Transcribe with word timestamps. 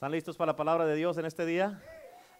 ¿Están 0.00 0.12
listos 0.12 0.38
para 0.38 0.52
la 0.52 0.56
palabra 0.56 0.86
de 0.86 0.94
Dios 0.94 1.18
en 1.18 1.26
este 1.26 1.44
día? 1.44 1.78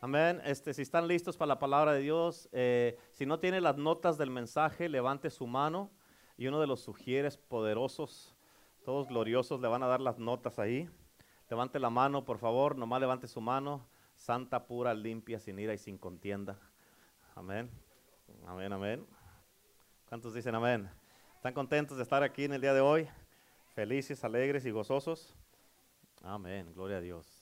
Amén. 0.01 0.41
Este, 0.47 0.73
si 0.73 0.81
están 0.81 1.07
listos 1.07 1.37
para 1.37 1.49
la 1.49 1.59
palabra 1.59 1.93
de 1.93 2.01
Dios, 2.01 2.49
eh, 2.53 2.97
si 3.11 3.27
no 3.27 3.39
tiene 3.39 3.61
las 3.61 3.77
notas 3.77 4.17
del 4.17 4.31
mensaje, 4.31 4.89
levante 4.89 5.29
su 5.29 5.47
mano 5.47 5.91
y 6.39 6.47
uno 6.47 6.59
de 6.59 6.67
los 6.67 6.81
sugieres 6.81 7.37
poderosos, 7.37 8.35
todos 8.83 9.09
gloriosos, 9.09 9.61
le 9.61 9.69
van 9.69 9.83
a 9.83 9.89
dar 9.89 10.01
las 10.01 10.19
notas 10.19 10.59
ahí. 10.59 10.89
Levante 11.51 11.79
la 11.79 11.91
mano, 11.91 12.25
por 12.25 12.39
favor, 12.39 12.79
nomás 12.79 12.99
levante 12.99 13.29
su 13.29 13.43
mano. 13.43 13.87
Santa, 14.17 14.67
pura, 14.67 14.95
limpia, 14.95 15.39
sin 15.39 15.59
ira 15.59 15.75
y 15.75 15.79
sin 15.79 15.99
contienda. 15.99 16.59
Amén. 17.35 17.71
Amén, 18.47 18.73
amén. 18.73 19.07
¿Cuántos 20.09 20.33
dicen 20.33 20.55
amén? 20.55 20.89
¿Están 21.37 21.53
contentos 21.53 21.99
de 21.99 22.05
estar 22.05 22.23
aquí 22.23 22.45
en 22.45 22.55
el 22.55 22.63
día 22.63 22.73
de 22.73 22.81
hoy? 22.81 23.07
Felices, 23.75 24.25
alegres 24.25 24.65
y 24.65 24.71
gozosos. 24.71 25.37
Amén, 26.23 26.73
gloria 26.73 26.97
a 26.97 27.01
Dios. 27.03 27.40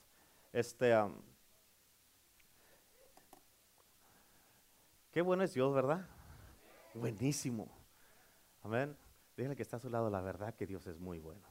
Este, 0.51 0.95
qué 5.11 5.21
bueno 5.21 5.43
es 5.43 5.53
Dios, 5.53 5.71
¿verdad? 5.73 6.07
Buenísimo. 6.95 7.69
Amén. 8.63 8.97
Dígale 9.37 9.55
que 9.55 9.61
está 9.61 9.77
a 9.77 9.79
su 9.79 9.91
lado, 9.91 10.09
la 10.09 10.21
verdad 10.21 10.55
que 10.55 10.65
Dios 10.65 10.87
es 10.87 10.99
muy 10.99 11.19
bueno. 11.19 11.41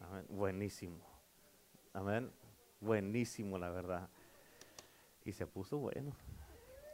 Amén. 0.00 0.26
Buenísimo. 0.28 0.98
Amén. 1.92 2.32
Buenísimo, 2.80 3.58
la 3.58 3.70
verdad. 3.70 4.08
Y 5.24 5.32
se 5.32 5.46
puso 5.46 5.78
bueno. 5.78 6.12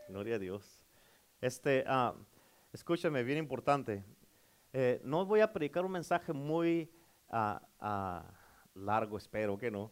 Gloria 0.09 0.37
a 0.37 0.39
Dios. 0.39 0.83
Este, 1.41 1.83
uh, 1.89 2.15
escúchame, 2.75 3.23
bien 3.23 3.39
importante. 3.39 4.05
Eh, 4.75 5.01
no 5.03 5.25
voy 5.25 5.41
a 5.41 5.51
predicar 5.51 5.87
un 5.87 5.93
mensaje 5.93 6.35
muy 6.35 6.93
uh, 7.31 7.59
largo, 8.75 9.17
espero 9.17 9.57
que 9.57 9.71
no. 9.71 9.91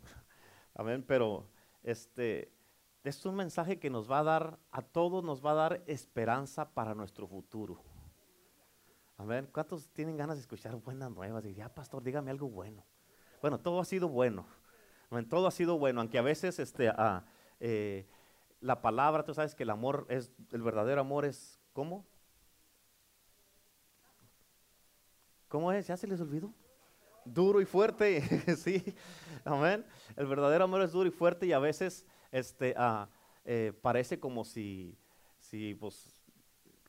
Amén, 0.74 1.05
pero 1.06 1.48
este 1.83 2.53
es 3.05 3.25
un 3.27 3.36
mensaje 3.36 3.78
que 3.78 3.91
nos 3.91 4.11
va 4.11 4.20
a 4.20 4.25
dar, 4.25 4.58
a 4.70 4.83
todos 4.83 5.22
nos 5.22 5.44
va 5.44 5.53
a 5.53 5.55
dar 5.55 5.84
esperanza 5.86 6.72
para 6.75 6.94
nuestro 6.94 7.28
futuro. 7.28 7.83
Amén. 9.16 9.48
¿Cuántos 9.53 9.89
tienen 9.91 10.16
ganas 10.16 10.36
de 10.36 10.41
escuchar 10.41 10.75
buenas 10.77 11.11
nuevas? 11.11 11.44
Y 11.44 11.55
ya, 11.55 11.72
pastor, 11.72 12.03
dígame 12.03 12.31
algo 12.31 12.48
bueno. 12.48 12.84
Bueno, 13.41 13.61
todo 13.61 13.78
ha 13.81 13.84
sido 13.84 14.08
bueno. 14.08 14.47
Amén. 15.11 15.28
Todo 15.28 15.47
ha 15.47 15.50
sido 15.53 15.78
bueno, 15.78 16.00
aunque 16.00 16.19
a 16.19 16.22
veces 16.22 16.58
este, 16.58 16.88
ah, 16.88 17.25
eh, 17.61 18.09
la 18.61 18.83
palabra, 18.83 19.25
tú 19.25 19.34
sabes 19.34 19.55
que 19.55 19.62
el 19.62 19.70
amor 19.70 20.06
es, 20.09 20.33
el 20.50 20.62
verdadero 20.62 21.00
amor 21.00 21.25
es, 21.25 21.61
¿cómo? 21.72 22.05
¿Cómo 25.48 25.70
es? 25.70 25.86
¿Ya 25.86 25.97
se 25.97 26.09
les 26.09 26.20
olvidó? 26.20 26.53
Duro 27.25 27.61
y 27.61 27.64
fuerte, 27.64 28.22
sí, 28.56 28.94
amén. 29.44 29.84
El 30.17 30.27
verdadero 30.27 30.64
amor 30.64 30.83
es 30.83 30.92
duro 30.92 31.08
y 31.08 31.12
fuerte 31.12 31.47
y 31.47 31.53
a 31.53 31.58
veces 31.58 32.06
este, 32.31 32.75
ah, 32.77 33.08
eh, 33.44 33.72
parece 33.83 34.19
como 34.19 34.44
si, 34.44 34.97
si, 35.39 35.75
pues, 35.75 36.22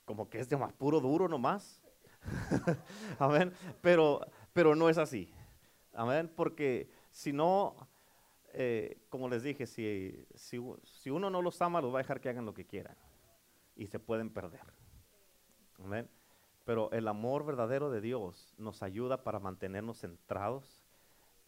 como 0.06 0.30
que 0.30 0.40
es 0.40 0.50
de 0.50 0.58
más 0.58 0.74
puro 0.74 1.00
duro 1.00 1.28
nomás, 1.28 1.82
amén. 3.20 3.54
Pero, 3.82 4.22
pero 4.54 4.76
no 4.76 4.90
es 4.90 4.98
así, 4.98 5.32
amén, 5.94 6.32
porque 6.36 6.90
si 7.12 7.34
no, 7.34 7.76
eh, 8.54 8.98
como 9.10 9.30
les 9.30 9.44
dije, 9.44 9.66
si, 9.66 10.26
si, 10.36 10.60
si 10.84 11.10
uno 11.10 11.30
no 11.30 11.42
los 11.42 11.62
ama, 11.62 11.82
los 11.82 11.94
va 11.94 12.00
a 12.00 12.04
dejar 12.04 12.22
que 12.22 12.30
hagan 12.30 12.46
lo 12.46 12.54
que 12.54 12.66
quieran 12.66 12.96
y 13.76 13.88
se 13.88 14.00
pueden 14.00 14.30
perder, 14.30 14.64
amén. 15.80 16.10
Pero 16.66 16.92
el 16.92 17.08
amor 17.08 17.46
verdadero 17.46 17.90
de 17.90 18.02
Dios 18.02 18.54
nos 18.58 18.84
ayuda 18.84 19.24
para 19.24 19.40
mantenernos 19.40 20.00
centrados 20.00 20.84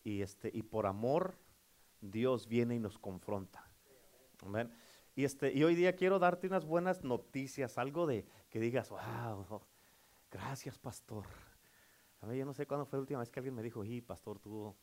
y, 0.04 0.22
este, 0.22 0.50
y 0.54 0.62
por 0.62 0.86
amor 0.86 1.36
Dios 2.00 2.48
viene 2.48 2.76
y 2.76 2.80
nos 2.80 2.98
confronta. 2.98 3.68
Y, 5.16 5.26
este, 5.26 5.52
y 5.52 5.64
hoy 5.64 5.76
día 5.76 5.96
quiero 5.96 6.20
darte 6.20 6.48
unas 6.48 6.64
buenas 6.64 7.04
noticias, 7.04 7.80
algo 7.80 8.06
de 8.06 8.26
que 8.50 8.60
digas, 8.60 8.90
wow, 8.90 9.62
gracias 10.32 10.78
pastor. 10.78 11.26
A 12.22 12.28
mí 12.28 12.38
yo 12.38 12.46
no 12.46 12.54
sé 12.54 12.68
cuándo 12.68 12.86
fue 12.86 12.98
la 12.98 13.02
última 13.02 13.20
vez 13.20 13.30
que 13.30 13.40
alguien 13.40 13.56
me 13.56 13.64
dijo, 13.64 13.84
y 13.84 14.02
pastor, 14.02 14.40
tú, 14.40 14.76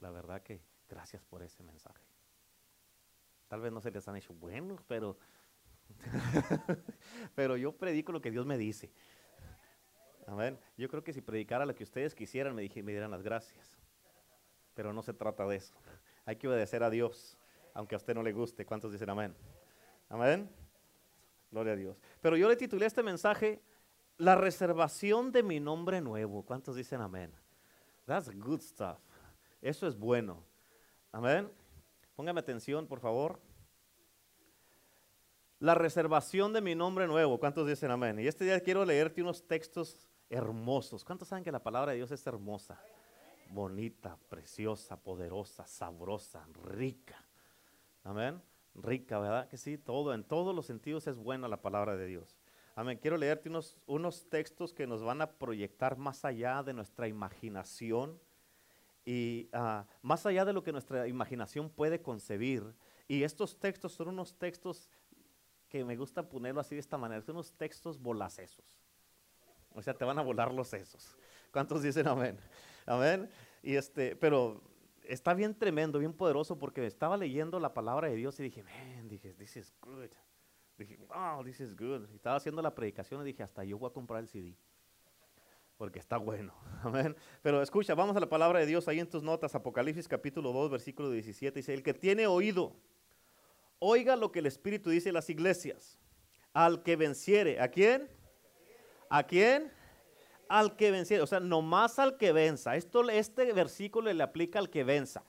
la 0.00 0.10
verdad 0.10 0.42
que 0.42 0.60
gracias 0.88 1.22
por 1.22 1.42
ese 1.42 1.62
mensaje. 1.62 2.04
Tal 3.46 3.60
vez 3.60 3.72
no 3.72 3.80
se 3.80 3.92
les 3.92 4.06
han 4.08 4.16
hecho 4.16 4.34
buenos, 4.34 4.82
pero, 4.88 5.16
pero 7.36 7.56
yo 7.56 7.72
predico 7.72 8.10
lo 8.10 8.20
que 8.20 8.32
Dios 8.32 8.44
me 8.44 8.58
dice. 8.58 8.90
Amén. 10.28 10.58
Yo 10.76 10.88
creo 10.90 11.02
que 11.02 11.12
si 11.14 11.22
predicara 11.22 11.64
lo 11.64 11.74
que 11.74 11.84
ustedes 11.84 12.14
quisieran, 12.14 12.54
me, 12.54 12.60
dije, 12.60 12.82
dieran 12.82 13.10
las 13.10 13.22
gracias. 13.22 13.78
Pero 14.74 14.92
no 14.92 15.02
se 15.02 15.14
trata 15.14 15.46
de 15.46 15.56
eso. 15.56 15.74
Hay 16.26 16.36
que 16.36 16.46
obedecer 16.46 16.82
a 16.82 16.90
Dios, 16.90 17.38
aunque 17.72 17.94
a 17.94 17.98
usted 17.98 18.14
no 18.14 18.22
le 18.22 18.32
guste. 18.32 18.66
¿Cuántos 18.66 18.92
dicen 18.92 19.08
amén? 19.08 19.34
Amén. 20.10 20.50
Gloria 21.50 21.72
a 21.72 21.76
Dios. 21.76 21.98
Pero 22.20 22.36
yo 22.36 22.46
le 22.46 22.56
titulé 22.56 22.84
este 22.86 23.02
mensaje, 23.02 23.62
La 24.18 24.34
reservación 24.34 25.32
de 25.32 25.42
mi 25.42 25.60
nombre 25.60 26.00
nuevo. 26.00 26.42
¿Cuántos 26.42 26.76
dicen 26.76 27.00
amén? 27.00 27.32
That's 28.04 28.30
good 28.38 28.60
stuff. 28.60 28.98
Eso 29.62 29.86
es 29.86 29.96
bueno. 29.96 30.44
Amén. 31.10 31.50
Póngame 32.16 32.40
atención, 32.40 32.86
por 32.86 33.00
favor. 33.00 33.40
La 35.58 35.74
reservación 35.74 36.52
de 36.52 36.60
mi 36.60 36.74
nombre 36.74 37.06
nuevo. 37.06 37.38
¿Cuántos 37.38 37.66
dicen 37.66 37.90
amén? 37.90 38.18
Y 38.18 38.26
este 38.26 38.44
día 38.44 38.60
quiero 38.60 38.84
leerte 38.84 39.22
unos 39.22 39.46
textos 39.46 40.08
hermosos. 40.30 41.04
¿Cuántos 41.04 41.28
saben 41.28 41.44
que 41.44 41.52
la 41.52 41.62
palabra 41.62 41.92
de 41.92 41.98
Dios 41.98 42.10
es 42.10 42.26
hermosa? 42.26 42.80
Bonita, 43.50 44.18
preciosa, 44.28 45.00
poderosa, 45.00 45.66
sabrosa, 45.66 46.46
rica. 46.64 47.24
Amén. 48.04 48.42
Rica, 48.74 49.18
¿verdad? 49.18 49.48
Que 49.48 49.56
sí, 49.56 49.78
todo, 49.78 50.14
en 50.14 50.24
todos 50.24 50.54
los 50.54 50.66
sentidos 50.66 51.06
es 51.06 51.16
buena 51.16 51.48
la 51.48 51.62
palabra 51.62 51.96
de 51.96 52.06
Dios. 52.06 52.38
Amén. 52.74 52.98
Quiero 52.98 53.16
leerte 53.16 53.48
unos, 53.48 53.76
unos 53.86 54.28
textos 54.28 54.72
que 54.72 54.86
nos 54.86 55.02
van 55.02 55.20
a 55.20 55.32
proyectar 55.32 55.96
más 55.96 56.24
allá 56.24 56.62
de 56.62 56.72
nuestra 56.72 57.08
imaginación 57.08 58.20
y 59.04 59.48
ah, 59.52 59.86
más 60.02 60.26
allá 60.26 60.44
de 60.44 60.52
lo 60.52 60.62
que 60.62 60.70
nuestra 60.70 61.08
imaginación 61.08 61.70
puede 61.70 62.02
concebir. 62.02 62.74
Y 63.08 63.22
estos 63.22 63.58
textos 63.58 63.92
son 63.92 64.08
unos 64.08 64.36
textos 64.36 64.90
que 65.68 65.84
me 65.84 65.96
gusta 65.96 66.28
ponerlo 66.28 66.60
así 66.60 66.74
de 66.74 66.80
esta 66.80 66.98
manera, 66.98 67.22
son 67.22 67.36
unos 67.36 67.52
textos 67.52 67.98
volacesos. 67.98 68.77
O 69.78 69.82
sea, 69.82 69.94
te 69.94 70.04
van 70.04 70.18
a 70.18 70.22
volar 70.22 70.52
los 70.52 70.68
sesos. 70.68 71.16
¿Cuántos 71.52 71.82
dicen 71.82 72.08
amén? 72.08 72.36
Amén. 72.84 73.30
Y 73.62 73.76
este, 73.76 74.16
pero 74.16 74.60
está 75.04 75.34
bien 75.34 75.54
tremendo, 75.54 76.00
bien 76.00 76.12
poderoso, 76.12 76.58
porque 76.58 76.84
estaba 76.84 77.16
leyendo 77.16 77.60
la 77.60 77.72
palabra 77.72 78.08
de 78.08 78.16
Dios 78.16 78.38
y 78.40 78.42
dije, 78.42 78.64
man, 78.64 79.08
dije, 79.08 79.34
this 79.34 79.56
is 79.56 79.72
good. 79.80 80.10
Dije, 80.76 80.98
wow, 81.08 81.44
this 81.44 81.60
is 81.60 81.76
good. 81.76 82.08
Y 82.10 82.16
estaba 82.16 82.36
haciendo 82.36 82.60
la 82.60 82.74
predicación 82.74 83.22
y 83.22 83.26
dije, 83.26 83.44
hasta 83.44 83.62
yo 83.62 83.78
voy 83.78 83.88
a 83.88 83.92
comprar 83.92 84.20
el 84.20 84.28
CD. 84.28 84.56
Porque 85.76 86.00
está 86.00 86.16
bueno. 86.16 86.52
Amén. 86.82 87.14
Pero 87.40 87.62
escucha, 87.62 87.94
vamos 87.94 88.16
a 88.16 88.20
la 88.20 88.28
palabra 88.28 88.58
de 88.58 88.66
Dios 88.66 88.88
ahí 88.88 88.98
en 88.98 89.08
tus 89.08 89.22
notas. 89.22 89.54
Apocalipsis 89.54 90.08
capítulo 90.08 90.52
2, 90.52 90.72
versículo 90.72 91.10
17. 91.10 91.60
Dice, 91.60 91.72
el 91.72 91.84
que 91.84 91.94
tiene 91.94 92.26
oído, 92.26 92.74
oiga 93.78 94.16
lo 94.16 94.32
que 94.32 94.40
el 94.40 94.46
Espíritu 94.46 94.90
dice 94.90 95.10
en 95.10 95.14
las 95.14 95.30
iglesias. 95.30 96.00
Al 96.52 96.82
que 96.82 96.96
venciere, 96.96 97.60
¿a 97.60 97.68
quién? 97.68 98.17
¿A 99.08 99.22
quién? 99.22 99.72
Al 100.48 100.76
que 100.76 100.90
venciere. 100.90 101.22
O 101.22 101.26
sea, 101.26 101.40
nomás 101.40 101.98
al 101.98 102.16
que 102.16 102.32
venza. 102.32 102.76
Esto, 102.76 103.08
este 103.10 103.52
versículo 103.52 104.12
le 104.12 104.22
aplica 104.22 104.58
al 104.58 104.70
que 104.70 104.84
venza. 104.84 105.22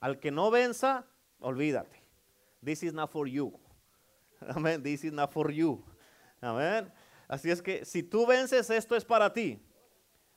Al 0.00 0.18
que 0.18 0.30
no 0.30 0.50
venza, 0.50 1.06
olvídate. 1.40 2.02
This 2.64 2.82
is 2.82 2.92
not 2.92 3.10
for 3.10 3.28
you. 3.28 3.52
Amén. 4.48 4.82
This 4.82 5.04
is 5.04 5.12
not 5.12 5.32
for 5.32 5.50
you. 5.50 5.84
Amén. 6.40 6.92
Así 7.26 7.50
es 7.50 7.60
que 7.60 7.84
si 7.84 8.02
tú 8.02 8.26
vences, 8.26 8.70
esto 8.70 8.96
es 8.96 9.04
para 9.04 9.32
ti. 9.32 9.60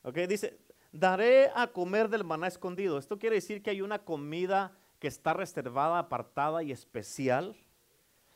Ok, 0.03 0.17
dice, 0.27 0.59
daré 0.91 1.51
a 1.55 1.67
comer 1.67 2.09
del 2.09 2.23
maná 2.23 2.47
escondido. 2.47 2.97
Esto 2.97 3.17
quiere 3.17 3.35
decir 3.35 3.61
que 3.61 3.69
hay 3.69 3.81
una 3.81 3.99
comida 3.99 4.77
que 4.99 5.07
está 5.07 5.33
reservada, 5.33 5.99
apartada 5.99 6.63
y 6.63 6.71
especial, 6.71 7.55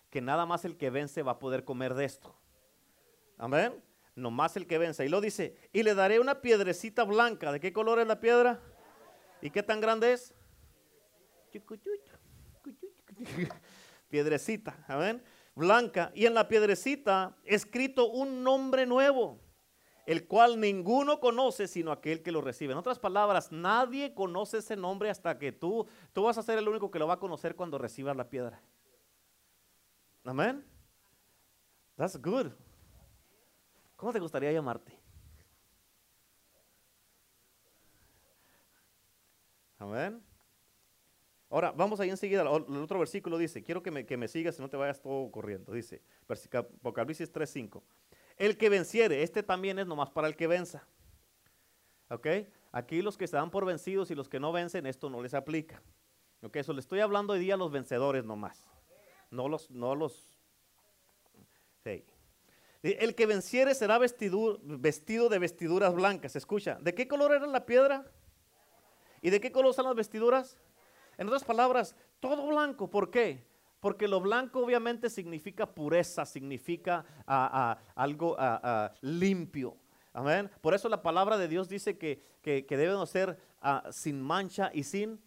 que 0.10 0.22
nada 0.22 0.46
más 0.46 0.64
el 0.64 0.78
que 0.78 0.90
vence 0.90 1.22
va 1.22 1.34
a 1.34 1.40
poder 1.40 1.64
comer 1.66 1.94
de 1.96 2.06
esto. 2.06 2.36
Amén 3.38 3.74
nomás 4.16 4.56
el 4.56 4.66
que 4.66 4.78
vence. 4.78 5.06
Y 5.06 5.10
lo 5.10 5.22
dice, 5.22 5.56
y 5.72 5.84
le 5.84 5.94
daré 5.94 6.20
una 6.20 6.42
piedrecita 6.42 7.04
blanca. 7.04 7.52
¿De 7.52 7.60
qué 7.60 7.74
color 7.74 8.00
es 8.00 8.08
la 8.08 8.20
piedra? 8.20 8.60
¿Y 9.42 9.50
qué 9.50 9.62
tan 9.62 9.82
grande 9.82 10.14
es? 10.14 10.34
Piedrecita, 14.10 14.84
amén. 14.88 15.24
Blanca. 15.56 16.12
Y 16.16 16.26
en 16.26 16.34
la 16.34 16.48
piedrecita 16.48 17.38
escrito 17.44 18.10
un 18.10 18.44
nombre 18.44 18.86
nuevo, 18.86 19.40
el 20.06 20.28
cual 20.28 20.60
ninguno 20.60 21.20
conoce 21.20 21.68
sino 21.68 21.92
aquel 21.92 22.22
que 22.22 22.32
lo 22.32 22.42
recibe. 22.42 22.74
En 22.74 22.78
otras 22.78 23.00
palabras, 23.00 23.52
nadie 23.52 24.14
conoce 24.14 24.58
ese 24.58 24.76
nombre 24.76 25.10
hasta 25.10 25.38
que 25.38 25.52
tú, 25.52 25.88
tú 26.14 26.24
vas 26.24 26.38
a 26.38 26.44
ser 26.44 26.58
el 26.58 26.68
único 26.68 26.92
que 26.92 27.00
lo 27.00 27.08
va 27.08 27.16
a 27.16 27.20
conocer 27.20 27.56
cuando 27.56 27.78
recibas 27.78 28.16
la 28.16 28.30
piedra. 28.30 28.62
Amén. 30.24 30.66
That's 31.96 32.22
good. 32.22 32.52
¿Cómo 33.96 34.12
te 34.12 34.20
gustaría 34.20 34.52
llamarte? 34.52 34.98
Amén. 39.78 40.22
Ahora, 41.50 41.72
vamos 41.72 42.00
ahí 42.00 42.10
enseguida, 42.10 42.42
el 42.42 42.48
otro 42.48 43.00
versículo 43.00 43.38
dice, 43.38 43.64
quiero 43.64 43.82
que 43.82 43.92
me, 43.92 44.06
que 44.06 44.18
me 44.18 44.28
sigas 44.28 44.58
y 44.58 44.62
no 44.62 44.70
te 44.70 44.78
vayas 44.78 45.02
todo 45.02 45.32
corriendo. 45.32 45.72
Dice, 45.72 46.02
Apocalipsis 46.28 47.32
3.5. 47.32 47.82
El 48.38 48.58
que 48.58 48.68
venciere, 48.68 49.24
este 49.24 49.44
también 49.44 49.80
es 49.80 49.88
nomás 49.88 50.10
para 50.10 50.28
el 50.28 50.36
que 50.36 50.48
venza. 50.48 50.86
¿Ok? 52.10 52.28
Aquí 52.72 53.02
los 53.02 53.18
que 53.18 53.28
se 53.28 53.38
dan 53.38 53.52
por 53.52 53.66
vencidos 53.66 54.12
y 54.12 54.16
los 54.16 54.28
que 54.28 54.40
no 54.40 54.52
vencen, 54.52 54.86
esto 54.86 55.10
no 55.10 55.22
les 55.22 55.34
aplica. 55.34 55.82
¿Ok? 56.42 56.58
Eso 56.58 56.74
le 56.74 56.82
estoy 56.82 57.00
hablando 57.00 57.34
hoy 57.34 57.40
día 57.40 57.54
a 57.54 57.58
los 57.58 57.72
vencedores 57.72 58.26
nomás. 58.26 58.68
No 59.32 59.48
los, 59.48 59.72
no 59.72 59.96
los. 59.96 60.36
El 62.94 63.16
que 63.16 63.26
venciere 63.26 63.74
será 63.74 63.98
vestido, 63.98 64.60
vestido 64.62 65.28
de 65.28 65.40
vestiduras 65.40 65.94
blancas. 65.96 66.36
Escucha, 66.36 66.78
¿de 66.82 66.94
qué 66.94 67.08
color 67.08 67.34
era 67.34 67.48
la 67.48 67.66
piedra? 67.66 68.06
¿Y 69.24 69.32
de 69.32 69.42
qué 69.42 69.52
color 69.52 69.74
son 69.74 69.86
las 69.86 69.96
vestiduras? 69.96 70.60
En 71.18 71.26
otras 71.26 71.44
palabras, 71.44 71.96
todo 72.20 72.46
blanco. 72.46 72.88
¿Por 72.88 73.10
qué? 73.10 73.44
Porque 73.80 74.08
lo 74.08 74.22
blanco 74.22 74.60
obviamente 74.60 75.10
significa 75.10 75.66
pureza, 75.66 76.26
significa 76.26 77.04
algo 77.96 78.38
limpio. 79.02 79.78
Amén. 80.14 80.52
Por 80.62 80.76
eso 80.76 80.88
la 80.88 81.02
palabra 81.02 81.40
de 81.40 81.48
Dios 81.48 81.68
dice 81.68 81.98
que, 81.98 82.22
que, 82.44 82.78
deben 82.78 83.06
ser 83.08 83.40
ah, 83.62 83.84
sin 83.92 84.22
mancha 84.22 84.70
y 84.74 84.84
sin 84.84 85.20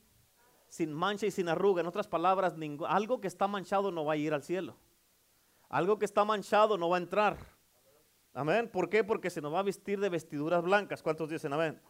mancha 0.92 1.26
y 1.26 1.32
sin 1.32 1.48
arruga. 1.48 1.80
En 1.80 1.88
otras 1.88 2.06
palabras, 2.06 2.54
algo 2.86 3.20
que 3.20 3.26
está 3.26 3.48
manchado 3.48 3.90
no 3.90 4.04
va 4.04 4.12
a 4.12 4.16
ir 4.16 4.32
al 4.32 4.44
cielo. 4.44 4.76
Algo 5.68 5.98
que 5.98 6.04
está 6.04 6.24
manchado 6.24 6.78
no 6.78 6.88
va 6.88 6.96
a 6.96 7.00
entrar. 7.00 7.36
Amén. 8.32 8.68
¿Por 8.70 8.88
qué? 8.88 9.04
Porque 9.04 9.30
se 9.30 9.40
nos 9.40 9.52
va 9.52 9.60
a 9.60 9.64
vestir 9.64 10.00
de 10.00 10.08
vestiduras 10.08 10.62
blancas. 10.62 11.02
¿Cuántos 11.02 11.28
dicen 11.28 11.52
amén? 11.52 11.80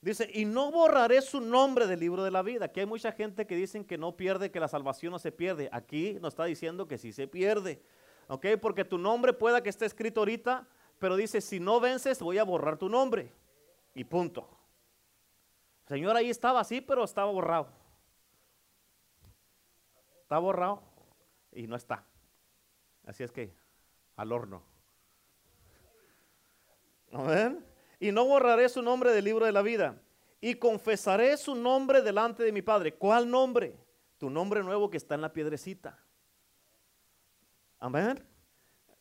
Dice, 0.00 0.28
y 0.34 0.44
no 0.44 0.72
borraré 0.72 1.22
su 1.22 1.40
nombre 1.40 1.86
del 1.86 2.00
libro 2.00 2.24
de 2.24 2.32
la 2.32 2.42
vida. 2.42 2.64
Aquí 2.64 2.80
hay 2.80 2.86
mucha 2.86 3.12
gente 3.12 3.46
que 3.46 3.54
dicen 3.54 3.84
que 3.84 3.96
no 3.96 4.16
pierde, 4.16 4.50
que 4.50 4.58
la 4.58 4.66
salvación 4.66 5.12
no 5.12 5.20
se 5.20 5.30
pierde. 5.30 5.68
Aquí 5.72 6.18
nos 6.20 6.32
está 6.32 6.44
diciendo 6.44 6.88
que 6.88 6.98
sí 6.98 7.12
se 7.12 7.28
pierde. 7.28 7.80
¿Ok? 8.26 8.46
Porque 8.60 8.84
tu 8.84 8.98
nombre 8.98 9.32
pueda 9.32 9.62
que 9.62 9.68
esté 9.68 9.86
escrito 9.86 10.20
ahorita, 10.20 10.66
pero 10.98 11.14
dice, 11.14 11.40
si 11.40 11.60
no 11.60 11.78
vences, 11.78 12.20
voy 12.20 12.38
a 12.38 12.44
borrar 12.44 12.78
tu 12.78 12.88
nombre. 12.88 13.32
Y 13.94 14.02
punto. 14.02 14.48
Señor, 15.86 16.16
ahí 16.16 16.30
estaba 16.30 16.60
así, 16.60 16.80
pero 16.80 17.04
estaba 17.04 17.30
borrado. 17.30 17.68
Está 20.22 20.38
borrado 20.38 20.82
y 21.52 21.68
no 21.68 21.76
está. 21.76 22.04
Así 23.04 23.22
es 23.22 23.32
que, 23.32 23.54
al 24.16 24.32
horno. 24.32 24.62
Amén 27.12 27.72
y 28.02 28.10
no 28.10 28.24
borraré 28.24 28.68
su 28.68 28.82
nombre 28.82 29.12
del 29.12 29.24
libro 29.24 29.46
de 29.46 29.52
la 29.52 29.62
vida. 29.62 29.96
Y 30.40 30.56
confesaré 30.56 31.36
su 31.36 31.54
nombre 31.54 32.02
delante 32.02 32.42
de 32.42 32.50
mi 32.50 32.60
Padre. 32.60 32.94
¿Cuál 32.94 33.30
nombre? 33.30 33.78
Tu 34.18 34.28
nombre 34.28 34.60
nuevo 34.64 34.90
que 34.90 34.96
está 34.96 35.14
en 35.14 35.20
la 35.20 35.32
piedrecita. 35.32 35.96
Amén. 37.78 38.20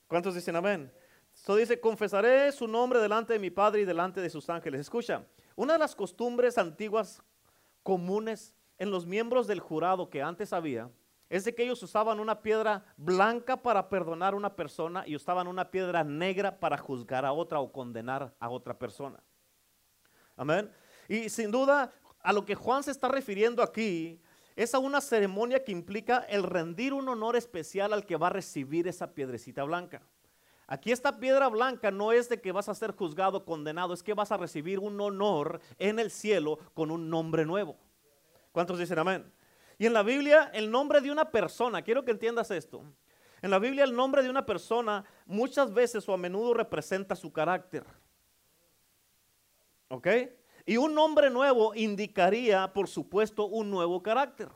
¿Cuántos 0.05 0.35
dicen 0.35 0.55
amén? 0.55 0.93
Esto 1.33 1.55
dice, 1.55 1.79
confesaré 1.79 2.51
su 2.51 2.67
nombre 2.67 2.99
delante 2.99 3.33
de 3.33 3.39
mi 3.39 3.49
Padre 3.49 3.81
y 3.81 3.85
delante 3.85 4.21
de 4.21 4.29
sus 4.29 4.47
ángeles. 4.51 4.81
Escucha, 4.81 5.25
una 5.55 5.73
de 5.73 5.79
las 5.79 5.95
costumbres 5.95 6.59
antiguas 6.59 7.23
comunes 7.81 8.53
en 8.77 8.91
los 8.91 9.07
miembros 9.07 9.47
del 9.47 9.61
jurado 9.61 10.11
que 10.11 10.21
antes 10.21 10.53
había 10.53 10.91
es 11.31 11.45
de 11.45 11.55
que 11.55 11.63
ellos 11.63 11.81
usaban 11.81 12.19
una 12.19 12.41
piedra 12.41 12.83
blanca 12.97 13.55
para 13.55 13.87
perdonar 13.87 14.33
a 14.33 14.35
una 14.35 14.53
persona 14.53 15.05
y 15.07 15.15
usaban 15.15 15.47
una 15.47 15.71
piedra 15.71 16.03
negra 16.03 16.59
para 16.59 16.77
juzgar 16.77 17.25
a 17.25 17.31
otra 17.31 17.61
o 17.61 17.71
condenar 17.71 18.35
a 18.37 18.49
otra 18.49 18.77
persona. 18.77 19.17
Amén. 20.35 20.69
Y 21.07 21.29
sin 21.29 21.49
duda, 21.49 21.93
a 22.19 22.33
lo 22.33 22.43
que 22.43 22.53
Juan 22.53 22.83
se 22.83 22.91
está 22.91 23.07
refiriendo 23.07 23.63
aquí 23.63 24.19
es 24.57 24.75
a 24.75 24.79
una 24.79 24.99
ceremonia 24.99 25.63
que 25.63 25.71
implica 25.71 26.17
el 26.27 26.43
rendir 26.43 26.91
un 26.91 27.07
honor 27.07 27.37
especial 27.37 27.93
al 27.93 28.05
que 28.05 28.17
va 28.17 28.27
a 28.27 28.31
recibir 28.31 28.89
esa 28.89 29.13
piedrecita 29.13 29.63
blanca. 29.63 30.01
Aquí 30.67 30.91
esta 30.91 31.17
piedra 31.17 31.47
blanca 31.47 31.91
no 31.91 32.11
es 32.11 32.27
de 32.27 32.41
que 32.41 32.51
vas 32.51 32.67
a 32.67 32.75
ser 32.75 32.91
juzgado, 32.91 33.45
condenado, 33.45 33.93
es 33.93 34.03
que 34.03 34.13
vas 34.13 34.33
a 34.33 34.37
recibir 34.37 34.79
un 34.79 34.99
honor 34.99 35.61
en 35.79 35.97
el 35.97 36.11
cielo 36.11 36.59
con 36.73 36.91
un 36.91 37.09
nombre 37.09 37.45
nuevo. 37.45 37.77
¿Cuántos 38.51 38.77
dicen 38.77 38.99
amén? 38.99 39.31
Y 39.81 39.87
en 39.87 39.93
la 39.93 40.03
Biblia 40.03 40.51
el 40.53 40.69
nombre 40.69 41.01
de 41.01 41.09
una 41.09 41.31
persona, 41.31 41.81
quiero 41.81 42.05
que 42.05 42.11
entiendas 42.11 42.51
esto, 42.51 42.83
en 43.41 43.49
la 43.49 43.57
Biblia 43.57 43.83
el 43.83 43.95
nombre 43.95 44.21
de 44.21 44.29
una 44.29 44.45
persona 44.45 45.03
muchas 45.25 45.73
veces 45.73 46.07
o 46.07 46.13
a 46.13 46.17
menudo 46.17 46.53
representa 46.53 47.15
su 47.15 47.33
carácter. 47.33 47.83
¿Ok? 49.87 50.07
Y 50.67 50.77
un 50.77 50.93
nombre 50.93 51.31
nuevo 51.31 51.73
indicaría, 51.73 52.71
por 52.71 52.87
supuesto, 52.87 53.47
un 53.47 53.71
nuevo 53.71 54.03
carácter. 54.03 54.49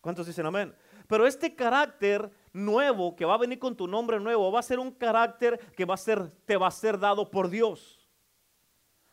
¿Cuántos 0.00 0.28
dicen 0.28 0.46
amén? 0.46 0.74
Pero 1.06 1.26
este 1.26 1.54
carácter 1.54 2.30
nuevo 2.54 3.14
que 3.14 3.26
va 3.26 3.34
a 3.34 3.38
venir 3.38 3.58
con 3.58 3.76
tu 3.76 3.86
nombre 3.86 4.18
nuevo 4.18 4.50
va 4.50 4.60
a 4.60 4.62
ser 4.62 4.78
un 4.78 4.92
carácter 4.92 5.58
que 5.76 5.84
va 5.84 5.92
a 5.92 5.98
ser, 5.98 6.30
te 6.46 6.56
va 6.56 6.68
a 6.68 6.70
ser 6.70 6.98
dado 6.98 7.30
por 7.30 7.50
Dios. 7.50 8.08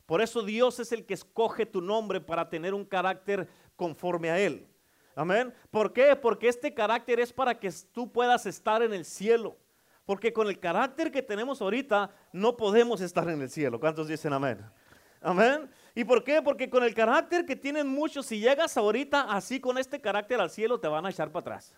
Por 0.06 0.22
eso 0.22 0.44
Dios 0.44 0.80
es 0.80 0.94
el 0.94 1.06
que 1.06 1.14
escoge 1.14 1.66
tu 1.66 1.82
nombre 1.82 2.22
para 2.22 2.50
tener 2.50 2.74
un 2.74 2.86
carácter 2.86 3.50
conforme 3.82 4.30
a 4.30 4.38
Él. 4.38 4.68
Amén. 5.16 5.52
¿Por 5.72 5.92
qué? 5.92 6.16
Porque 6.16 6.48
este 6.48 6.72
carácter 6.72 7.20
es 7.20 7.34
para 7.34 7.60
que 7.60 7.72
tú 7.92 8.12
puedas 8.12 8.46
estar 8.46 8.84
en 8.84 8.94
el 8.94 9.06
cielo. 9.06 9.58
Porque 10.06 10.32
con 10.32 10.48
el 10.48 10.60
carácter 10.60 11.12
que 11.12 11.24
tenemos 11.24 11.64
ahorita 11.64 12.12
no 12.32 12.56
podemos 12.56 13.02
estar 13.02 13.28
en 13.28 13.42
el 13.42 13.50
cielo. 13.50 13.80
¿Cuántos 13.80 14.08
dicen 14.08 14.34
amén? 14.34 14.64
Amén. 15.20 15.68
¿Y 15.96 16.04
por 16.04 16.24
qué? 16.24 16.44
Porque 16.44 16.70
con 16.70 16.84
el 16.84 16.94
carácter 16.94 17.44
que 17.44 17.56
tienen 17.56 17.88
muchos, 17.88 18.28
si 18.28 18.40
llegas 18.40 18.78
ahorita 18.78 19.22
así 19.22 19.60
con 19.60 19.80
este 19.80 20.00
carácter 20.00 20.40
al 20.40 20.52
cielo, 20.52 20.80
te 20.80 20.88
van 20.88 21.08
a 21.08 21.10
echar 21.10 21.32
para 21.32 21.42
atrás. 21.42 21.76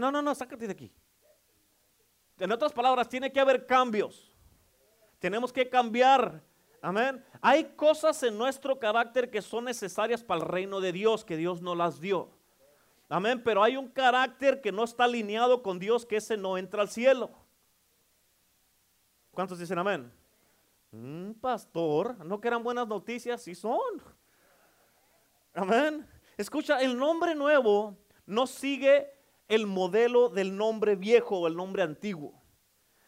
No, 0.00 0.12
no, 0.12 0.22
no, 0.22 0.36
sácate 0.36 0.68
de 0.68 0.72
aquí. 0.72 0.92
En 2.38 2.52
otras 2.52 2.72
palabras, 2.72 3.08
tiene 3.08 3.32
que 3.32 3.40
haber 3.40 3.66
cambios. 3.66 4.32
Tenemos 5.18 5.52
que 5.52 5.68
cambiar 5.68 6.40
Amén. 6.82 7.24
Hay 7.40 7.64
cosas 7.76 8.22
en 8.22 8.38
nuestro 8.38 8.78
carácter 8.78 9.30
que 9.30 9.42
son 9.42 9.64
necesarias 9.64 10.22
para 10.22 10.40
el 10.40 10.48
reino 10.48 10.80
de 10.80 10.92
Dios, 10.92 11.24
que 11.24 11.36
Dios 11.36 11.60
no 11.60 11.74
las 11.74 12.00
dio. 12.00 12.30
Amén. 13.08 13.42
Pero 13.44 13.62
hay 13.62 13.76
un 13.76 13.88
carácter 13.88 14.60
que 14.60 14.72
no 14.72 14.84
está 14.84 15.04
alineado 15.04 15.62
con 15.62 15.78
Dios, 15.78 16.06
que 16.06 16.16
ese 16.16 16.36
no 16.36 16.56
entra 16.56 16.82
al 16.82 16.88
cielo. 16.88 17.30
¿Cuántos 19.32 19.58
dicen 19.58 19.78
amén? 19.78 20.12
Un 20.92 21.38
pastor, 21.40 22.24
no 22.24 22.40
que 22.40 22.48
eran 22.48 22.64
buenas 22.64 22.88
noticias, 22.88 23.42
sí 23.42 23.54
son. 23.54 24.02
Amén. 25.54 26.06
Escucha, 26.36 26.80
el 26.80 26.96
nombre 26.96 27.34
nuevo 27.34 27.96
no 28.26 28.46
sigue 28.46 29.12
el 29.48 29.66
modelo 29.66 30.28
del 30.28 30.56
nombre 30.56 30.96
viejo 30.96 31.40
o 31.40 31.46
el 31.46 31.56
nombre 31.56 31.82
antiguo. 31.82 32.39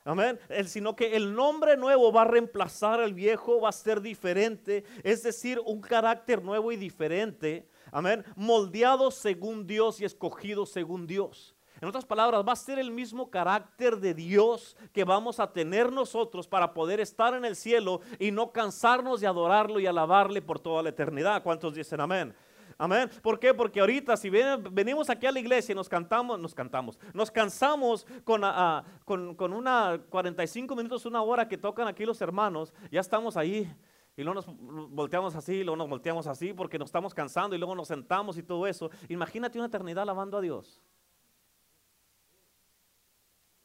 Amén. 0.05 0.39
sino 0.67 0.97
que 0.97 1.15
el 1.17 1.35
nombre 1.35 1.77
nuevo 1.77 2.13
va 2.13 2.23
a 2.23 2.27
reemplazar 2.27 3.01
al 3.01 3.15
viejo, 3.15 3.61
va 3.61 3.69
a 3.69 3.73
ser 3.73 4.01
diferente, 4.01 4.85
es 5.05 5.23
decir, 5.23 5.61
un 5.65 5.81
carácter 5.81 6.43
nuevo 6.43 6.73
y 6.73 6.77
diferente. 6.77 7.69
Amén. 7.93 8.25
Moldeado 8.35 9.11
según 9.11 9.67
Dios 9.67 10.01
y 10.01 10.05
escogido 10.05 10.67
según 10.67 11.07
Dios. 11.07 11.55
En 11.81 11.89
otras 11.89 12.05
palabras, 12.05 12.45
va 12.47 12.53
a 12.53 12.57
ser 12.57 12.79
el 12.79 12.93
mismo 12.93 13.29
carácter 13.29 13.97
de 13.97 14.15
Dios 14.15 14.77
que 14.93 15.03
vamos 15.03 15.41
a 15.41 15.53
tener 15.53 15.91
nosotros 15.91 16.47
para 16.47 16.73
poder 16.73 17.01
estar 17.01 17.35
en 17.35 17.45
el 17.45 17.57
cielo 17.57 18.01
y 18.21 18.31
no 18.31 18.53
cansarnos 18.53 19.21
de 19.21 19.27
adorarlo 19.27 19.81
y 19.81 19.87
alabarle 19.87 20.41
por 20.43 20.61
toda 20.61 20.83
la 20.83 20.91
eternidad. 20.91 21.43
¿Cuántos 21.43 21.75
dicen 21.75 22.01
amén? 22.01 22.35
Amén. 22.83 23.09
¿Por 23.23 23.39
qué? 23.39 23.55
Porque 23.55 23.79
ahorita 23.79 24.17
si 24.17 24.29
venimos 24.29 25.09
aquí 25.09 25.25
a 25.25 25.31
la 25.31 25.39
iglesia 25.39 25.71
y 25.73 25.77
nos 25.77 25.89
cantamos, 25.89 26.37
nos 26.41 26.53
cantamos, 26.53 26.99
nos 27.15 27.31
cansamos 27.31 28.05
con, 28.25 28.43
ah, 28.43 28.83
con, 29.05 29.37
con 29.37 29.53
una 29.53 30.03
45 30.11 30.75
minutos, 30.75 31.07
una 31.07 31.23
hora 31.23 31.47
que 31.47 31.57
tocan 31.57 31.87
aquí 31.87 32.05
los 32.05 32.21
hermanos, 32.21 32.75
ya 32.91 32.99
estamos 32.99 33.37
ahí. 33.37 33.73
Y 34.17 34.25
luego 34.25 34.35
nos 34.35 34.47
volteamos 34.91 35.37
así, 35.37 35.63
luego 35.63 35.77
nos 35.77 35.89
volteamos 35.89 36.27
así 36.27 36.53
porque 36.53 36.77
nos 36.77 36.89
estamos 36.89 37.15
cansando 37.15 37.55
y 37.55 37.59
luego 37.61 37.77
nos 37.77 37.87
sentamos 37.87 38.37
y 38.37 38.43
todo 38.43 38.67
eso. 38.67 38.91
Imagínate 39.09 39.59
una 39.59 39.69
eternidad 39.69 40.03
alabando 40.03 40.39
a 40.39 40.41
Dios. 40.41 40.83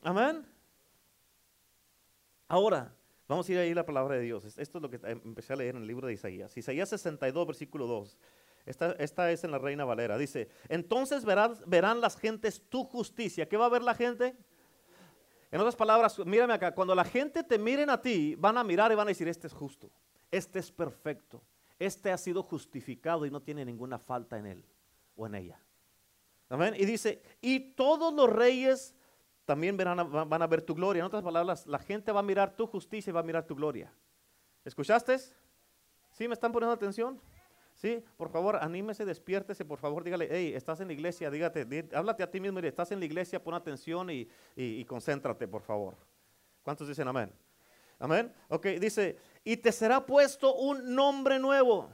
Amén. 0.04 0.46
Ahora, 2.48 2.94
vamos 3.28 3.50
a 3.50 3.52
ir 3.52 3.58
ahí 3.58 3.72
a 3.72 3.76
la 3.76 3.86
palabra 3.88 4.14
de 4.14 4.22
Dios. 4.22 4.46
Esto 4.46 4.78
es 4.78 4.82
lo 4.84 4.92
que 4.92 5.00
empecé 5.04 5.54
a 5.54 5.56
leer 5.56 5.76
en 5.76 5.82
el 5.82 5.88
libro 5.88 6.06
de 6.06 6.14
Isaías. 6.14 6.56
Isaías 6.56 6.90
62, 6.90 7.48
versículo 7.48 7.88
2. 7.88 8.16
Esta, 8.68 9.32
es 9.32 9.44
en 9.46 9.52
la 9.52 9.60
Reina 9.60 9.86
Valera. 9.86 10.18
Dice, 10.18 10.50
entonces 10.68 11.24
verán, 11.24 11.58
verán 11.66 12.02
las 12.02 12.18
gentes 12.18 12.62
tu 12.70 12.84
justicia. 12.84 13.48
¿Qué 13.48 13.56
va 13.56 13.68
a 13.68 13.70
ver 13.70 13.82
la 13.82 13.96
gente? 13.96 14.36
En 15.50 15.62
otras 15.62 15.78
palabras, 15.78 16.20
mírame 16.26 16.54
acá, 16.54 16.76
cuando 16.76 16.94
la 16.94 17.06
gente 17.06 17.44
te 17.44 17.58
miren 17.58 17.90
a 17.90 18.02
ti, 18.02 18.36
van 18.36 18.58
a 18.58 18.64
mirar 18.66 18.92
y 18.92 18.96
van 18.96 19.08
a 19.08 19.12
decir, 19.12 19.30
este 19.30 19.48
es 19.48 19.54
justo, 19.54 19.90
este 20.30 20.60
es 20.60 20.70
perfecto, 20.70 21.42
este 21.80 22.12
ha 22.12 22.18
sido 22.18 22.44
justificado 22.44 23.26
y 23.26 23.32
no 23.32 23.42
tiene 23.42 23.64
ninguna 23.64 23.98
falta 23.98 24.38
en 24.38 24.46
él 24.48 24.66
o 25.16 25.26
en 25.26 25.36
ella. 25.36 25.62
Amén. 26.50 26.74
Y 26.78 26.86
dice, 26.86 27.22
y 27.40 27.60
todos 27.60 28.14
los 28.14 28.30
reyes 28.30 28.94
también 29.46 29.78
verán, 29.78 30.12
van 30.12 30.42
a 30.42 30.48
ver 30.48 30.62
tu 30.62 30.76
gloria. 30.76 31.00
En 31.00 31.06
otras 31.06 31.24
palabras, 31.24 31.66
la 31.66 31.80
gente 31.80 32.12
va 32.12 32.20
a 32.20 32.24
mirar 32.24 32.54
tu 32.54 32.68
justicia 32.68 33.12
y 33.12 33.14
va 33.14 33.22
a 33.22 33.24
mirar 33.24 33.46
tu 33.46 33.56
gloria. 33.56 33.94
¿Escuchaste? 34.66 35.18
¿Sí 36.12 36.28
me 36.28 36.34
están 36.34 36.52
poniendo 36.52 36.74
atención? 36.74 37.22
Sí, 37.78 38.04
por 38.18 38.30
favor, 38.30 38.56
anímese, 38.56 39.06
despiértese, 39.06 39.64
por 39.64 39.78
favor, 39.78 40.04
dígale, 40.04 40.28
hey, 40.32 40.54
estás 40.56 40.80
en 40.80 40.88
la 40.88 40.94
iglesia, 40.94 41.30
dígate, 41.30 41.88
háblate 41.94 42.24
a 42.24 42.32
ti 42.32 42.40
mismo, 42.40 42.60
y 42.60 42.66
estás 42.66 42.92
en 42.92 43.00
la 43.00 43.06
iglesia, 43.06 43.42
pon 43.44 43.54
atención 43.54 44.10
y, 44.10 44.28
y 44.56 44.84
concéntrate, 44.86 45.48
por 45.48 45.62
favor. 45.62 45.96
¿Cuántos 46.64 46.88
dicen 46.88 47.08
amén? 47.08 47.32
Amén. 48.00 48.34
Ok, 48.50 48.66
dice, 48.82 49.20
y 49.44 49.58
te 49.58 49.72
será 49.72 50.04
puesto 50.04 50.56
un 50.56 50.96
nombre 50.96 51.38
nuevo 51.38 51.92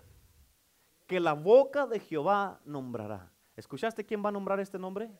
que 1.05 1.19
la 1.19 1.33
boca 1.33 1.85
de 1.85 1.99
Jehová 1.99 2.61
nombrará. 2.63 3.29
¿Escuchaste 3.57 4.05
quién 4.05 4.23
va 4.23 4.29
a 4.29 4.31
nombrar 4.31 4.61
este 4.61 4.79
nombre? 4.79 5.11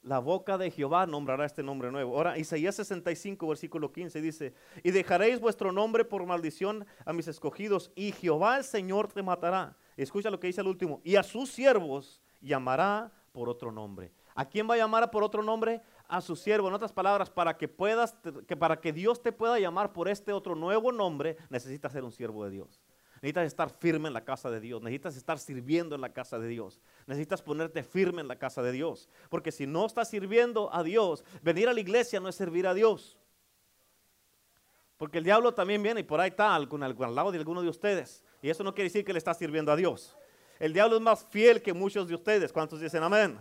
La 0.00 0.20
boca 0.20 0.56
de 0.56 0.70
Jehová 0.70 1.06
nombrará 1.06 1.44
este 1.44 1.62
nombre 1.62 1.90
nuevo. 1.90 2.16
Ahora, 2.16 2.38
Isaías 2.38 2.76
65, 2.76 3.46
versículo 3.46 3.92
15 3.92 4.22
dice, 4.22 4.54
y 4.82 4.90
dejaréis 4.90 5.38
vuestro 5.38 5.70
nombre 5.70 6.06
por 6.06 6.24
maldición 6.24 6.86
a 7.04 7.12
mis 7.12 7.28
escogidos, 7.28 7.92
y 7.94 8.12
Jehová 8.12 8.56
el 8.56 8.64
Señor 8.64 9.12
te 9.12 9.22
matará 9.22 9.76
Escucha 10.02 10.30
lo 10.30 10.38
que 10.38 10.46
dice 10.46 10.60
el 10.60 10.68
último. 10.68 11.00
Y 11.04 11.16
a 11.16 11.22
sus 11.22 11.50
siervos 11.50 12.22
llamará 12.40 13.12
por 13.32 13.48
otro 13.48 13.72
nombre. 13.72 14.12
¿A 14.34 14.48
quién 14.48 14.70
va 14.70 14.74
a 14.74 14.78
llamar 14.78 15.10
por 15.10 15.24
otro 15.24 15.42
nombre? 15.42 15.82
A 16.06 16.20
su 16.20 16.36
siervo. 16.36 16.68
En 16.68 16.74
otras 16.74 16.92
palabras, 16.92 17.28
para 17.28 17.56
que 17.56 17.66
puedas, 17.66 18.16
que 18.46 18.56
para 18.56 18.80
que 18.80 18.92
Dios 18.92 19.20
te 19.20 19.32
pueda 19.32 19.58
llamar 19.58 19.92
por 19.92 20.08
este 20.08 20.32
otro 20.32 20.54
nuevo 20.54 20.92
nombre, 20.92 21.36
necesitas 21.50 21.92
ser 21.92 22.04
un 22.04 22.12
siervo 22.12 22.44
de 22.44 22.50
Dios. 22.52 22.80
Necesitas 23.16 23.46
estar 23.46 23.70
firme 23.70 24.06
en 24.06 24.14
la 24.14 24.24
casa 24.24 24.48
de 24.48 24.60
Dios. 24.60 24.80
Necesitas 24.80 25.16
estar 25.16 25.40
sirviendo 25.40 25.96
en 25.96 26.00
la 26.00 26.12
casa 26.12 26.38
de 26.38 26.46
Dios. 26.46 26.80
Necesitas 27.08 27.42
ponerte 27.42 27.82
firme 27.82 28.20
en 28.20 28.28
la 28.28 28.38
casa 28.38 28.62
de 28.62 28.70
Dios. 28.70 29.08
Porque 29.28 29.50
si 29.50 29.66
no 29.66 29.84
estás 29.84 30.08
sirviendo 30.08 30.72
a 30.72 30.84
Dios, 30.84 31.24
venir 31.42 31.68
a 31.68 31.72
la 31.72 31.80
iglesia 31.80 32.20
no 32.20 32.28
es 32.28 32.36
servir 32.36 32.68
a 32.68 32.74
Dios. 32.74 33.18
Porque 34.96 35.18
el 35.18 35.24
diablo 35.24 35.52
también 35.54 35.82
viene 35.82 36.00
y 36.00 36.04
por 36.04 36.20
ahí 36.20 36.30
está 36.30 36.54
al, 36.54 36.68
al 36.70 37.14
lado 37.14 37.32
de 37.32 37.38
alguno 37.38 37.62
de 37.62 37.68
ustedes. 37.68 38.24
Y 38.42 38.50
eso 38.50 38.62
no 38.62 38.74
quiere 38.74 38.88
decir 38.88 39.04
que 39.04 39.12
le 39.12 39.18
está 39.18 39.34
sirviendo 39.34 39.72
a 39.72 39.76
Dios. 39.76 40.16
El 40.58 40.72
diablo 40.72 40.96
es 40.96 41.02
más 41.02 41.24
fiel 41.26 41.62
que 41.62 41.72
muchos 41.72 42.08
de 42.08 42.14
ustedes. 42.14 42.52
¿Cuántos 42.52 42.80
dicen 42.80 43.02
amén? 43.02 43.38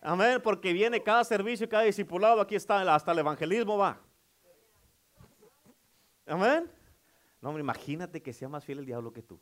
Amén, 0.00 0.40
porque 0.42 0.72
viene 0.72 1.02
cada 1.02 1.22
servicio, 1.22 1.68
cada 1.68 1.84
discipulado, 1.84 2.40
aquí 2.40 2.56
está, 2.56 2.94
hasta 2.94 3.12
el 3.12 3.20
evangelismo 3.20 3.78
va. 3.78 4.00
Amén. 6.26 6.70
No, 7.40 7.50
hombre, 7.50 7.62
imagínate 7.62 8.20
que 8.22 8.32
sea 8.32 8.48
más 8.48 8.64
fiel 8.64 8.80
el 8.80 8.86
diablo 8.86 9.12
que 9.12 9.22
tú. 9.22 9.40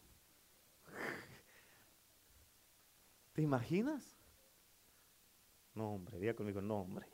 ¿Te 3.33 3.43
imaginas? 3.43 4.17
No, 5.75 5.95
hombre, 5.95 6.19
diga 6.19 6.35
conmigo, 6.35 6.61
no, 6.61 6.81
hombre 6.81 7.07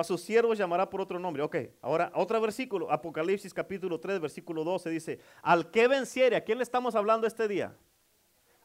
a 0.00 0.04
sus 0.04 0.20
siervos 0.20 0.58
llamará 0.58 0.88
por 0.88 1.00
otro 1.00 1.18
nombre. 1.18 1.42
Ok, 1.42 1.56
ahora 1.82 2.10
otro 2.14 2.40
versículo, 2.40 2.90
Apocalipsis 2.90 3.54
capítulo 3.54 4.00
3, 4.00 4.20
versículo 4.20 4.64
12 4.64 4.90
dice, 4.90 5.20
al 5.42 5.70
que 5.70 5.88
venciere, 5.88 6.36
¿a 6.36 6.44
quién 6.44 6.58
le 6.58 6.64
estamos 6.64 6.94
hablando 6.94 7.26
este 7.26 7.46
día? 7.48 7.76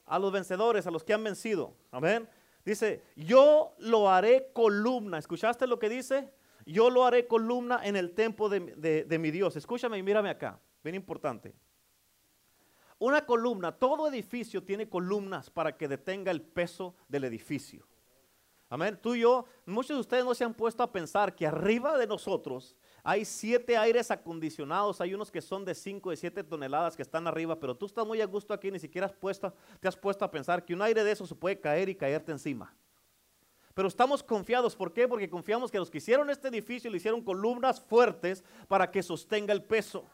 A 0.06 0.18
los 0.18 0.32
vencedores, 0.32 0.88
a 0.88 0.92
los 0.92 1.04
que 1.04 1.14
han 1.14 1.24
vencido. 1.24 1.76
Amén. 1.92 2.28
Dice, 2.66 3.04
yo 3.16 3.76
lo 3.78 4.10
haré 4.10 4.52
columna. 4.54 5.18
¿Escuchaste 5.18 5.68
lo 5.68 5.78
que 5.78 5.90
dice? 5.90 6.34
Yo 6.66 6.90
lo 6.90 7.06
haré 7.06 7.28
columna 7.28 7.80
en 7.84 7.96
el 7.96 8.12
templo 8.12 8.50
de, 8.50 9.06
de 9.06 9.20
mi 9.20 9.32
Dios. 9.32 9.56
Escúchame 9.56 9.98
y 9.98 10.04
mírame 10.04 10.30
acá. 10.30 10.60
Bien 10.84 10.96
importante. 10.96 11.54
Una 12.98 13.26
columna, 13.26 13.72
todo 13.72 14.10
edificio 14.10 14.64
tiene 14.64 14.90
columnas 14.90 15.50
para 15.50 15.78
que 15.78 15.88
detenga 15.88 16.32
el 16.32 16.42
peso 16.42 16.96
del 17.08 17.24
edificio. 17.24 17.88
Amén. 18.70 19.00
Tú 19.02 19.16
y 19.16 19.22
yo, 19.22 19.46
muchos 19.66 19.98
de 19.98 20.02
ustedes 20.02 20.24
no 20.24 20.36
se 20.36 20.44
han 20.44 20.54
puesto 20.54 20.84
a 20.84 20.92
pensar 20.92 21.36
que 21.36 21.48
arriba 21.48 21.98
de 21.98 22.06
nosotros 22.06 22.76
hay 23.04 23.26
siete 23.26 23.76
aires 23.76 24.12
acondicionados. 24.12 25.02
Hay 25.02 25.16
unos 25.16 25.32
que 25.32 25.42
son 25.42 25.66
de 25.66 25.74
cinco, 25.74 26.12
de 26.12 26.18
siete 26.18 26.44
toneladas 26.44 26.96
que 26.96 27.02
están 27.02 27.26
arriba, 27.26 27.60
pero 27.60 27.76
tú 27.76 27.88
estás 27.88 28.06
muy 28.06 28.22
a 28.22 28.26
gusto 28.26 28.54
aquí, 28.54 28.70
ni 28.70 28.80
siquiera 28.80 29.08
has 29.08 29.40
te 29.80 29.88
has 29.88 29.98
puesto 29.98 30.24
a 30.24 30.30
pensar 30.30 30.64
que 30.64 30.76
un 30.76 30.82
aire 30.84 31.04
de 31.04 31.12
eso 31.12 31.26
se 31.26 31.34
puede 31.34 31.60
caer 31.60 31.90
y 31.90 31.96
caerte 31.96 32.32
encima. 32.32 32.72
Pero 33.74 33.88
estamos 33.88 34.22
confiados, 34.22 34.76
¿por 34.76 34.94
qué? 34.94 35.08
Porque 35.08 35.30
confiamos 35.30 35.72
que 35.72 35.80
los 35.80 35.90
que 35.90 36.00
hicieron 36.00 36.30
este 36.30 36.50
edificio 36.50 36.92
le 36.92 36.98
hicieron 36.98 37.24
columnas 37.24 37.80
fuertes 37.80 38.44
para 38.68 38.92
que 38.92 39.02
sostenga 39.02 39.54
el 39.54 39.64
peso. 39.64 40.06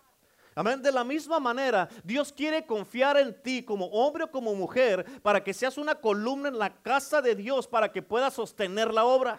Amén. 0.57 0.81
De 0.81 0.91
la 0.91 1.03
misma 1.03 1.37
manera, 1.37 1.89
Dios 2.01 2.31
quiere 2.31 2.65
confiar 2.65 3.17
en 3.17 3.41
ti 3.43 3.61
como 3.61 3.87
hombre 3.87 4.23
o 4.23 4.31
como 4.31 4.55
mujer 4.55 5.21
para 5.21 5.43
que 5.43 5.53
seas 5.53 5.77
una 5.77 5.95
columna 5.95 6.47
en 6.47 6.57
la 6.57 6.73
casa 6.81 7.21
de 7.21 7.35
Dios 7.35 7.67
para 7.67 7.91
que 7.91 8.01
puedas 8.01 8.33
sostener 8.33 8.93
la 8.93 9.03
obra. 9.03 9.37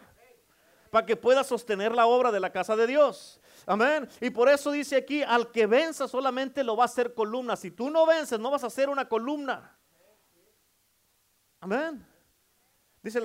Para 0.90 1.06
que 1.06 1.16
puedas 1.16 1.46
sostener 1.46 1.92
la 1.92 2.06
obra 2.06 2.30
de 2.30 2.38
la 2.38 2.52
casa 2.52 2.76
de 2.76 2.86
Dios. 2.86 3.40
Amén. 3.64 4.06
Y 4.20 4.28
por 4.28 4.50
eso 4.50 4.70
dice 4.70 4.96
aquí, 4.96 5.22
al 5.22 5.50
que 5.50 5.66
venza 5.66 6.06
solamente 6.06 6.62
lo 6.62 6.76
va 6.76 6.84
a 6.84 6.86
hacer 6.86 7.14
columna. 7.14 7.56
Si 7.56 7.70
tú 7.70 7.90
no 7.90 8.04
vences, 8.04 8.38
no 8.38 8.50
vas 8.50 8.64
a 8.64 8.70
ser 8.70 8.90
una 8.90 9.08
columna. 9.08 9.74
Amén. 11.60 12.06
Dice, 13.06 13.20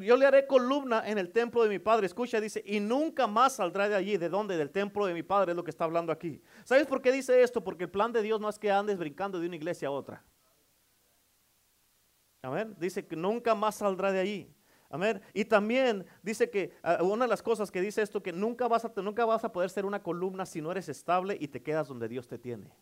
yo 0.00 0.16
le 0.16 0.24
haré 0.24 0.46
columna 0.46 1.06
en 1.06 1.18
el 1.18 1.30
templo 1.30 1.62
de 1.62 1.68
mi 1.68 1.78
padre. 1.78 2.06
Escucha, 2.06 2.40
dice, 2.40 2.62
y 2.64 2.80
nunca 2.80 3.26
más 3.26 3.56
saldrá 3.56 3.86
de 3.86 3.94
allí. 3.94 4.16
¿De 4.16 4.30
dónde? 4.30 4.56
Del 4.56 4.70
templo 4.70 5.04
de 5.04 5.12
mi 5.12 5.22
padre, 5.22 5.52
es 5.52 5.56
lo 5.56 5.62
que 5.62 5.70
está 5.70 5.84
hablando 5.84 6.10
aquí. 6.10 6.40
¿Sabes 6.64 6.86
por 6.86 7.02
qué 7.02 7.12
dice 7.12 7.42
esto? 7.42 7.62
Porque 7.62 7.84
el 7.84 7.90
plan 7.90 8.10
de 8.14 8.22
Dios 8.22 8.40
no 8.40 8.48
es 8.48 8.58
que 8.58 8.70
andes 8.70 8.96
brincando 8.96 9.38
de 9.38 9.46
una 9.46 9.56
iglesia 9.56 9.88
a 9.88 9.90
otra. 9.90 10.24
Amén. 12.40 12.74
Dice 12.78 13.06
que 13.06 13.14
nunca 13.14 13.54
más 13.54 13.74
saldrá 13.74 14.10
de 14.10 14.20
allí. 14.20 14.56
Amén. 14.88 15.20
Y 15.34 15.44
también 15.44 16.06
dice 16.22 16.48
que 16.48 16.72
ah, 16.82 17.02
una 17.02 17.26
de 17.26 17.28
las 17.28 17.42
cosas 17.42 17.70
que 17.70 17.82
dice 17.82 18.00
esto, 18.00 18.22
que 18.22 18.32
nunca 18.32 18.68
vas, 18.68 18.86
a, 18.86 18.92
nunca 19.02 19.26
vas 19.26 19.44
a 19.44 19.52
poder 19.52 19.68
ser 19.68 19.84
una 19.84 20.02
columna 20.02 20.46
si 20.46 20.62
no 20.62 20.72
eres 20.72 20.88
estable 20.88 21.36
y 21.38 21.48
te 21.48 21.62
quedas 21.62 21.88
donde 21.88 22.08
Dios 22.08 22.26
te 22.26 22.38
tiene. 22.38 22.72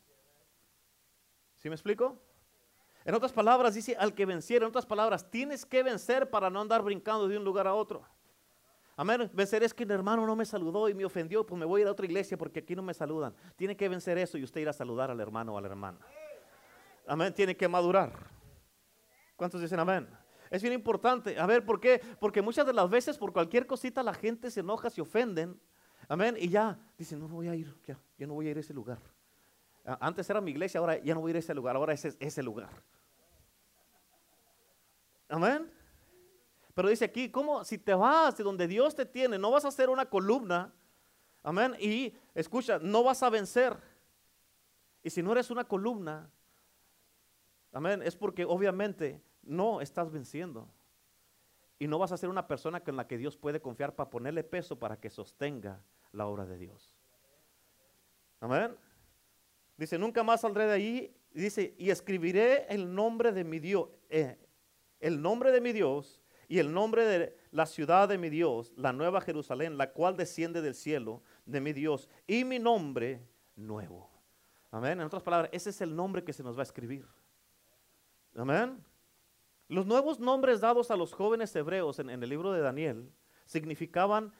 ¿Sí 1.56 1.68
me 1.68 1.74
explico? 1.74 2.16
En 3.04 3.14
otras 3.14 3.32
palabras, 3.32 3.74
dice 3.74 3.96
al 3.98 4.14
que 4.14 4.24
venciera. 4.24 4.64
En 4.64 4.70
otras 4.70 4.86
palabras, 4.86 5.30
tienes 5.30 5.66
que 5.66 5.82
vencer 5.82 6.30
para 6.30 6.48
no 6.48 6.60
andar 6.60 6.82
brincando 6.82 7.28
de 7.28 7.36
un 7.36 7.44
lugar 7.44 7.66
a 7.66 7.74
otro. 7.74 8.02
Amén. 8.96 9.30
Vencer 9.32 9.62
es 9.62 9.74
que 9.74 9.82
el 9.82 9.90
hermano 9.90 10.24
no 10.26 10.36
me 10.36 10.44
saludó 10.44 10.88
y 10.88 10.94
me 10.94 11.04
ofendió, 11.04 11.44
pues 11.44 11.58
me 11.58 11.66
voy 11.66 11.80
a 11.80 11.82
ir 11.82 11.88
a 11.88 11.92
otra 11.92 12.06
iglesia 12.06 12.38
porque 12.38 12.60
aquí 12.60 12.76
no 12.76 12.82
me 12.82 12.94
saludan. 12.94 13.34
Tiene 13.56 13.76
que 13.76 13.88
vencer 13.88 14.16
eso 14.18 14.38
y 14.38 14.44
usted 14.44 14.60
ir 14.60 14.68
a 14.68 14.72
saludar 14.72 15.10
al 15.10 15.20
hermano 15.20 15.54
o 15.54 15.58
a 15.58 15.60
la 15.60 15.68
hermana. 15.68 15.98
Amén. 17.06 17.34
Tiene 17.34 17.56
que 17.56 17.68
madurar. 17.68 18.12
¿Cuántos 19.36 19.60
dicen 19.60 19.80
amén? 19.80 20.08
Es 20.48 20.62
bien 20.62 20.72
importante. 20.72 21.38
A 21.38 21.46
ver, 21.46 21.64
¿por 21.64 21.80
qué? 21.80 22.00
Porque 22.20 22.40
muchas 22.40 22.64
de 22.64 22.72
las 22.72 22.88
veces 22.88 23.18
por 23.18 23.32
cualquier 23.32 23.66
cosita 23.66 24.02
la 24.02 24.14
gente 24.14 24.50
se 24.50 24.60
enoja, 24.60 24.88
se 24.88 25.00
ofenden. 25.00 25.60
Amén. 26.08 26.36
Y 26.38 26.48
ya 26.48 26.78
dicen, 26.96 27.18
no, 27.18 27.28
voy 27.28 27.48
a 27.48 27.54
ir, 27.54 27.74
ya, 27.86 27.98
yo 28.16 28.26
no 28.26 28.34
voy 28.34 28.46
a 28.46 28.50
ir 28.52 28.56
a 28.58 28.60
ese 28.60 28.72
lugar. 28.72 28.98
Antes 29.84 30.28
era 30.30 30.40
mi 30.40 30.50
iglesia, 30.50 30.80
ahora 30.80 30.98
ya 30.98 31.14
no 31.14 31.20
voy 31.20 31.30
a 31.30 31.32
ir 31.32 31.36
a 31.36 31.38
ese 31.40 31.54
lugar, 31.54 31.76
ahora 31.76 31.92
es 31.92 32.04
ese 32.04 32.42
lugar. 32.42 32.70
Amén. 35.28 35.70
Pero 36.74 36.88
dice 36.88 37.04
aquí, 37.04 37.30
¿cómo? 37.30 37.64
Si 37.64 37.78
te 37.78 37.94
vas 37.94 38.36
de 38.36 38.44
donde 38.44 38.66
Dios 38.66 38.94
te 38.94 39.06
tiene, 39.06 39.38
no 39.38 39.50
vas 39.50 39.64
a 39.64 39.70
ser 39.70 39.90
una 39.90 40.06
columna. 40.06 40.72
Amén. 41.42 41.76
Y 41.78 42.14
escucha, 42.34 42.78
no 42.80 43.04
vas 43.04 43.22
a 43.22 43.30
vencer. 43.30 43.76
Y 45.02 45.10
si 45.10 45.22
no 45.22 45.32
eres 45.32 45.50
una 45.50 45.64
columna, 45.64 46.30
amén, 47.72 48.02
es 48.02 48.16
porque 48.16 48.44
obviamente 48.44 49.22
no 49.42 49.82
estás 49.82 50.10
venciendo. 50.10 50.66
Y 51.78 51.86
no 51.86 51.98
vas 51.98 52.12
a 52.12 52.16
ser 52.16 52.30
una 52.30 52.46
persona 52.46 52.80
con 52.80 52.96
la 52.96 53.06
que 53.06 53.18
Dios 53.18 53.36
puede 53.36 53.60
confiar 53.60 53.94
para 53.94 54.08
ponerle 54.08 54.42
peso 54.42 54.78
para 54.78 54.98
que 54.98 55.10
sostenga 55.10 55.80
la 56.12 56.26
obra 56.26 56.46
de 56.46 56.56
Dios. 56.56 56.94
Amén. 58.40 58.76
Dice, 59.76 59.98
nunca 59.98 60.22
más 60.22 60.42
saldré 60.42 60.66
de 60.66 60.72
allí. 60.72 61.16
Dice, 61.32 61.74
y 61.78 61.90
escribiré 61.90 62.66
el 62.68 62.94
nombre 62.94 63.32
de 63.32 63.44
mi 63.44 63.58
Dios, 63.58 63.88
eh, 64.08 64.38
el 65.00 65.20
nombre 65.20 65.50
de 65.50 65.60
mi 65.60 65.72
Dios 65.72 66.22
y 66.48 66.58
el 66.58 66.72
nombre 66.72 67.04
de 67.04 67.36
la 67.50 67.66
ciudad 67.66 68.08
de 68.08 68.18
mi 68.18 68.30
Dios, 68.30 68.72
la 68.76 68.92
nueva 68.92 69.20
Jerusalén, 69.20 69.76
la 69.76 69.92
cual 69.92 70.16
desciende 70.16 70.62
del 70.62 70.74
cielo 70.74 71.22
de 71.44 71.60
mi 71.60 71.72
Dios, 71.72 72.08
y 72.26 72.44
mi 72.44 72.58
nombre 72.58 73.26
nuevo. 73.56 74.10
Amén. 74.70 75.00
En 75.00 75.06
otras 75.06 75.22
palabras, 75.22 75.50
ese 75.52 75.70
es 75.70 75.80
el 75.80 75.94
nombre 75.94 76.22
que 76.22 76.32
se 76.32 76.42
nos 76.42 76.56
va 76.56 76.60
a 76.60 76.64
escribir. 76.64 77.06
Amén. 78.36 78.84
Los 79.68 79.86
nuevos 79.86 80.20
nombres 80.20 80.60
dados 80.60 80.90
a 80.90 80.96
los 80.96 81.12
jóvenes 81.12 81.54
hebreos 81.56 81.98
en, 81.98 82.10
en 82.10 82.22
el 82.22 82.28
libro 82.28 82.52
de 82.52 82.60
Daniel 82.60 83.10
significaban 83.46 84.32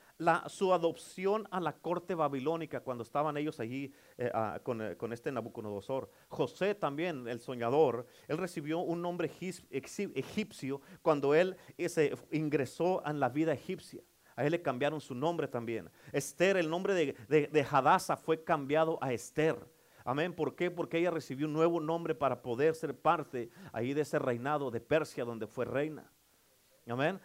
su 0.48 0.72
adopción 0.72 1.46
a 1.50 1.60
la 1.60 1.72
corte 1.72 2.14
babilónica 2.14 2.80
cuando 2.80 3.02
estaban 3.02 3.36
ellos 3.36 3.58
allí 3.60 3.92
eh, 4.16 4.30
ah, 4.32 4.56
eh, 4.58 4.96
con, 4.96 5.12
este 5.12 5.32
Nabucodonosor. 5.32 6.10
José 6.28 6.74
también, 6.74 7.26
el 7.28 7.40
soñador, 7.40 8.06
él 8.28 8.38
recibió 8.38 8.80
un 8.80 9.02
nombre 9.02 9.30
egipcio 9.70 10.80
cuando 11.02 11.34
él 11.34 11.56
se 11.88 12.16
ingresó 12.30 13.02
en 13.06 13.20
la 13.20 13.28
vida 13.28 13.52
egipcia. 13.52 14.02
A 14.36 14.44
él 14.44 14.50
le 14.50 14.62
cambiaron 14.62 15.00
su 15.00 15.14
nombre 15.14 15.46
también. 15.46 15.88
Esther, 16.12 16.56
el 16.56 16.68
nombre 16.68 16.94
de, 16.94 17.16
de, 17.28 17.46
de 17.46 17.66
Hadassah 17.68 18.16
fue 18.16 18.42
cambiado 18.42 18.98
a 19.00 19.12
Esther. 19.12 19.56
Amén. 20.04 20.34
¿Por 20.34 20.54
qué? 20.54 20.70
Porque 20.70 20.98
ella 20.98 21.10
recibió 21.10 21.46
un 21.46 21.52
nuevo 21.52 21.80
nombre 21.80 22.14
para 22.14 22.42
poder 22.42 22.74
ser 22.74 22.98
parte 22.98 23.48
ahí 23.72 23.94
de 23.94 24.02
ese 24.02 24.18
reinado 24.18 24.70
de 24.70 24.80
Persia 24.80 25.24
donde 25.24 25.46
fue 25.46 25.64
reina. 25.64 26.10
Amén. 26.86 27.18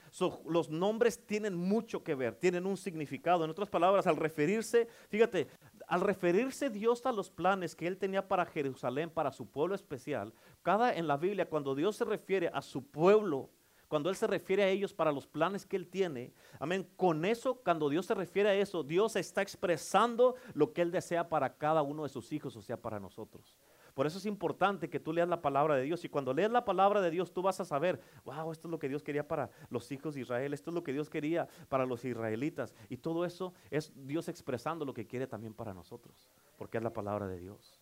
los 0.46 0.70
nombres 0.70 1.25
tienen 1.25 1.54
mucho 1.54 2.01
que 2.01 2.16
ver, 2.16 2.36
tienen 2.36 2.66
un 2.66 2.78
significado. 2.78 3.44
En 3.44 3.51
otras 3.51 3.68
palabras, 3.68 4.08
al 4.08 4.16
referirse, 4.16 4.88
fíjate, 5.10 5.48
al 5.88 6.01
referirse 6.01 6.70
Dios 6.70 7.06
a 7.06 7.12
los 7.12 7.30
planes 7.30 7.75
que 7.75 7.86
Él 7.86 7.98
tenía 7.98 8.25
para 8.25 8.46
Jerusalén, 8.46 9.10
para 9.10 9.34
su 9.34 9.50
pueblo 9.50 9.75
especial, 9.75 10.34
cada 10.62 10.94
en 10.96 11.08
la 11.08 11.18
Biblia, 11.18 11.50
cuando 11.50 11.75
Dios 11.75 11.98
se 11.98 12.06
refiere 12.06 12.50
a 12.54 12.62
su 12.62 12.86
pueblo, 12.86 13.50
cuando 13.89 14.10
Él 14.10 14.16
se 14.16 14.28
refiere 14.28 14.63
a 14.63 14.70
ellos 14.70 14.94
para 14.94 15.12
los 15.12 15.28
planes 15.28 15.66
que 15.66 15.75
Él 15.75 15.88
tiene, 15.88 16.32
amén, 16.60 16.88
con 16.96 17.25
eso, 17.25 17.56
cuando 17.56 17.89
Dios 17.89 18.06
se 18.06 18.13
refiere 18.13 18.50
a 18.50 18.56
eso, 18.56 18.84
Dios 18.84 19.18
está 19.18 19.42
expresando 19.42 20.36
lo 20.54 20.72
que 20.72 20.84
Él 20.84 20.92
desea 20.92 21.28
para 21.28 21.58
cada 21.58 21.82
uno 21.82 22.04
de 22.04 22.10
sus 22.10 22.32
hijos, 22.32 22.56
o 22.56 22.62
sea, 22.62 22.78
para 22.78 23.00
nosotros. 23.00 23.58
Por 24.00 24.08
eso 24.08 24.18
es 24.18 24.25
importante 24.25 24.89
que 24.89 24.98
tú 24.98 25.12
leas 25.12 25.27
la 25.27 25.41
palabra 25.41 25.75
de 25.75 25.84
Dios. 25.84 26.06
Y 26.06 26.08
cuando 26.08 26.34
lees 26.34 26.50
la 26.50 26.63
palabra 26.63 27.01
de 27.01 27.12
Dios, 27.12 27.34
tú 27.34 27.41
vas 27.41 27.60
a 27.60 27.65
saber, 27.65 28.00
wow, 28.24 28.50
esto 28.50 28.70
es 28.70 28.72
lo 28.72 28.79
que 28.79 28.88
Dios 28.88 29.03
quería 29.03 29.27
para 29.27 29.50
los 29.70 29.91
hijos 29.91 30.15
de 30.15 30.22
Israel, 30.22 30.53
esto 30.53 30.70
es 30.70 30.74
lo 30.74 30.86
que 30.86 30.94
Dios 30.94 31.10
quería 31.10 31.50
para 31.68 31.86
los 31.86 32.06
israelitas. 32.06 32.74
Y 32.88 32.96
todo 32.96 33.25
eso 33.25 33.53
es 33.70 33.91
Dios 34.08 34.29
expresando 34.29 34.86
lo 34.86 34.94
que 34.94 35.06
quiere 35.06 35.27
también 35.27 35.53
para 35.53 35.74
nosotros, 35.74 36.29
porque 36.56 36.77
es 36.77 36.84
la 36.86 36.94
palabra 36.94 37.27
de 37.27 37.39
Dios. 37.41 37.82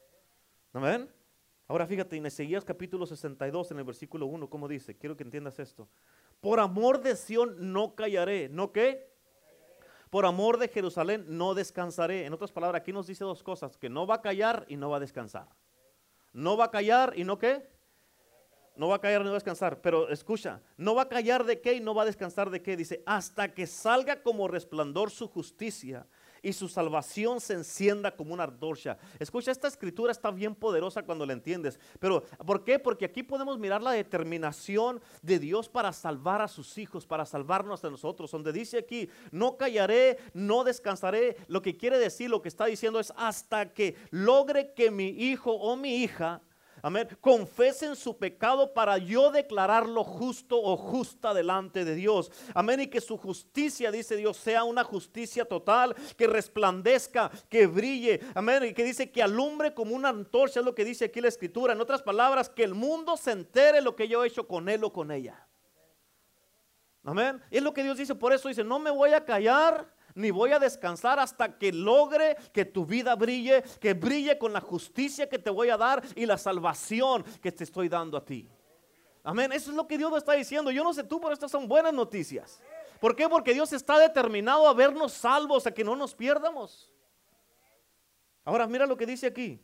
¿Amén? 0.73 1.07
Ahora 1.67 1.85
fíjate, 1.85 2.15
en 2.15 2.25
Ezequías 2.25 2.65
capítulo 2.65 3.05
62, 3.05 3.69
en 3.69 3.77
el 3.77 3.83
versículo 3.83 4.25
1, 4.25 4.49
¿cómo 4.49 4.67
dice? 4.67 4.97
Quiero 4.97 5.15
que 5.15 5.23
entiendas 5.23 5.59
esto. 5.59 5.87
Por 6.41 6.59
amor 6.59 6.99
de 6.99 7.15
Sión 7.15 7.71
no 7.71 7.93
callaré. 7.93 8.49
¿No 8.49 8.71
qué? 8.71 9.07
Por 10.09 10.25
amor 10.25 10.57
de 10.57 10.67
Jerusalén 10.67 11.25
no 11.27 11.53
descansaré. 11.53 12.25
En 12.25 12.33
otras 12.33 12.51
palabras, 12.51 12.81
aquí 12.81 12.91
nos 12.91 13.05
dice 13.05 13.23
dos 13.23 13.43
cosas, 13.43 13.77
que 13.77 13.87
no 13.87 14.07
va 14.07 14.15
a 14.15 14.21
callar 14.23 14.65
y 14.67 14.77
no 14.77 14.89
va 14.89 14.97
a 14.97 15.01
descansar. 15.01 15.47
No 16.37 16.55
va 16.55 16.65
a 16.65 16.71
callar 16.71 17.13
y 17.15 17.23
no 17.23 17.39
qué. 17.39 17.67
No 18.75 18.89
va 18.89 18.97
a 18.97 19.01
callar 19.01 19.21
y 19.21 19.23
no 19.23 19.31
va 19.31 19.37
a 19.37 19.41
descansar. 19.41 19.81
Pero 19.81 20.07
escucha, 20.09 20.61
no 20.77 20.93
va 20.93 21.01
a 21.01 21.09
callar 21.09 21.43
de 21.43 21.61
qué 21.61 21.73
y 21.73 21.79
no 21.79 21.95
va 21.95 22.03
a 22.03 22.05
descansar 22.05 22.51
de 22.51 22.61
qué. 22.61 22.77
Dice, 22.77 23.01
hasta 23.07 23.55
que 23.55 23.65
salga 23.65 24.21
como 24.21 24.47
resplandor 24.47 25.09
su 25.09 25.27
justicia 25.27 26.05
y 26.41 26.53
su 26.53 26.67
salvación 26.67 27.39
se 27.41 27.53
encienda 27.53 28.15
como 28.15 28.33
una 28.33 28.43
ardorcha. 28.43 28.97
Escucha, 29.19 29.51
esta 29.51 29.67
escritura 29.67 30.11
está 30.11 30.31
bien 30.31 30.55
poderosa 30.55 31.03
cuando 31.03 31.25
la 31.25 31.33
entiendes. 31.33 31.79
Pero, 31.99 32.23
¿por 32.45 32.63
qué? 32.63 32.79
Porque 32.79 33.05
aquí 33.05 33.23
podemos 33.23 33.57
mirar 33.57 33.81
la 33.81 33.91
determinación 33.91 35.01
de 35.21 35.39
Dios 35.39 35.69
para 35.69 35.93
salvar 35.93 36.41
a 36.41 36.47
sus 36.47 36.77
hijos, 36.77 37.05
para 37.05 37.25
salvarnos 37.25 37.83
a 37.83 37.89
nosotros. 37.89 38.31
Donde 38.31 38.51
dice 38.53 38.79
aquí, 38.79 39.09
no 39.31 39.57
callaré, 39.57 40.17
no 40.33 40.63
descansaré. 40.63 41.37
Lo 41.47 41.61
que 41.61 41.77
quiere 41.77 41.97
decir, 41.99 42.29
lo 42.29 42.41
que 42.41 42.49
está 42.49 42.65
diciendo 42.65 42.99
es 42.99 43.13
hasta 43.15 43.73
que 43.73 43.95
logre 44.11 44.73
que 44.73 44.91
mi 44.91 45.09
hijo 45.09 45.51
o 45.51 45.75
mi 45.75 45.97
hija 45.97 46.41
Amén. 46.87 47.05
Confesen 47.19 47.97
su 47.97 48.17
pecado 48.17 48.73
para 48.73 48.97
yo 48.97 49.29
declararlo 49.29 50.05
justo 50.05 50.57
o 50.57 50.77
justa 50.77 51.33
delante 51.33 51.83
de 51.83 51.95
Dios. 51.95 52.31
Amén. 52.53 52.79
Y 52.79 52.87
que 52.87 53.01
su 53.01 53.17
justicia, 53.17 53.91
dice 53.91 54.15
Dios, 54.15 54.37
sea 54.37 54.63
una 54.63 54.85
justicia 54.85 55.43
total, 55.43 55.93
que 56.15 56.27
resplandezca, 56.27 57.29
que 57.49 57.67
brille. 57.67 58.21
Amén. 58.33 58.63
Y 58.63 58.73
que 58.73 58.85
dice 58.85 59.11
que 59.11 59.21
alumbre 59.21 59.73
como 59.73 59.93
una 59.93 60.07
antorcha, 60.07 60.61
es 60.61 60.65
lo 60.65 60.73
que 60.73 60.85
dice 60.85 61.03
aquí 61.03 61.19
la 61.19 61.27
escritura. 61.27 61.73
En 61.73 61.81
otras 61.81 62.01
palabras, 62.01 62.47
que 62.47 62.63
el 62.63 62.73
mundo 62.73 63.17
se 63.17 63.31
entere 63.31 63.81
lo 63.81 63.93
que 63.93 64.07
yo 64.07 64.23
he 64.23 64.29
hecho 64.29 64.47
con 64.47 64.69
él 64.69 64.81
o 64.85 64.93
con 64.93 65.11
ella. 65.11 65.45
Amén. 67.03 67.43
Es 67.51 67.61
lo 67.61 67.73
que 67.73 67.83
Dios 67.83 67.97
dice. 67.97 68.15
Por 68.15 68.31
eso 68.31 68.47
dice, 68.47 68.63
no 68.63 68.79
me 68.79 68.91
voy 68.91 69.11
a 69.11 69.25
callar 69.25 69.93
ni 70.17 70.31
voy 70.31 70.51
a 70.51 70.59
descansar 70.59 71.19
hasta 71.19 71.57
que 71.59 71.71
logre 71.71 72.35
que 72.51 72.65
tu 72.65 72.85
vida 72.85 73.15
brille, 73.15 73.63
que 73.79 73.93
brille 73.93 74.37
con 74.37 74.51
la 74.51 74.59
justicia 74.59 75.29
que 75.29 75.37
te 75.37 75.51
voy 75.51 75.69
a 75.69 75.77
dar 75.77 76.03
y 76.15 76.25
la 76.25 76.39
salvación 76.39 77.23
que 77.39 77.51
te 77.51 77.63
estoy 77.63 77.87
dando 77.87 78.17
a 78.17 78.25
ti. 78.25 78.49
Amén. 79.23 79.51
Eso 79.51 79.69
es 79.69 79.77
lo 79.77 79.87
que 79.87 79.97
Dios 79.97 80.11
está 80.17 80.33
diciendo. 80.33 80.71
Yo 80.71 80.83
no 80.83 80.91
sé 80.91 81.03
tú, 81.03 81.21
pero 81.21 81.33
estas 81.33 81.51
son 81.51 81.67
buenas 81.67 81.93
noticias. 81.93 82.59
¿Por 82.99 83.15
qué? 83.15 83.29
Porque 83.29 83.53
Dios 83.53 83.71
está 83.73 83.99
determinado 83.99 84.67
a 84.67 84.73
vernos 84.73 85.13
salvos, 85.13 85.67
a 85.67 85.71
que 85.71 85.83
no 85.83 85.95
nos 85.95 86.15
pierdamos. 86.15 86.91
Ahora 88.43 88.65
mira 88.65 88.87
lo 88.87 88.97
que 88.97 89.05
dice 89.05 89.27
aquí. 89.27 89.61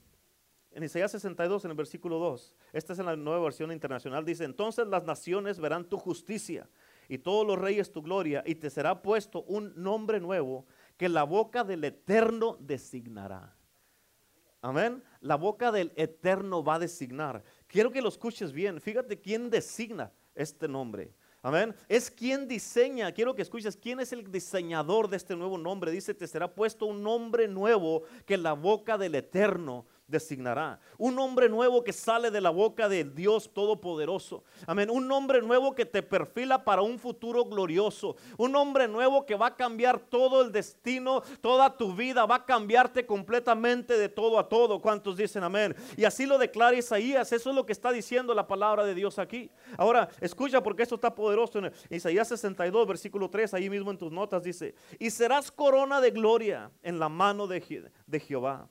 En 0.69 0.83
Isaías 0.83 1.12
62, 1.12 1.65
en 1.65 1.72
el 1.72 1.77
versículo 1.77 2.19
2. 2.19 2.53
Esta 2.74 2.93
es 2.93 3.00
en 3.00 3.07
la 3.07 3.15
nueva 3.15 3.43
versión 3.43 3.72
internacional. 3.72 4.24
Dice, 4.24 4.43
entonces 4.43 4.86
las 4.86 5.03
naciones 5.03 5.60
verán 5.60 5.86
tu 5.86 5.98
justicia 5.98 6.67
y 7.10 7.17
todos 7.17 7.45
los 7.45 7.57
reyes 7.57 7.91
tu 7.91 8.01
gloria, 8.01 8.43
y 8.45 8.56
te 8.56 8.69
será 8.69 9.01
puesto 9.01 9.43
un 9.43 9.73
nombre 9.75 10.19
nuevo 10.19 10.65
que 10.97 11.10
la 11.10 11.23
boca 11.23 11.63
del 11.63 11.84
eterno 11.84 12.58
designará. 12.60 13.56
Amén. 14.62 15.04
La 15.19 15.36
boca 15.36 15.71
del 15.71 15.91
eterno 15.97 16.63
va 16.63 16.75
a 16.75 16.80
designar. 16.80 17.43
Quiero 17.67 17.91
que 17.91 18.01
lo 18.01 18.08
escuches 18.08 18.54
bien. 18.54 18.80
Fíjate 18.80 19.19
quién 19.19 19.49
designa 19.49 20.13
este 20.36 20.69
nombre. 20.69 21.13
Amén. 21.41 21.75
Es 21.89 22.10
quien 22.10 22.47
diseña. 22.47 23.12
Quiero 23.12 23.36
que 23.36 23.41
escuches 23.41 23.75
quién 23.75 23.99
es 23.99 24.13
el 24.13 24.32
diseñador 24.32 25.10
de 25.10 25.17
este 25.17 25.36
nuevo 25.36 25.58
nombre. 25.58 25.91
Dice, 25.91 26.13
te 26.13 26.25
será 26.25 26.56
puesto 26.56 26.86
un 26.86 27.04
nombre 27.04 27.49
nuevo 27.49 28.04
que 28.25 28.38
la 28.38 28.54
boca 28.54 28.97
del 28.97 29.15
eterno 29.15 29.86
designará. 30.13 30.80
Un 30.97 31.15
nombre 31.15 31.49
nuevo 31.49 31.84
que 31.84 31.91
sale 31.91 32.32
de 32.32 32.39
la 32.39 32.52
boca 32.52 32.88
del 32.88 33.13
Dios 33.13 33.52
Todopoderoso. 33.52 34.43
Amén. 34.65 34.89
Un 34.89 35.08
nombre 35.08 35.41
nuevo 35.41 35.76
que 35.76 35.86
te 35.86 36.02
perfila 36.02 36.63
para 36.63 36.82
un 36.82 36.97
futuro 36.97 37.43
glorioso. 37.43 38.15
Un 38.38 38.54
nombre 38.54 38.88
nuevo 38.88 39.26
que 39.26 39.36
va 39.36 39.47
a 39.47 39.56
cambiar 39.56 39.99
todo 39.99 40.43
el 40.43 40.52
destino, 40.52 41.21
toda 41.41 41.76
tu 41.76 41.93
vida. 41.93 42.26
Va 42.26 42.36
a 42.36 42.45
cambiarte 42.45 43.06
completamente 43.06 43.97
de 43.97 44.08
todo 44.08 44.39
a 44.39 44.47
todo. 44.47 44.80
¿Cuántos 44.80 45.17
dicen 45.17 45.43
amén? 45.43 45.76
Y 45.97 46.06
así 46.06 46.26
lo 46.26 46.38
declara 46.38 46.78
Isaías. 46.78 47.34
Eso 47.34 47.49
es 47.49 47.56
lo 47.56 47.65
que 47.65 47.73
está 47.73 47.91
diciendo 47.91 48.34
la 48.34 48.47
palabra 48.47 48.86
de 48.86 48.93
Dios 48.93 49.19
aquí. 49.19 49.49
Ahora, 49.78 50.08
escucha 50.21 50.62
porque 50.62 50.84
esto 50.84 50.95
está 50.95 51.13
poderoso. 51.13 51.60
En 51.60 51.73
Isaías 51.89 52.28
62, 52.28 52.88
versículo 52.88 53.30
3, 53.30 53.56
ahí 53.56 53.69
mismo 53.69 53.89
en 53.89 53.97
tus 53.97 54.12
notas 54.12 54.43
dice, 54.43 54.76
y 54.99 55.10
serás 55.10 55.52
corona 55.52 55.99
de 55.99 56.12
gloria 56.12 56.71
en 56.84 56.99
la 56.99 57.10
mano 57.10 57.47
de, 57.47 57.91
de 58.06 58.19
Jehová 58.19 58.69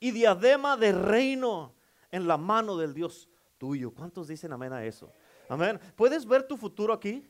y 0.00 0.10
diadema 0.10 0.76
de 0.76 0.92
reino 0.92 1.74
en 2.10 2.26
la 2.26 2.36
mano 2.36 2.76
del 2.76 2.94
Dios 2.94 3.28
tuyo. 3.58 3.92
¿Cuántos 3.92 4.28
dicen 4.28 4.52
amén 4.52 4.72
a 4.72 4.84
eso? 4.84 5.12
Amén. 5.48 5.80
¿Puedes 5.94 6.26
ver 6.26 6.42
tu 6.42 6.56
futuro 6.56 6.92
aquí? 6.92 7.26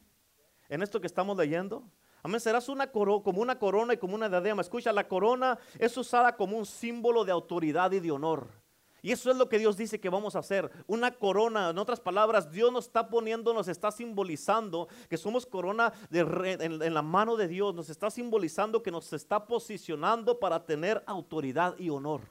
En 0.68 0.82
esto 0.82 1.00
que 1.00 1.06
estamos 1.06 1.36
leyendo. 1.36 1.84
Amén. 2.22 2.40
Serás 2.40 2.68
una 2.68 2.90
como 2.90 3.40
una 3.40 3.58
corona 3.58 3.94
y 3.94 3.96
como 3.98 4.14
una 4.14 4.28
diadema. 4.28 4.62
Escucha, 4.62 4.92
la 4.92 5.06
corona 5.06 5.58
es 5.78 5.96
usada 5.96 6.36
como 6.36 6.56
un 6.56 6.66
símbolo 6.66 7.24
de 7.24 7.32
autoridad 7.32 7.92
y 7.92 8.00
de 8.00 8.10
honor. 8.10 8.48
Y 9.02 9.12
eso 9.12 9.30
es 9.30 9.36
lo 9.36 9.48
que 9.48 9.60
Dios 9.60 9.76
dice 9.76 10.00
que 10.00 10.08
vamos 10.08 10.34
a 10.34 10.40
hacer. 10.40 10.68
Una 10.88 11.12
corona, 11.12 11.70
en 11.70 11.78
otras 11.78 12.00
palabras, 12.00 12.50
Dios 12.50 12.72
nos 12.72 12.86
está 12.86 13.08
poniendo, 13.08 13.54
nos 13.54 13.68
está 13.68 13.92
simbolizando 13.92 14.88
que 15.08 15.16
somos 15.16 15.46
corona 15.46 15.92
en, 16.10 16.92
la 16.92 17.02
mano 17.02 17.36
de 17.36 17.46
Dios. 17.46 17.72
Nos 17.72 17.88
está 17.88 18.10
simbolizando 18.10 18.82
que 18.82 18.90
nos 18.90 19.12
está 19.12 19.46
posicionando 19.46 20.40
para 20.40 20.64
tener 20.64 21.04
autoridad 21.06 21.78
y 21.78 21.90
honor. 21.90 22.22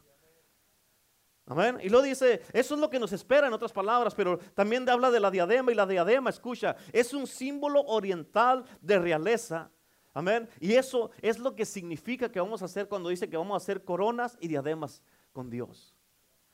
Amén. 1.47 1.77
Y 1.83 1.89
lo 1.89 2.01
dice, 2.01 2.41
eso 2.53 2.73
es 2.73 2.81
lo 2.81 2.89
que 2.89 2.99
nos 2.99 3.11
espera 3.13 3.47
en 3.47 3.53
otras 3.53 3.71
palabras, 3.71 4.15
pero 4.15 4.39
también 4.55 4.89
habla 4.89 5.11
de 5.11 5.19
la 5.19 5.29
diadema 5.29 5.71
y 5.71 5.75
la 5.75 5.85
diadema, 5.85 6.31
escucha, 6.31 6.75
es 6.91 7.13
un 7.13 7.27
símbolo 7.27 7.81
oriental 7.83 8.65
de 8.81 8.97
realeza. 8.97 9.69
Amén. 10.13 10.49
Y 10.59 10.73
eso 10.73 11.11
es 11.21 11.37
lo 11.37 11.55
que 11.55 11.65
significa 11.65 12.31
que 12.31 12.39
vamos 12.39 12.61
a 12.61 12.65
hacer 12.65 12.87
cuando 12.87 13.09
dice 13.09 13.29
que 13.29 13.37
vamos 13.37 13.53
a 13.53 13.63
hacer 13.63 13.83
coronas 13.83 14.37
y 14.39 14.47
diademas 14.47 15.03
con 15.33 15.49
Dios. 15.49 15.93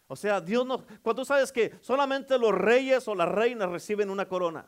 O 0.07 0.15
sea, 0.17 0.41
Dios 0.41 0.65
no, 0.65 0.83
cuando 1.01 1.23
sabes 1.23 1.53
que 1.53 1.73
solamente 1.79 2.37
los 2.37 2.53
reyes 2.53 3.07
o 3.07 3.15
las 3.15 3.29
reinas 3.29 3.69
reciben 3.69 4.09
una 4.09 4.27
corona. 4.27 4.65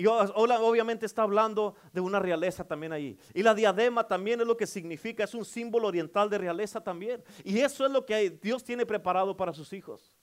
Y 0.00 0.06
obviamente 0.06 1.04
está 1.04 1.24
hablando 1.24 1.74
de 1.92 2.00
una 2.00 2.18
realeza 2.18 2.66
también 2.66 2.90
ahí. 2.90 3.18
Y 3.34 3.42
la 3.42 3.54
diadema 3.54 4.08
también 4.08 4.40
es 4.40 4.46
lo 4.46 4.56
que 4.56 4.66
significa, 4.66 5.24
es 5.24 5.34
un 5.34 5.44
símbolo 5.44 5.88
oriental 5.88 6.30
de 6.30 6.38
realeza 6.38 6.82
también. 6.82 7.22
Y 7.44 7.58
eso 7.58 7.84
es 7.84 7.92
lo 7.92 8.06
que 8.06 8.30
Dios 8.30 8.64
tiene 8.64 8.86
preparado 8.86 9.36
para 9.36 9.52
sus 9.52 9.74
hijos. 9.74 10.16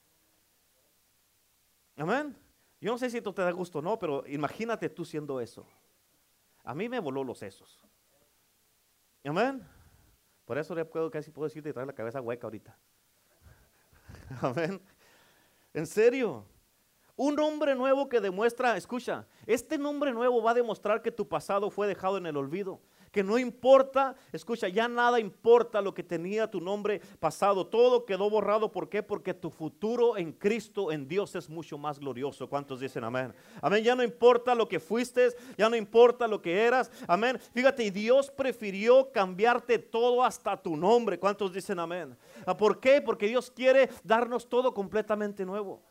Amén. 1.95 2.35
Yo 2.81 2.91
no 2.91 2.97
sé 2.97 3.07
si 3.11 3.17
esto 3.17 3.31
te 3.31 3.43
da 3.43 3.51
gusto 3.51 3.77
o 3.77 3.81
no, 3.83 3.99
pero 3.99 4.23
imagínate 4.25 4.89
tú 4.89 5.05
siendo 5.05 5.39
eso. 5.39 5.67
A 6.63 6.73
mí 6.73 6.89
me 6.89 6.99
voló 6.99 7.23
los 7.23 7.37
sesos. 7.37 7.79
Amén. 9.23 9.63
Por 10.43 10.57
eso 10.57 10.75
ya 10.75 10.85
puedo 10.85 11.11
casi 11.11 11.29
puedo 11.29 11.47
decirte 11.49 11.71
traer 11.71 11.85
la 11.85 11.93
cabeza 11.93 12.19
hueca 12.19 12.47
ahorita. 12.47 12.75
Amén. 14.41 14.81
En 15.71 15.85
serio. 15.85 16.47
Un 17.19 17.33
nombre 17.33 17.73
nuevo 17.73 18.07
que 18.07 18.21
demuestra, 18.21 18.77
escucha, 18.77 19.25
este 19.47 19.79
nombre 19.79 20.13
nuevo 20.13 20.39
va 20.43 20.51
a 20.51 20.53
demostrar 20.53 21.01
que 21.01 21.11
tu 21.11 21.27
pasado 21.27 21.71
fue 21.71 21.87
dejado 21.87 22.19
en 22.19 22.27
el 22.27 22.37
olvido. 22.37 22.79
Que 23.11 23.23
no 23.23 23.39
importa, 23.39 24.15
escucha, 24.31 24.67
ya 24.67 24.87
nada 24.87 25.19
importa 25.19 25.81
lo 25.81 25.95
que 25.95 26.03
tenía 26.03 26.51
tu 26.51 26.61
nombre 26.61 27.01
pasado. 27.19 27.65
Todo 27.65 28.05
quedó 28.05 28.29
borrado. 28.29 28.71
¿Por 28.71 28.87
qué? 28.87 29.01
Porque 29.01 29.33
tu 29.33 29.49
futuro 29.49 30.15
en 30.15 30.31
Cristo, 30.31 30.91
en 30.91 31.07
Dios, 31.07 31.33
es 31.33 31.49
mucho 31.49 31.79
más 31.79 31.97
glorioso. 31.97 32.47
¿Cuántos 32.47 32.81
dicen 32.81 33.03
amén? 33.03 33.33
Amén. 33.63 33.83
Ya 33.83 33.95
no 33.95 34.03
importa 34.03 34.53
lo 34.53 34.67
que 34.67 34.79
fuiste, 34.79 35.29
ya 35.57 35.69
no 35.69 35.75
importa 35.75 36.27
lo 36.27 36.39
que 36.39 36.65
eras. 36.65 36.91
Amén. 37.07 37.39
Fíjate, 37.51 37.83
y 37.83 37.89
Dios 37.89 38.29
prefirió 38.29 39.11
cambiarte 39.11 39.79
todo 39.79 40.23
hasta 40.23 40.55
tu 40.55 40.77
nombre. 40.77 41.17
¿Cuántos 41.17 41.51
dicen 41.51 41.79
amén? 41.79 42.15
¿Por 42.59 42.79
qué? 42.79 43.01
Porque 43.01 43.27
Dios 43.27 43.49
quiere 43.49 43.89
darnos 44.03 44.47
todo 44.47 44.71
completamente 44.71 45.43
nuevo 45.43 45.81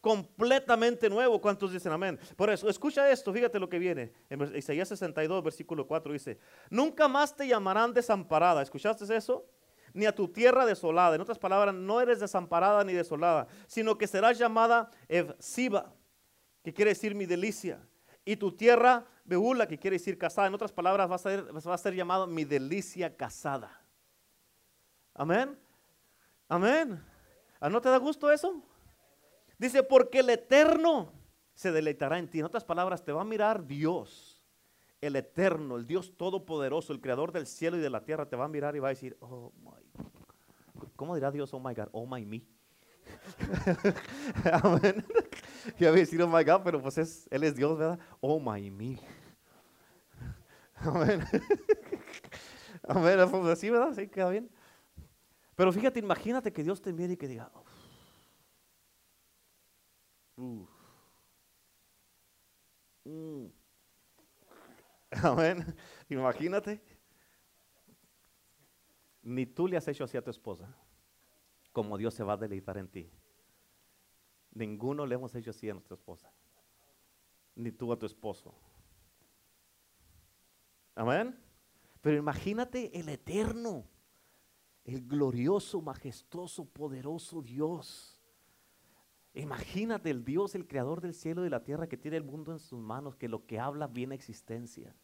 completamente 0.00 1.08
nuevo. 1.08 1.40
¿Cuántos 1.40 1.72
dicen 1.72 1.92
amén? 1.92 2.18
Por 2.36 2.50
eso, 2.50 2.68
escucha 2.68 3.10
esto, 3.10 3.32
fíjate 3.32 3.58
lo 3.58 3.68
que 3.68 3.78
viene. 3.78 4.12
En 4.28 4.56
Isaías 4.56 4.88
62, 4.88 5.42
versículo 5.42 5.86
4 5.86 6.12
dice, 6.12 6.38
nunca 6.70 7.08
más 7.08 7.36
te 7.36 7.46
llamarán 7.46 7.92
desamparada. 7.92 8.62
¿Escuchaste 8.62 9.14
eso? 9.14 9.46
ni 9.92 10.06
a 10.06 10.14
tu 10.14 10.28
tierra 10.28 10.66
desolada. 10.66 11.14
En 11.14 11.20
otras 11.20 11.38
palabras, 11.38 11.74
no 11.74 12.00
eres 12.00 12.20
desamparada 12.20 12.84
ni 12.84 12.92
desolada, 12.92 13.46
sino 13.66 13.98
que 13.98 14.06
serás 14.06 14.38
llamada 14.38 14.90
Evsiba, 15.08 15.92
que 16.62 16.72
quiere 16.72 16.92
decir 16.92 17.14
mi 17.14 17.26
delicia. 17.26 17.80
Y 18.24 18.36
tu 18.36 18.52
tierra 18.52 19.06
Beula, 19.24 19.66
que 19.66 19.78
quiere 19.78 19.96
decir 19.96 20.18
casada. 20.18 20.48
En 20.48 20.54
otras 20.54 20.72
palabras, 20.72 21.10
va 21.10 21.16
a 21.16 21.18
ser, 21.18 21.54
va 21.54 21.74
a 21.74 21.78
ser 21.78 21.94
llamado 21.94 22.26
mi 22.26 22.44
delicia 22.44 23.16
casada. 23.16 23.82
Amén. 25.14 25.58
Amén. 26.48 27.02
¿A 27.60 27.68
no 27.68 27.80
te 27.80 27.88
da 27.88 27.96
gusto 27.96 28.30
eso? 28.30 28.62
Dice, 29.60 29.82
porque 29.82 30.20
el 30.20 30.30
eterno 30.30 31.12
se 31.52 31.70
deleitará 31.70 32.18
en 32.18 32.30
ti. 32.30 32.38
En 32.38 32.46
otras 32.46 32.64
palabras, 32.64 33.04
te 33.04 33.12
va 33.12 33.20
a 33.20 33.26
mirar 33.26 33.66
Dios, 33.66 34.42
el 35.02 35.16
eterno, 35.16 35.76
el 35.76 35.86
Dios 35.86 36.16
todopoderoso, 36.16 36.94
el 36.94 37.00
creador 37.02 37.30
del 37.30 37.46
cielo 37.46 37.76
y 37.76 37.80
de 37.80 37.90
la 37.90 38.02
tierra, 38.02 38.26
te 38.26 38.36
va 38.36 38.46
a 38.46 38.48
mirar 38.48 38.74
y 38.74 38.78
va 38.78 38.88
a 38.88 38.96
decir, 38.96 39.18
oh 39.20 39.52
my. 39.62 40.06
¿Cómo 40.96 41.14
dirá 41.14 41.30
Dios, 41.30 41.52
oh 41.52 41.60
my 41.60 41.74
God, 41.74 41.88
oh 41.92 42.06
my 42.06 42.24
me? 42.24 42.42
Amén. 44.62 45.04
Ya 45.78 45.90
voy 45.90 45.98
a 45.98 46.02
decir, 46.04 46.22
oh 46.22 46.26
my 46.26 46.42
God, 46.42 46.62
pero 46.64 46.80
pues 46.80 46.96
es, 46.96 47.28
Él 47.30 47.44
es 47.44 47.54
Dios, 47.54 47.76
¿verdad? 47.76 47.98
Oh 48.20 48.40
my 48.40 48.70
me. 48.70 48.98
Amén. 50.76 51.22
Amén. 52.88 53.18
Pues 53.30 53.44
así, 53.44 53.68
¿verdad? 53.68 53.92
Sí, 53.94 54.08
queda 54.08 54.30
bien. 54.30 54.50
Pero 55.54 55.70
fíjate, 55.70 55.98
imagínate 55.98 56.50
que 56.50 56.62
Dios 56.62 56.80
te 56.80 56.94
mire 56.94 57.12
y 57.12 57.16
que 57.18 57.28
diga, 57.28 57.52
mm. 63.04 63.46
Amén. 65.22 65.76
Imagínate. 66.08 66.80
Ni 69.22 69.46
tú 69.46 69.68
le 69.68 69.76
has 69.76 69.86
hecho 69.88 70.04
así 70.04 70.16
a 70.16 70.22
tu 70.22 70.30
esposa, 70.30 70.74
como 71.72 71.98
Dios 71.98 72.14
se 72.14 72.24
va 72.24 72.32
a 72.34 72.36
deleitar 72.36 72.78
en 72.78 72.88
ti. 72.88 73.10
Ninguno 74.52 75.04
le 75.06 75.14
hemos 75.14 75.34
hecho 75.34 75.50
así 75.50 75.68
a 75.68 75.74
nuestra 75.74 75.94
esposa, 75.94 76.32
ni 77.54 77.70
tú 77.70 77.92
a 77.92 77.98
tu 77.98 78.06
esposo. 78.06 78.54
Amén. 80.94 81.38
Pero 82.00 82.16
imagínate 82.16 82.98
el 82.98 83.10
eterno 83.10 83.86
el 84.84 85.06
glorioso, 85.06 85.80
majestuoso, 85.80 86.64
poderoso 86.64 87.42
Dios. 87.42 88.19
Imagínate 89.34 90.10
el 90.10 90.24
Dios, 90.24 90.54
el 90.54 90.66
creador 90.66 91.00
del 91.00 91.14
cielo 91.14 91.42
y 91.42 91.44
de 91.44 91.50
la 91.50 91.62
tierra, 91.62 91.88
que 91.88 91.96
tiene 91.96 92.16
el 92.16 92.24
mundo 92.24 92.52
en 92.52 92.58
sus 92.58 92.80
manos, 92.80 93.14
que 93.16 93.28
lo 93.28 93.46
que 93.46 93.60
habla 93.60 93.86
viene 93.86 94.14
a 94.14 94.16
existencia. 94.16 94.94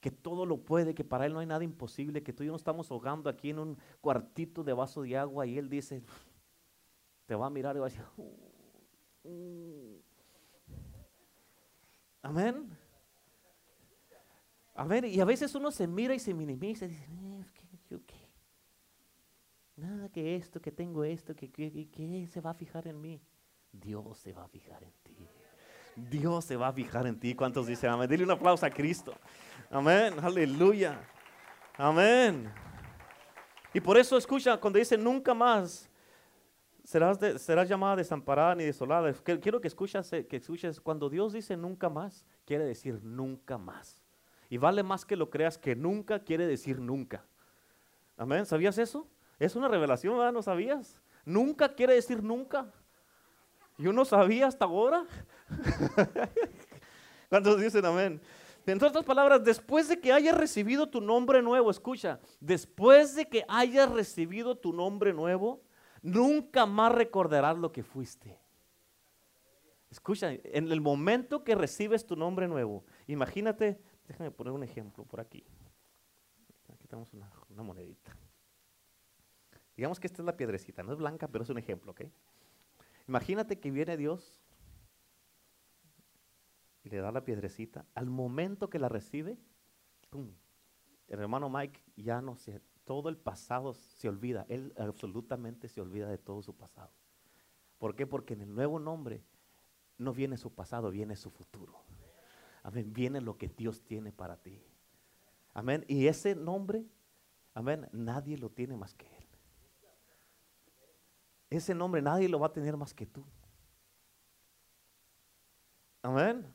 Que 0.00 0.10
todo 0.10 0.44
lo 0.44 0.58
puede, 0.58 0.94
que 0.94 1.04
para 1.04 1.24
Él 1.26 1.32
no 1.32 1.38
hay 1.38 1.46
nada 1.46 1.64
imposible, 1.64 2.22
que 2.22 2.32
tú 2.32 2.42
y 2.42 2.46
yo 2.46 2.52
no 2.52 2.56
estamos 2.56 2.90
ahogando 2.90 3.30
aquí 3.30 3.50
en 3.50 3.60
un 3.60 3.78
cuartito 4.00 4.62
de 4.62 4.72
vaso 4.72 5.02
de 5.02 5.16
agua 5.16 5.46
y 5.46 5.56
Él 5.56 5.70
dice, 5.70 6.02
te 7.26 7.34
va 7.34 7.46
a 7.46 7.50
mirar 7.50 7.76
y 7.76 7.78
va 7.78 7.86
a 7.86 7.88
decir, 7.88 8.04
mm, 9.24 9.28
mm". 9.28 10.02
amén. 12.22 12.78
Y 15.04 15.20
a 15.20 15.24
veces 15.24 15.54
uno 15.54 15.70
se 15.70 15.86
mira 15.86 16.14
y 16.14 16.18
se 16.18 16.34
minimiza 16.34 16.86
y 16.86 16.88
dice, 16.88 17.06
eh, 17.10 17.98
¿qué? 18.06 18.21
Nada 19.82 20.08
que 20.08 20.36
esto, 20.36 20.60
que 20.60 20.70
tengo 20.70 21.02
esto, 21.02 21.34
que, 21.34 21.50
que, 21.50 22.26
se 22.28 22.40
va 22.40 22.50
a 22.50 22.54
fijar 22.54 22.86
en 22.86 23.00
mí. 23.00 23.20
Dios 23.72 24.16
se 24.18 24.32
va 24.32 24.44
a 24.44 24.48
fijar 24.48 24.84
en 24.84 24.92
ti. 25.02 25.16
Dios 25.96 26.44
se 26.44 26.56
va 26.56 26.68
a 26.68 26.72
fijar 26.72 27.04
en 27.08 27.18
ti. 27.18 27.34
¿Cuántos 27.34 27.66
dicen 27.66 27.90
amén? 27.90 28.08
Dile 28.08 28.22
un 28.22 28.30
aplauso 28.30 28.64
a 28.64 28.70
Cristo. 28.70 29.12
Amén. 29.70 30.14
Aleluya. 30.22 31.00
Amén. 31.76 32.48
Y 33.74 33.80
por 33.80 33.98
eso 33.98 34.16
escucha 34.16 34.56
cuando 34.58 34.78
dice 34.78 34.96
nunca 34.96 35.34
más 35.34 35.90
serás, 36.84 37.18
serás 37.42 37.68
llamada 37.68 37.96
desamparada 37.96 38.54
ni 38.54 38.64
desolada. 38.64 39.12
Quiero 39.12 39.60
que 39.60 39.66
escuches, 39.66 40.08
que 40.10 40.36
escuches 40.36 40.80
cuando 40.80 41.10
Dios 41.10 41.32
dice 41.32 41.56
nunca 41.56 41.88
más, 41.88 42.24
quiere 42.44 42.64
decir 42.64 43.02
nunca 43.02 43.58
más. 43.58 44.00
Y 44.48 44.58
vale 44.58 44.84
más 44.84 45.04
que 45.04 45.16
lo 45.16 45.28
creas 45.28 45.58
que 45.58 45.74
nunca 45.74 46.20
quiere 46.20 46.46
decir 46.46 46.78
nunca. 46.78 47.24
Amén. 48.16 48.46
¿Sabías 48.46 48.78
eso? 48.78 49.08
Es 49.42 49.56
una 49.56 49.66
revelación, 49.66 50.16
¿verdad? 50.16 50.32
¿No 50.32 50.40
sabías? 50.40 51.00
Nunca 51.24 51.74
quiere 51.74 51.94
decir 51.94 52.22
nunca. 52.22 52.72
Yo 53.76 53.92
no 53.92 54.04
sabía 54.04 54.46
hasta 54.46 54.66
ahora. 54.66 55.04
¿Cuántos 57.28 57.60
dicen 57.60 57.84
amén? 57.84 58.20
En 58.66 58.84
otras 58.84 59.04
palabras, 59.04 59.42
después 59.42 59.88
de 59.88 59.98
que 59.98 60.12
hayas 60.12 60.38
recibido 60.38 60.88
tu 60.88 61.00
nombre 61.00 61.42
nuevo, 61.42 61.72
escucha, 61.72 62.20
después 62.38 63.16
de 63.16 63.28
que 63.28 63.44
hayas 63.48 63.90
recibido 63.90 64.56
tu 64.56 64.72
nombre 64.72 65.12
nuevo, 65.12 65.64
nunca 66.02 66.64
más 66.64 66.92
recordarás 66.92 67.58
lo 67.58 67.72
que 67.72 67.82
fuiste. 67.82 68.38
Escucha, 69.90 70.34
en 70.34 70.70
el 70.70 70.80
momento 70.80 71.42
que 71.42 71.56
recibes 71.56 72.06
tu 72.06 72.14
nombre 72.14 72.46
nuevo, 72.46 72.84
imagínate, 73.08 73.80
déjame 74.06 74.30
poner 74.30 74.52
un 74.52 74.62
ejemplo 74.62 75.04
por 75.04 75.18
aquí. 75.18 75.44
Aquí 76.72 76.86
tenemos 76.86 77.12
una, 77.12 77.28
una 77.50 77.64
monedita. 77.64 78.16
Digamos 79.76 79.98
que 79.98 80.06
esta 80.06 80.22
es 80.22 80.26
la 80.26 80.36
piedrecita, 80.36 80.82
no 80.82 80.92
es 80.92 80.98
blanca, 80.98 81.28
pero 81.28 81.44
es 81.44 81.50
un 81.50 81.58
ejemplo, 81.58 81.92
¿ok? 81.92 82.02
Imagínate 83.08 83.58
que 83.58 83.70
viene 83.70 83.96
Dios 83.96 84.42
y 86.84 86.90
le 86.90 86.98
da 86.98 87.10
la 87.12 87.24
piedrecita. 87.24 87.86
Al 87.94 88.10
momento 88.10 88.68
que 88.68 88.78
la 88.78 88.88
recibe, 88.88 89.38
¡pum! 90.10 90.30
el 91.08 91.20
hermano 91.20 91.50
Mike 91.50 91.80
ya 91.96 92.20
no 92.20 92.36
se, 92.36 92.60
todo 92.84 93.08
el 93.08 93.16
pasado 93.16 93.74
se 93.74 94.08
olvida. 94.08 94.46
Él 94.48 94.72
absolutamente 94.78 95.68
se 95.68 95.80
olvida 95.80 96.08
de 96.08 96.18
todo 96.18 96.42
su 96.42 96.56
pasado. 96.56 96.90
¿Por 97.78 97.94
qué? 97.94 98.06
Porque 98.06 98.34
en 98.34 98.42
el 98.42 98.54
nuevo 98.54 98.78
nombre 98.78 99.22
no 99.98 100.12
viene 100.12 100.36
su 100.36 100.52
pasado, 100.52 100.90
viene 100.90 101.16
su 101.16 101.30
futuro. 101.30 101.82
Amén. 102.62 102.92
Viene 102.92 103.20
lo 103.20 103.36
que 103.36 103.48
Dios 103.48 103.82
tiene 103.82 104.12
para 104.12 104.36
ti. 104.36 104.62
Amén. 105.54 105.84
Y 105.88 106.06
ese 106.06 106.34
nombre, 106.34 106.86
amén, 107.54 107.88
nadie 107.92 108.38
lo 108.38 108.50
tiene 108.50 108.76
más 108.76 108.94
que 108.94 109.06
Él. 109.06 109.21
Ese 111.52 111.74
nombre 111.74 112.00
nadie 112.00 112.28
lo 112.28 112.40
va 112.40 112.46
a 112.46 112.52
tener 112.52 112.76
más 112.76 112.94
que 112.94 113.04
tú. 113.04 113.22
Amén. 116.00 116.46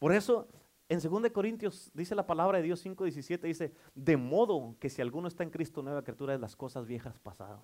Por 0.00 0.12
eso, 0.12 0.48
en 0.88 1.00
2 1.00 1.30
Corintios 1.30 1.90
dice 1.94 2.14
la 2.16 2.26
palabra 2.26 2.58
de 2.58 2.64
Dios 2.64 2.84
5:17, 2.84 3.40
dice, 3.42 3.72
de 3.94 4.16
modo 4.16 4.74
que 4.80 4.90
si 4.90 5.00
alguno 5.00 5.28
está 5.28 5.44
en 5.44 5.50
Cristo, 5.50 5.80
nueva 5.80 6.02
criatura 6.02 6.32
de 6.32 6.40
las 6.40 6.56
cosas 6.56 6.86
viejas 6.86 7.18
pasadas. 7.20 7.60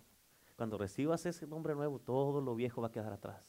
Cuando 0.57 0.79
recibas 0.79 1.27
ese 1.27 1.49
nombre 1.49 1.75
nuevo, 1.75 1.99
todo 1.99 2.40
lo 2.40 2.55
viejo 2.55 2.81
va 2.81 2.87
a 2.87 2.92
quedar 2.92 3.12
atrás. 3.12 3.42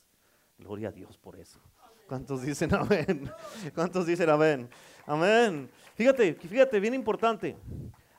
Gloria 0.57 0.89
a 0.89 0.91
Dios 0.91 1.17
por 1.19 1.37
eso. 1.37 1.59
¿Cuántos 2.07 2.41
dicen 2.41 2.73
amén? 2.73 3.31
¿Cuántos 3.75 4.07
dicen 4.07 4.29
amén? 4.29 4.69
Amén. 5.05 5.69
Fíjate, 5.93 6.33
fíjate, 6.33 6.79
bien 6.79 6.95
importante. 6.95 7.55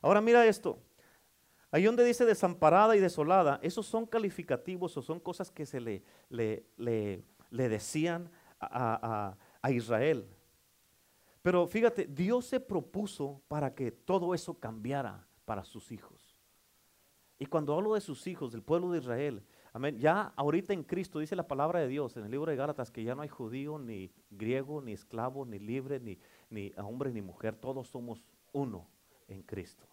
Ahora 0.01 0.21
mira 0.21 0.47
esto. 0.47 0.79
Ahí 1.75 1.83
donde 1.83 2.05
dice 2.05 2.25
desamparada 2.25 2.95
y 2.95 3.01
desolada, 3.01 3.59
esos 3.61 3.85
son 3.85 4.07
calificativos 4.07 4.97
o 4.97 5.03
son 5.03 5.19
cosas 5.19 5.51
que 5.51 5.67
se 5.67 5.81
le, 5.81 6.05
le, 6.29 6.65
le, 6.77 7.69
decían 7.69 8.31
a, 8.61 9.37
a 9.61 9.71
Israel. 9.73 10.25
Pero 11.43 11.67
fíjate, 11.67 12.07
Dios 12.07 12.47
se 12.47 12.61
propuso 12.61 13.43
para 13.49 13.75
que 13.75 13.91
todo 13.91 14.35
eso 14.35 14.55
cambiara 14.55 15.27
para 15.45 15.65
sus 15.65 15.91
hijos. 15.91 16.39
Y 17.41 17.47
cuando 17.47 17.75
hablo 17.75 17.95
de 17.95 18.01
sus 18.01 18.25
hijos, 18.29 18.53
del 18.53 18.63
pueblo 18.63 18.93
de 18.93 19.01
Israel, 19.01 19.43
amén, 19.73 19.99
ya 19.99 20.33
ahorita 20.37 20.73
en 20.73 20.85
Cristo 20.85 21.19
dice 21.19 21.35
la 21.35 21.49
palabra 21.49 21.81
de 21.81 21.89
Dios 21.89 22.17
en 22.17 22.23
el 22.25 22.31
libro 22.31 22.53
de 22.53 22.57
Gálatas 22.57 22.93
que 22.93 23.03
ya 23.03 23.17
no 23.17 23.23
hay 23.23 23.29
judío, 23.29 23.81
ni 23.81 24.13
griego, 24.31 24.81
ni 24.81 24.93
esclavo, 24.93 25.45
ni 25.45 25.59
libre, 25.59 25.99
ni, 25.99 26.21
ni 26.51 26.73
hombre, 26.77 27.11
ni 27.11 27.21
mujer, 27.21 27.57
todos 27.57 27.89
somos 27.89 28.25
uno 28.53 28.87
en 29.27 29.43
Cristo. 29.43 29.89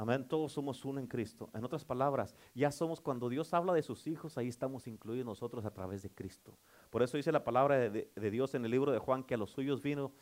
Amén, 0.00 0.28
todos 0.28 0.52
somos 0.52 0.84
uno 0.84 1.00
en 1.00 1.08
Cristo. 1.08 1.50
En 1.54 1.64
otras 1.64 1.84
palabras, 1.84 2.36
ya 2.54 2.70
somos, 2.70 3.00
cuando 3.00 3.28
Dios 3.28 3.52
habla 3.52 3.72
de 3.72 3.82
sus 3.82 4.06
hijos, 4.06 4.38
ahí 4.38 4.46
estamos 4.46 4.86
incluidos 4.86 5.26
nosotros 5.26 5.64
a 5.64 5.72
través 5.72 6.02
de 6.02 6.10
Cristo. 6.10 6.56
Por 6.88 7.02
eso 7.02 7.16
dice 7.16 7.32
la 7.32 7.42
palabra 7.42 7.90
de, 7.90 8.30
Dios 8.30 8.54
en 8.54 8.64
el 8.64 8.70
libro 8.70 8.92
de 8.92 9.00
Juan 9.00 9.24
que 9.24 9.34
a 9.34 9.36
los 9.36 9.50
suyos 9.50 9.82
vino 9.82 10.12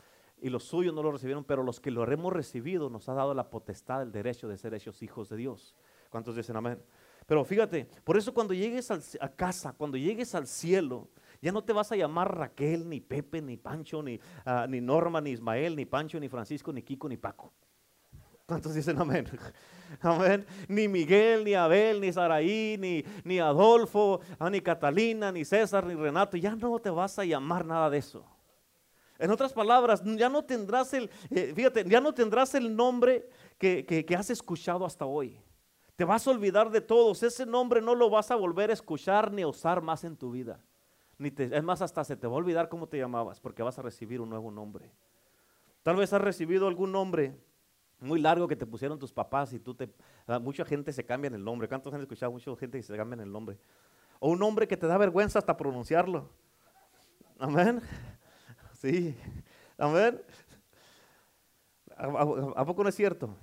y 0.40 0.48
los 0.48 0.64
suyos 0.64 0.94
no 0.94 1.02
lo 1.02 1.12
recibieron, 1.12 1.44
pero 1.44 1.62
los 1.62 1.78
que 1.78 1.90
lo 1.90 2.10
hemos 2.10 2.32
recibido 2.32 2.88
nos 2.88 3.10
ha 3.10 3.12
dado 3.12 3.34
la 3.34 3.50
potestad, 3.50 4.00
el 4.00 4.12
derecho 4.12 4.48
de 4.48 4.56
ser 4.56 4.72
hechos 4.72 5.02
hijos 5.02 5.28
de 5.28 5.36
Dios. 5.36 5.76
¿Cuántos 6.08 6.36
dicen 6.36 6.56
amén? 6.56 6.82
Pero 7.26 7.44
fíjate, 7.44 7.86
por 8.02 8.16
eso 8.16 8.32
cuando 8.32 8.54
llegues 8.54 8.90
a 8.90 9.28
casa, 9.28 9.74
cuando 9.74 9.98
llegues 9.98 10.34
al 10.34 10.46
cielo, 10.46 11.10
ya 11.42 11.52
no 11.52 11.62
te 11.62 11.74
vas 11.74 11.92
a 11.92 11.96
llamar 11.96 12.34
Raquel, 12.34 12.88
ni 12.88 13.00
Pepe, 13.00 13.42
ni 13.42 13.58
Pancho, 13.58 14.02
ni, 14.02 14.18
ah, 14.46 14.66
ni 14.66 14.80
Norma, 14.80 15.20
ni 15.20 15.32
Ismael, 15.32 15.76
ni 15.76 15.84
Pancho, 15.84 16.18
ni 16.18 16.30
Francisco, 16.30 16.72
ni 16.72 16.80
Kiko, 16.80 17.10
ni 17.10 17.18
Paco. 17.18 17.52
¿Cuántos 18.46 18.74
dicen 18.74 18.98
amén? 19.00 19.26
Amén. 20.00 20.46
Ni 20.68 20.86
Miguel, 20.88 21.44
ni 21.44 21.54
Abel, 21.54 22.00
ni 22.00 22.12
Saraí, 22.12 22.76
ni, 22.78 23.04
ni 23.24 23.38
Adolfo, 23.40 24.20
ah, 24.38 24.48
ni 24.50 24.60
Catalina, 24.60 25.32
ni 25.32 25.44
César, 25.44 25.84
ni 25.86 25.94
Renato. 25.94 26.36
Ya 26.36 26.54
no 26.54 26.78
te 26.78 26.90
vas 26.90 27.18
a 27.18 27.24
llamar 27.24 27.64
nada 27.64 27.90
de 27.90 27.98
eso. 27.98 28.24
En 29.18 29.30
otras 29.30 29.52
palabras, 29.52 30.02
ya 30.04 30.28
no 30.28 30.44
tendrás 30.44 30.92
el, 30.94 31.10
eh, 31.30 31.52
fíjate, 31.56 31.84
ya 31.88 32.00
no 32.00 32.12
tendrás 32.12 32.54
el 32.54 32.74
nombre 32.76 33.28
que, 33.58 33.84
que- 33.86 34.04
que 34.04 34.14
has 34.14 34.28
escuchado 34.30 34.84
hasta 34.84 35.06
hoy. 35.06 35.40
Te 35.96 36.04
vas 36.04 36.26
a 36.26 36.30
olvidar 36.30 36.70
de 36.70 36.82
todos. 36.82 37.22
Ese 37.22 37.46
nombre 37.46 37.80
no 37.80 37.94
lo 37.94 38.10
vas 38.10 38.30
a 38.30 38.36
volver 38.36 38.70
a 38.70 38.74
escuchar 38.74 39.32
ni 39.32 39.42
a 39.42 39.48
usar 39.48 39.80
más 39.80 40.04
en 40.04 40.16
tu 40.16 40.30
vida. 40.30 40.60
Ni 41.18 41.30
te- 41.30 41.56
es 41.56 41.62
más, 41.64 41.80
hasta 41.80 42.04
se 42.04 42.16
te 42.16 42.26
va 42.26 42.34
a 42.34 42.36
olvidar 42.36 42.68
cómo 42.68 42.86
te 42.86 42.98
llamabas, 42.98 43.40
porque 43.40 43.62
vas 43.62 43.78
a 43.78 43.82
recibir 43.82 44.20
un 44.20 44.28
nuevo 44.28 44.50
nombre. 44.50 44.92
Tal 45.82 45.96
vez 45.96 46.12
has 46.12 46.20
recibido 46.20 46.68
algún 46.68 46.92
nombre 46.92 47.34
muy 48.00 48.20
largo 48.20 48.46
que 48.48 48.56
te 48.56 48.66
pusieron 48.66 48.98
tus 48.98 49.12
papás 49.12 49.52
y 49.52 49.58
tú 49.58 49.74
te... 49.74 49.88
ah, 50.26 50.38
mucha 50.38 50.64
gente 50.64 50.92
se 50.92 51.04
cambia 51.04 51.28
en 51.28 51.34
el 51.34 51.44
nombre. 51.44 51.68
¿Cuántos 51.68 51.92
han 51.94 52.00
escuchado? 52.00 52.32
Mucha 52.32 52.54
gente 52.56 52.78
que 52.78 52.82
se 52.82 52.96
cambia 52.96 53.14
en 53.14 53.20
el 53.20 53.32
nombre. 53.32 53.58
O 54.20 54.30
un 54.30 54.38
nombre 54.38 54.66
que 54.68 54.76
te 54.76 54.86
da 54.86 54.96
vergüenza 54.98 55.38
hasta 55.38 55.56
pronunciarlo. 55.56 56.30
Amén. 57.38 57.80
Sí. 58.78 59.16
Amén. 59.78 60.20
¿A, 61.96 62.04
a- 62.06 62.52
a 62.60 62.64
poco 62.66 62.82
no 62.82 62.90
es 62.90 62.94
cierto? 62.94 63.34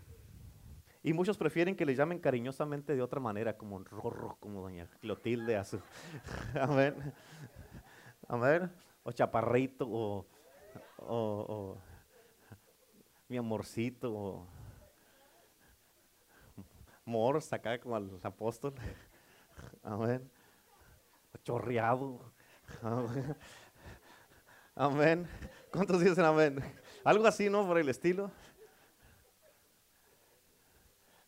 Y 1.01 1.11
muchos 1.11 1.37
prefieren 1.37 1.75
que 1.75 1.85
le 1.85 1.95
llamen 1.95 2.19
cariñosamente 2.19 2.95
de 2.95 3.01
otra 3.01 3.19
manera, 3.19 3.57
como 3.57 3.79
Rorro, 3.79 4.37
como 4.39 4.61
doña 4.61 4.87
Clotilde. 5.01 5.57
a 5.57 5.63
su- 5.65 5.81
Amén. 6.61 6.95
Amén. 8.27 8.71
O 9.03 9.11
Chaparrito, 9.11 9.85
o, 9.89 10.25
o- 10.99 11.45
o 11.49 11.77
mi 13.27 13.37
amorcito, 13.37 14.13
o 14.13 14.47
Mors, 17.05 17.51
acá 17.51 17.79
como 17.79 17.95
al 17.95 18.19
apóstol. 18.23 18.73
Amén. 19.83 20.29
Chorreado. 21.43 22.31
Amén. 24.75 25.27
¿Cuántos 25.71 25.99
dicen 25.99 26.23
amén? 26.23 26.63
Algo 27.03 27.27
así, 27.27 27.49
¿no? 27.49 27.67
Por 27.67 27.77
el 27.77 27.89
estilo. 27.89 28.31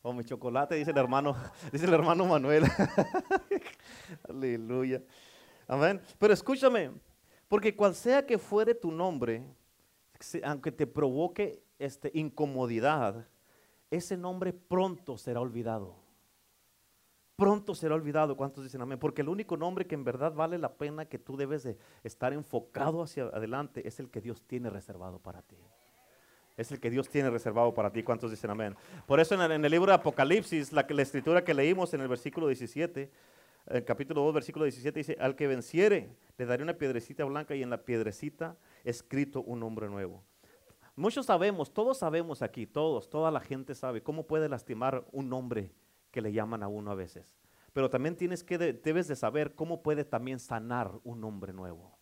O 0.02 0.14
mi 0.14 0.24
chocolate, 0.24 0.76
dice 0.76 0.92
el 0.92 0.98
hermano, 0.98 1.36
dice 1.72 1.86
el 1.86 1.94
hermano 1.94 2.26
Manuel. 2.26 2.64
Aleluya. 4.30 5.02
Amén. 5.68 6.00
Pero 6.20 6.34
escúchame, 6.34 6.92
porque 7.48 7.76
cual 7.76 7.96
sea 7.96 8.26
que 8.26 8.38
fuere 8.38 8.76
tu 8.76 8.92
nombre, 8.92 9.44
aunque 10.44 10.72
te 10.72 10.88
provoque 10.88 11.65
este, 11.80 12.12
incomodidad, 12.14 13.28
ese 13.92 14.18
nombre 14.18 14.54
pronto 14.54 15.18
será 15.18 15.42
olvidado. 15.42 15.96
Pronto 17.36 17.76
será 17.76 17.96
olvidado. 17.96 18.38
¿Cuántos 18.38 18.64
dicen 18.64 18.82
amén? 18.82 18.98
Porque 18.98 19.22
el 19.22 19.30
único 19.30 19.58
nombre 19.58 19.86
que 19.86 19.96
en 19.96 20.06
verdad 20.06 20.34
vale 20.34 20.58
la 20.58 20.74
pena 20.74 21.06
que 21.06 21.20
tú 21.20 21.36
debes 21.36 21.64
de 21.64 21.78
estar 22.04 22.32
enfocado 22.32 23.04
hacia 23.04 23.24
adelante 23.26 23.86
es 23.88 24.00
el 24.00 24.10
que 24.10 24.22
Dios 24.22 24.42
tiene 24.42 24.70
reservado 24.70 25.20
para 25.20 25.42
ti. 25.42 25.58
Es 26.56 26.72
el 26.72 26.80
que 26.80 26.90
Dios 26.90 27.10
tiene 27.10 27.30
reservado 27.30 27.74
para 27.74 27.92
ti. 27.92 28.04
¿Cuántos 28.04 28.32
dicen 28.32 28.50
amén? 28.52 28.76
Por 29.06 29.20
eso 29.20 29.36
en 29.36 29.66
el, 29.66 29.72
libro 29.72 29.88
de 29.88 29.96
Apocalipsis, 29.96 30.72
la, 30.72 30.86
la 30.88 31.02
escritura 31.02 31.44
que 31.44 31.54
leímos 31.54 31.94
en 31.94 32.00
el 32.00 32.08
versículo 32.08 32.48
17, 32.48 33.12
el 33.68 33.84
capítulo 33.84 34.22
2, 34.22 34.34
versículo 34.34 34.64
17 34.64 35.00
dice, 35.00 35.18
al 35.20 35.36
que 35.36 35.48
venciere, 35.48 36.10
le 36.38 36.46
daré 36.46 36.64
una 36.64 36.76
piedrecita 36.76 37.26
blanca 37.26 37.56
y 37.56 37.64
en 37.64 37.70
la 37.70 37.84
piedrecita 37.84 38.56
escrito 38.86 39.42
un 39.42 39.60
nombre 39.60 39.90
nuevo. 39.90 40.24
Muchos 40.96 41.26
sabemos, 41.26 41.74
todos 41.74 41.98
sabemos 41.98 42.42
aquí, 42.42 42.66
todos, 42.66 43.10
toda 43.10 43.30
la 43.32 43.42
gente 43.42 43.76
sabe 43.76 44.02
cómo 44.02 44.28
puede 44.28 44.48
lastimar 44.48 45.06
un 45.12 45.30
nombre 45.30 45.74
que 46.12 46.22
le 46.22 46.32
llaman 46.32 46.64
a 46.64 46.68
uno 46.70 46.92
a 46.92 46.96
veces. 46.96 47.36
Pero 47.74 47.90
también 47.90 48.16
tienes 48.16 48.44
que, 48.44 48.58
de- 48.58 48.72
debes 48.74 49.08
de 49.10 49.18
saber 49.18 49.56
cómo 49.56 49.84
puede 49.84 50.06
también 50.06 50.40
sanar 50.40 50.92
un 51.04 51.20
nombre 51.20 51.52
nuevo. 51.52 51.98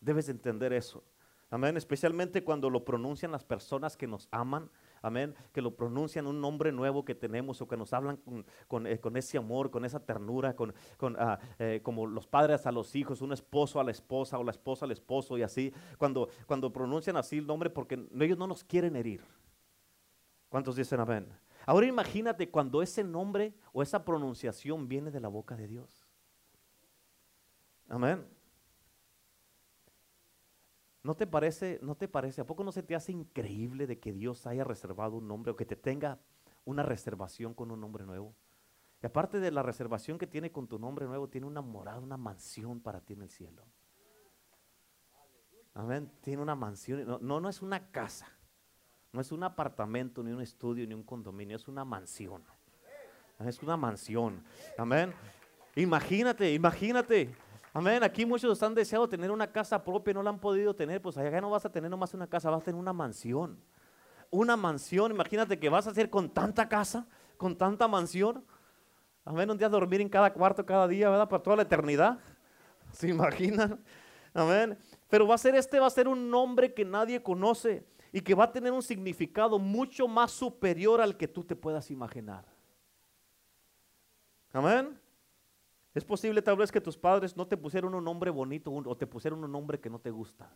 Debes 0.00 0.26
de 0.26 0.32
entender 0.32 0.74
eso. 0.74 1.02
Amén. 1.50 1.78
Especialmente 1.78 2.44
cuando 2.44 2.68
lo 2.68 2.84
pronuncian 2.84 3.32
las 3.32 3.44
personas 3.44 3.96
que 3.96 4.06
nos 4.06 4.28
aman. 4.30 4.70
Amén. 5.02 5.34
Que 5.52 5.62
lo 5.62 5.74
pronuncian 5.74 6.26
un 6.26 6.40
nombre 6.40 6.72
nuevo 6.72 7.04
que 7.04 7.14
tenemos 7.14 7.60
o 7.60 7.68
que 7.68 7.76
nos 7.76 7.92
hablan 7.92 8.16
con, 8.16 8.46
con, 8.66 8.86
eh, 8.86 9.00
ese 9.14 9.38
amor, 9.38 9.70
con 9.70 9.84
esa 9.84 10.00
ternura, 10.00 10.54
con, 10.54 10.74
con, 10.96 11.16
ah, 11.18 11.38
eh, 11.58 11.80
como 11.82 12.06
los 12.06 12.26
padres 12.26 12.66
a 12.66 12.72
los 12.72 12.94
hijos, 12.94 13.20
un 13.20 13.32
esposo 13.32 13.80
a 13.80 13.84
la 13.84 13.90
esposa 13.90 14.38
o 14.38 14.44
la 14.44 14.50
esposa 14.50 14.84
al 14.84 14.92
esposo 14.92 15.38
y 15.38 15.42
así. 15.42 15.72
Cuando, 15.98 16.28
cuando 16.46 16.72
pronuncian 16.72 17.16
así 17.16 17.38
el 17.38 17.46
nombre 17.46 17.70
porque 17.70 18.06
ellos 18.20 18.38
no 18.38 18.46
nos 18.46 18.64
quieren 18.64 18.96
herir. 18.96 19.22
¿Cuántos 20.48 20.76
dicen 20.76 21.00
amén? 21.00 21.28
Ahora 21.66 21.86
imagínate 21.86 22.50
cuando 22.50 22.80
ese 22.80 23.04
nombre 23.04 23.54
o 23.72 23.82
esa 23.82 24.04
pronunciación 24.04 24.88
viene 24.88 25.10
de 25.10 25.20
la 25.20 25.28
boca 25.28 25.54
de 25.56 25.68
Dios. 25.68 26.08
Amén. 27.88 28.37
¿No 31.02 31.14
te 31.14 31.26
parece, 31.26 31.78
no 31.82 31.94
te 31.94 32.08
parece, 32.08 32.40
a 32.40 32.46
poco 32.46 32.64
no 32.64 32.72
se 32.72 32.82
te 32.82 32.94
hace 32.94 33.12
increíble 33.12 33.86
de 33.86 33.98
que 33.98 34.12
Dios 34.12 34.46
haya 34.46 34.64
reservado 34.64 35.16
un 35.16 35.28
nombre 35.28 35.52
o 35.52 35.56
que 35.56 35.64
te 35.64 35.76
tenga 35.76 36.18
una 36.64 36.82
reservación 36.82 37.54
con 37.54 37.70
un 37.70 37.80
nombre 37.80 38.04
nuevo? 38.04 38.34
Y 39.02 39.06
aparte 39.06 39.38
de 39.38 39.50
la 39.52 39.62
reservación 39.62 40.18
que 40.18 40.26
tiene 40.26 40.50
con 40.50 40.66
tu 40.66 40.78
nombre 40.78 41.06
nuevo, 41.06 41.28
tiene 41.28 41.46
una 41.46 41.62
morada, 41.62 42.00
una 42.00 42.16
mansión 42.16 42.80
para 42.80 43.00
ti 43.00 43.12
en 43.12 43.22
el 43.22 43.30
cielo. 43.30 43.64
Amén. 45.74 46.10
Tiene 46.20 46.42
una 46.42 46.56
mansión. 46.56 47.06
No, 47.06 47.18
no, 47.20 47.40
no 47.40 47.48
es 47.48 47.62
una 47.62 47.90
casa. 47.92 48.26
No 49.12 49.20
es 49.20 49.30
un 49.30 49.44
apartamento, 49.44 50.22
ni 50.24 50.32
un 50.32 50.40
estudio, 50.40 50.86
ni 50.86 50.94
un 50.94 51.04
condominio. 51.04 51.56
Es 51.56 51.68
una 51.68 51.84
mansión. 51.84 52.42
Es 53.38 53.62
una 53.62 53.76
mansión. 53.76 54.42
Amén. 54.76 55.14
Imagínate, 55.76 56.52
imagínate. 56.52 57.32
Amén. 57.78 58.02
Aquí 58.02 58.26
muchos 58.26 58.60
han 58.64 58.74
deseado 58.74 59.08
tener 59.08 59.30
una 59.30 59.52
casa 59.52 59.84
propia 59.84 60.10
y 60.10 60.14
no 60.14 60.20
la 60.24 60.30
han 60.30 60.40
podido 60.40 60.74
tener. 60.74 61.00
Pues 61.00 61.16
allá 61.16 61.40
no 61.40 61.48
vas 61.48 61.64
a 61.64 61.70
tener 61.70 61.88
nomás 61.88 62.12
una 62.12 62.26
casa, 62.26 62.50
vas 62.50 62.62
a 62.62 62.64
tener 62.64 62.80
una 62.80 62.92
mansión. 62.92 63.56
Una 64.30 64.56
mansión. 64.56 65.12
Imagínate 65.12 65.60
que 65.60 65.68
vas 65.68 65.86
a 65.86 65.90
hacer 65.90 66.10
con 66.10 66.28
tanta 66.28 66.68
casa, 66.68 67.06
con 67.36 67.56
tanta 67.56 67.86
mansión. 67.86 68.44
Amén. 69.24 69.48
Un 69.48 69.56
día 69.56 69.68
dormir 69.68 70.00
en 70.00 70.08
cada 70.08 70.32
cuarto, 70.32 70.66
cada 70.66 70.88
día, 70.88 71.08
¿verdad? 71.08 71.28
Para 71.28 71.40
toda 71.40 71.54
la 71.54 71.62
eternidad. 71.62 72.18
¿Se 72.90 73.10
imaginan? 73.10 73.80
Amén. 74.34 74.76
Pero 75.08 75.28
va 75.28 75.36
a 75.36 75.38
ser 75.38 75.54
este, 75.54 75.78
va 75.78 75.86
a 75.86 75.90
ser 75.90 76.08
un 76.08 76.28
nombre 76.28 76.74
que 76.74 76.84
nadie 76.84 77.22
conoce 77.22 77.86
y 78.10 78.22
que 78.22 78.34
va 78.34 78.42
a 78.42 78.52
tener 78.52 78.72
un 78.72 78.82
significado 78.82 79.56
mucho 79.56 80.08
más 80.08 80.32
superior 80.32 81.00
al 81.00 81.16
que 81.16 81.28
tú 81.28 81.44
te 81.44 81.54
puedas 81.54 81.92
imaginar. 81.92 82.44
Amén. 84.52 84.98
Es 85.98 86.04
posible 86.04 86.40
tal 86.42 86.56
vez 86.56 86.70
que 86.70 86.80
tus 86.80 86.96
padres 86.96 87.36
no 87.36 87.48
te 87.48 87.56
pusieron 87.56 87.92
un 87.92 88.04
nombre 88.04 88.30
bonito 88.30 88.70
o 88.72 88.96
te 88.96 89.04
pusieron 89.04 89.42
un 89.42 89.50
nombre 89.50 89.80
que 89.80 89.90
no 89.90 89.98
te 89.98 90.12
gusta. 90.12 90.48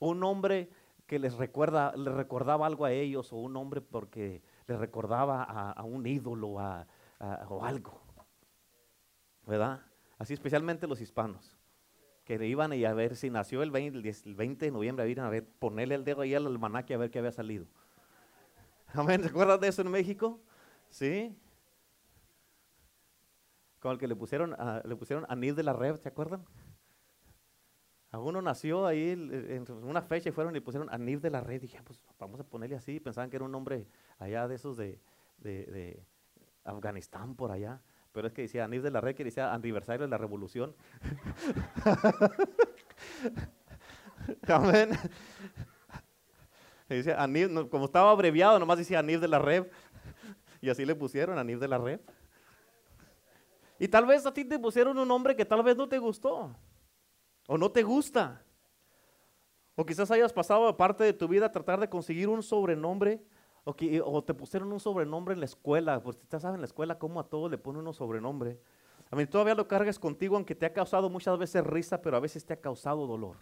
Un 0.00 0.18
nombre 0.18 0.68
que 1.06 1.20
les 1.20 1.34
recuerda, 1.34 1.94
les 1.96 2.12
recordaba 2.12 2.66
algo 2.66 2.84
a 2.84 2.90
ellos, 2.90 3.32
o 3.32 3.36
un 3.36 3.52
nombre 3.52 3.80
porque 3.80 4.42
les 4.66 4.78
recordaba 4.80 5.44
a, 5.44 5.84
un 5.84 6.04
ídolo 6.08 6.58
a- 6.58 6.88
o 7.48 7.64
algo. 7.64 8.00
¿Verdad? 9.46 9.80
Así 10.18 10.34
especialmente 10.34 10.88
los 10.88 11.00
hispanos. 11.00 11.56
Que 12.24 12.44
iban 12.44 12.72
a 12.72 12.92
ver 12.92 13.14
si 13.14 13.30
nació 13.30 13.62
el 13.62 13.70
20, 13.70 13.96
el 13.96 14.02
10 14.02 14.26
el 14.26 14.34
20 14.34 14.64
de 14.66 14.72
noviembre, 14.72 15.08
iban 15.08 15.24
a 15.24 15.30
ver, 15.30 15.46
ponerle 15.60 15.94
el 15.94 16.04
dedo 16.04 16.22
ahí 16.22 16.34
al 16.34 16.46
almanaque 16.48 16.94
a 16.94 16.98
ver 16.98 17.12
qué 17.12 17.20
había 17.20 17.30
salido. 17.30 17.66
Amén. 18.92 19.22
¿Se 19.22 19.28
acuerdan 19.28 19.60
de 19.60 19.68
eso 19.68 19.82
en 19.82 19.90
México? 19.92 20.40
Sí. 20.88 21.32
Con 23.80 23.92
el 23.92 23.98
que 23.98 24.06
le 24.06 24.14
pusieron, 24.14 24.54
a, 24.54 24.82
le 24.84 24.94
pusieron 24.94 25.26
de 25.26 25.62
la 25.62 25.72
Rev, 25.72 25.96
¿se 25.96 26.08
acuerdan? 26.08 26.44
A 28.12 28.18
uno 28.18 28.42
nació 28.42 28.86
ahí 28.86 29.10
en 29.10 29.64
una 29.84 30.02
fecha 30.02 30.28
y 30.28 30.32
fueron 30.32 30.54
y 30.56 30.60
pusieron 30.60 30.92
Anil 30.92 31.20
de 31.20 31.30
la 31.30 31.40
Red. 31.40 31.60
Dije, 31.62 31.78
"Ah, 31.78 31.82
pues 31.84 32.00
vamos 32.18 32.40
a 32.40 32.44
ponerle 32.44 32.76
así. 32.76 32.98
Pensaban 32.98 33.30
que 33.30 33.36
era 33.36 33.44
un 33.44 33.52
nombre 33.52 33.86
allá 34.18 34.48
de 34.48 34.56
esos 34.56 34.76
de, 34.76 35.00
de- 35.38 35.64
de 35.66 36.04
Afganistán 36.64 37.36
por 37.36 37.52
allá. 37.52 37.80
Pero 38.12 38.26
es 38.26 38.32
que 38.32 38.42
decía 38.42 38.64
Anil 38.64 38.82
de 38.82 38.90
la 38.90 39.00
Red, 39.00 39.14
que 39.14 39.22
decía 39.24 39.54
aniversario 39.54 40.02
de 40.02 40.08
la 40.10 40.18
revolución. 40.18 40.74
Amén. 44.48 44.90
Anil, 47.16 47.54
no, 47.54 47.70
como 47.70 47.84
estaba 47.84 48.10
abreviado, 48.10 48.58
nomás 48.58 48.78
decía 48.78 48.98
Anil 48.98 49.20
de 49.20 49.28
la 49.28 49.38
Red. 49.38 49.66
Y 50.60 50.68
así 50.68 50.84
le 50.84 50.96
pusieron 50.96 51.38
Anil 51.38 51.60
de 51.60 51.68
la 51.68 51.78
Red. 51.78 52.00
Y 53.80 53.88
tal 53.88 54.04
vez 54.04 54.26
a 54.26 54.32
ti 54.34 54.44
te 54.44 54.58
pusieron 54.58 54.96
un 54.98 55.08
nombre 55.08 55.34
que 55.34 55.46
tal 55.46 55.62
vez 55.62 55.74
no 55.74 55.88
te 55.88 55.98
gustó. 55.98 56.54
O 57.48 57.56
no 57.56 57.72
te 57.72 57.82
gusta. 57.82 58.44
O 59.74 59.86
quizás 59.86 60.10
hayas 60.10 60.34
pasado 60.34 60.76
parte 60.76 61.02
de 61.02 61.14
tu 61.14 61.26
vida 61.26 61.46
a 61.46 61.50
tratar 61.50 61.80
de 61.80 61.88
conseguir 61.88 62.28
un 62.28 62.42
sobrenombre. 62.42 63.24
O, 63.64 63.74
que- 63.74 64.02
o 64.04 64.22
te 64.22 64.34
pusieron 64.34 64.70
un 64.70 64.80
sobrenombre 64.80 65.32
en 65.32 65.40
la 65.40 65.46
escuela. 65.46 66.02
Porque 66.02 66.20
ustedes 66.20 66.42
saben 66.42 66.56
en 66.56 66.60
la 66.60 66.66
escuela 66.66 66.98
cómo 66.98 67.20
a 67.20 67.28
todos 67.28 67.50
le 67.50 67.56
ponen 67.56 67.86
un 67.86 67.94
sobrenombre. 67.94 68.60
A 69.10 69.16
mí 69.16 69.26
todavía 69.26 69.54
lo 69.54 69.66
cargas 69.66 69.98
contigo 69.98 70.36
aunque 70.36 70.54
te 70.54 70.66
ha 70.66 70.72
causado 70.74 71.08
muchas 71.08 71.38
veces 71.38 71.64
risa, 71.66 72.02
pero 72.02 72.18
a 72.18 72.20
veces 72.20 72.44
te 72.44 72.52
ha 72.52 72.60
causado 72.60 73.06
dolor. 73.06 73.38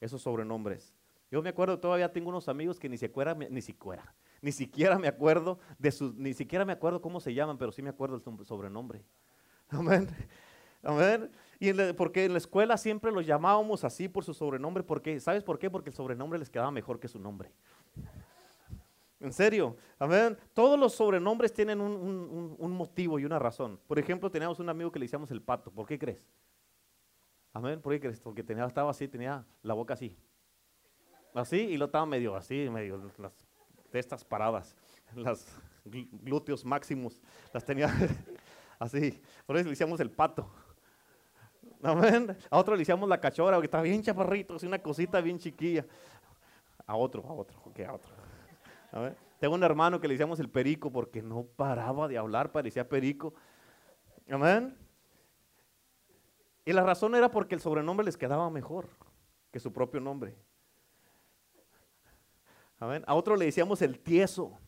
Esos 0.00 0.22
sobrenombres. 0.22 0.94
Yo 1.28 1.42
me 1.42 1.48
acuerdo, 1.48 1.80
todavía 1.80 2.12
tengo 2.12 2.28
unos 2.28 2.48
amigos 2.48 2.78
que 2.78 2.88
ni 2.88 2.96
siquiera, 2.96 3.34
ni 3.34 3.60
siquiera, 3.62 4.14
ni 4.40 4.52
siquiera 4.52 4.96
me 4.98 5.08
acuerdo 5.08 5.58
de 5.78 5.90
sus, 5.90 6.14
ni 6.14 6.32
siquiera 6.34 6.64
me 6.64 6.72
acuerdo 6.72 7.02
cómo 7.02 7.18
se 7.18 7.34
llaman, 7.34 7.58
pero 7.58 7.72
sí 7.72 7.82
me 7.82 7.90
acuerdo 7.90 8.14
el 8.16 8.44
sobrenombre. 8.46 9.04
Amén. 9.74 10.08
Amén. 10.82 11.30
Y 11.58 11.72
porque 11.94 12.24
en 12.24 12.32
la 12.32 12.38
escuela 12.38 12.76
siempre 12.76 13.10
los 13.10 13.26
llamábamos 13.26 13.84
así 13.84 14.08
por 14.08 14.24
su 14.24 14.34
sobrenombre. 14.34 14.82
Porque, 14.82 15.18
¿Sabes 15.20 15.42
por 15.42 15.58
qué? 15.58 15.70
Porque 15.70 15.90
el 15.90 15.96
sobrenombre 15.96 16.38
les 16.38 16.50
quedaba 16.50 16.70
mejor 16.70 17.00
que 17.00 17.08
su 17.08 17.18
nombre. 17.18 17.50
En 19.20 19.32
serio, 19.32 19.76
amén. 19.98 20.36
Todos 20.52 20.78
los 20.78 20.94
sobrenombres 20.94 21.52
tienen 21.52 21.80
un, 21.80 22.72
motivo 22.72 23.18
y 23.18 23.24
una 23.24 23.38
razón. 23.38 23.80
Por 23.86 23.98
ejemplo, 23.98 24.30
teníamos 24.30 24.58
un 24.58 24.68
amigo 24.68 24.92
que 24.92 24.98
le 24.98 25.06
decíamos 25.06 25.30
el 25.30 25.40
pato. 25.40 25.70
¿Por 25.70 25.86
qué 25.86 25.98
crees? 25.98 26.28
Amén. 27.52 27.80
¿Por 27.80 27.94
qué 27.94 28.00
crees? 28.00 28.20
Porque 28.20 28.42
tenía, 28.42 28.66
estaba 28.66 28.90
así, 28.90 29.08
tenía 29.08 29.46
la 29.62 29.74
boca 29.74 29.94
así. 29.94 30.14
Así 31.32 31.56
y 31.56 31.76
lo 31.76 31.86
estaba 31.86 32.04
medio 32.06 32.36
así, 32.36 32.68
medio 32.70 33.10
las 33.18 33.32
testas 33.90 34.24
paradas, 34.24 34.76
las 35.14 35.46
glúteos 35.84 36.64
máximos, 36.64 37.20
las 37.52 37.64
tenía 37.64 37.88
así. 38.78 39.22
Por 39.46 39.56
eso 39.56 39.64
le 39.64 39.70
decíamos 39.70 40.00
el 40.00 40.10
pato. 40.10 40.50
Amén. 41.82 42.36
A 42.50 42.58
otro 42.58 42.74
le 42.74 42.80
decíamos 42.80 43.08
la 43.08 43.20
cachora, 43.20 43.56
porque 43.56 43.66
estaba 43.66 43.82
bien 43.82 44.02
chaparrito, 44.02 44.54
así 44.54 44.66
una 44.66 44.78
cosita 44.78 45.20
bien 45.20 45.38
chiquilla. 45.38 45.84
A 46.86 46.96
otro, 46.96 47.24
a 47.26 47.32
otro, 47.32 47.58
que 47.74 47.84
a 47.84 47.92
otro. 47.92 48.10
Tengo 49.38 49.54
un 49.54 49.62
hermano 49.62 50.00
que 50.00 50.08
le 50.08 50.14
decíamos 50.14 50.40
el 50.40 50.48
perico 50.48 50.90
porque 50.90 51.20
no 51.20 51.44
paraba 51.44 52.08
de 52.08 52.16
hablar, 52.16 52.52
parecía 52.52 52.88
perico. 52.88 53.34
Amén. 54.30 54.76
Y 56.64 56.72
la 56.72 56.82
razón 56.82 57.14
era 57.14 57.30
porque 57.30 57.54
el 57.54 57.60
sobrenombre 57.60 58.06
les 58.06 58.16
quedaba 58.16 58.48
mejor 58.48 58.88
que 59.50 59.60
su 59.60 59.72
propio 59.72 60.00
nombre. 60.00 60.34
Amén. 62.78 63.04
A 63.06 63.14
otro 63.14 63.36
le 63.36 63.44
decíamos 63.44 63.82
el 63.82 63.98
tieso 63.98 64.58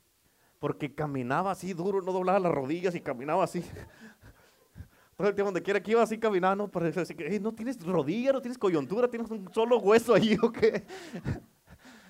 porque 0.59 0.95
caminaba 0.95 1.51
así 1.51 1.73
duro, 1.73 2.03
no 2.03 2.13
doblaba 2.13 2.39
las 2.39 2.53
rodillas 2.53 2.95
y 2.95 3.01
caminaba 3.01 3.45
así. 3.45 3.63
Todo 5.17 5.29
el 5.29 5.35
tiempo 5.35 5.47
donde 5.47 5.63
quiera 5.63 5.83
que 5.83 5.93
iba 5.93 6.03
así 6.03 6.19
caminando, 6.19 6.71
que 6.71 7.41
no 7.41 7.55
tienes 7.55 7.83
rodilla, 7.83 8.33
no 8.33 8.43
tienes 8.43 8.59
coyuntura, 8.59 9.09
tienes 9.09 9.31
un 9.31 9.51
solo 9.53 9.79
hueso 9.79 10.15
ahí 10.15 10.37
o 10.43 10.53
qué. 10.53 10.85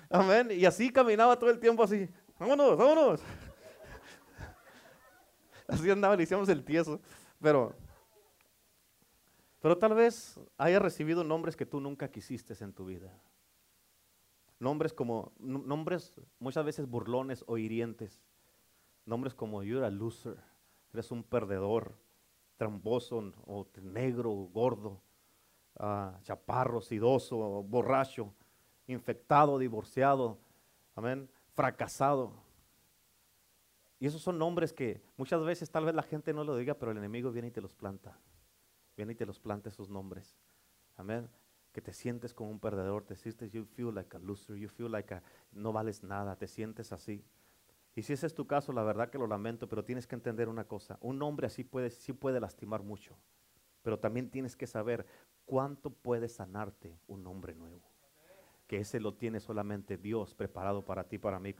Amén. 0.09 0.49
Y 0.51 0.65
así 0.65 0.91
caminaba 0.91 1.39
todo 1.39 1.49
el 1.49 1.59
tiempo 1.59 1.83
así. 1.83 2.09
Vámonos, 2.37 2.77
vámonos. 2.77 3.21
Así 5.67 5.89
andaba, 5.89 6.15
le 6.15 6.23
hicimos 6.23 6.47
el 6.47 6.63
tieso. 6.63 7.01
Pero, 7.41 7.75
pero 9.59 9.77
tal 9.77 9.95
vez 9.95 10.39
haya 10.57 10.79
recibido 10.79 11.23
nombres 11.23 11.55
que 11.55 11.65
tú 11.65 11.81
nunca 11.81 12.09
quisiste 12.09 12.53
en 12.63 12.73
tu 12.73 12.85
vida. 12.85 13.11
Nombres 14.59 14.93
como, 14.93 15.33
nombres 15.39 16.13
muchas 16.39 16.63
veces 16.63 16.87
burlones 16.87 17.43
o 17.47 17.57
hirientes. 17.57 18.21
Nombres 19.07 19.33
como 19.33 19.63
you're 19.63 19.83
a 19.83 19.89
loser, 19.89 20.37
eres 20.93 21.09
un 21.09 21.23
perdedor, 21.23 21.95
tramposo 22.57 23.33
o 23.47 23.65
negro, 23.81 24.29
gordo, 24.53 25.01
uh, 25.79 26.21
chaparro, 26.21 26.81
sidoso, 26.81 27.63
borracho 27.63 28.35
infectado, 28.87 29.57
divorciado, 29.59 30.39
amén, 30.95 31.29
fracasado. 31.53 32.33
Y 33.99 34.07
esos 34.07 34.21
son 34.21 34.37
nombres 34.37 34.73
que 34.73 35.01
muchas 35.17 35.43
veces 35.43 35.69
tal 35.69 35.85
vez 35.85 35.95
la 35.95 36.03
gente 36.03 36.33
no 36.33 36.43
lo 36.43 36.55
diga, 36.55 36.75
pero 36.75 36.91
el 36.91 36.97
enemigo 36.97 37.31
viene 37.31 37.49
y 37.49 37.51
te 37.51 37.61
los 37.61 37.73
planta. 37.73 38.17
Viene 38.95 39.13
y 39.13 39.15
te 39.15 39.25
los 39.25 39.39
planta 39.39 39.69
esos 39.69 39.89
nombres. 39.89 40.37
Amén. 40.95 41.29
Que 41.71 41.81
te 41.81 41.93
sientes 41.93 42.33
como 42.33 42.49
un 42.49 42.59
perdedor, 42.59 43.03
te 43.03 43.15
sientes, 43.15 43.51
you 43.51 43.65
feel 43.65 43.93
like 43.93 44.15
a 44.15 44.19
loser, 44.19 44.55
you 44.55 44.69
feel 44.69 44.91
like 44.91 45.13
a, 45.13 45.21
no 45.51 45.73
vales 45.73 46.03
nada, 46.03 46.35
te 46.35 46.47
sientes 46.47 46.91
así. 46.91 47.23
Y 47.97 48.03
si 48.03 48.13
ese 48.13 48.27
es 48.27 48.35
tu 48.35 48.45
caso, 48.45 48.71
la 48.73 48.83
verdad 48.83 49.09
que 49.09 49.17
lo 49.17 49.25
lamento, 49.25 49.67
pero 49.67 49.83
tienes 49.83 50.05
que 50.05 50.13
entender 50.13 50.49
una 50.49 50.65
cosa. 50.65 50.99
Un 51.01 51.19
hombre 51.23 51.47
así 51.47 51.63
puede, 51.63 51.89
sí 51.89 52.13
puede 52.13 52.39
lastimar 52.39 52.83
mucho, 52.83 53.17
pero 53.81 53.97
también 53.97 54.29
tienes 54.29 54.55
que 54.55 54.67
saber 54.67 55.07
cuánto 55.45 55.89
puede 55.89 56.29
sanarte 56.29 56.99
un 57.07 57.25
hombre 57.25 57.55
nuevo 57.55 57.81
que 58.67 58.81
ese 58.81 58.99
lo 58.99 59.13
tiene 59.13 59.39
solamente 59.39 59.97
Dios 59.97 60.35
preparado 60.35 60.85
para 60.85 61.05
ti, 61.05 61.17
para 61.17 61.39
mí. 61.39 61.55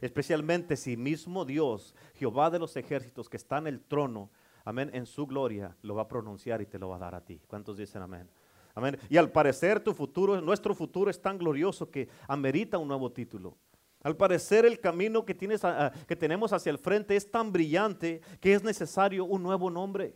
Especialmente 0.00 0.76
si 0.76 0.96
mismo 0.96 1.44
Dios, 1.44 1.96
Jehová 2.14 2.50
de 2.50 2.58
los 2.58 2.76
ejércitos, 2.76 3.28
que 3.28 3.38
está 3.38 3.58
en 3.58 3.66
el 3.66 3.80
trono, 3.80 4.30
amén, 4.64 4.90
en 4.92 5.06
su 5.06 5.26
gloria, 5.26 5.74
lo 5.82 5.94
va 5.94 6.02
a 6.02 6.08
pronunciar 6.08 6.60
y 6.60 6.66
te 6.66 6.78
lo 6.78 6.90
va 6.90 6.96
a 6.96 7.00
dar 7.00 7.14
a 7.14 7.24
ti. 7.24 7.40
¿Cuántos 7.48 7.78
dicen 7.78 8.02
amén? 8.02 8.28
Amén. 8.74 8.98
Y 9.08 9.16
al 9.16 9.32
parecer 9.32 9.80
tu 9.80 9.94
futuro, 9.94 10.40
nuestro 10.42 10.74
futuro 10.74 11.10
es 11.10 11.20
tan 11.20 11.38
glorioso 11.38 11.90
que 11.90 12.08
amerita 12.28 12.78
un 12.78 12.88
nuevo 12.88 13.10
título. 13.10 13.56
Al 14.02 14.16
parecer 14.16 14.66
el 14.66 14.80
camino 14.80 15.24
que, 15.24 15.34
tienes, 15.34 15.62
que 16.06 16.16
tenemos 16.16 16.52
hacia 16.52 16.70
el 16.70 16.78
frente 16.78 17.14
es 17.14 17.30
tan 17.30 17.52
brillante 17.52 18.20
que 18.40 18.54
es 18.54 18.64
necesario 18.64 19.24
un 19.24 19.42
nuevo 19.42 19.70
nombre. 19.70 20.14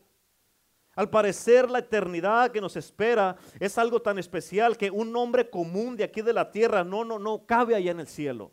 Al 0.97 1.11
parecer 1.11 1.71
la 1.71 1.81
eternidad 1.81 2.51
que 2.51 2.61
nos 2.61 2.75
espera 2.75 3.37
es 3.61 3.77
algo 3.77 4.01
tan 4.01 4.19
especial 4.19 4.77
que 4.77 4.91
un 4.91 5.13
nombre 5.13 5.49
común 5.51 5.95
de 5.95 6.05
aquí 6.05 6.23
de 6.23 6.33
la 6.33 6.51
tierra 6.51 6.83
no, 6.83 7.05
no, 7.05 7.19
no 7.19 7.45
cabe 7.47 7.75
allá 7.75 7.91
en 7.91 8.01
el 8.01 8.09
cielo. 8.09 8.51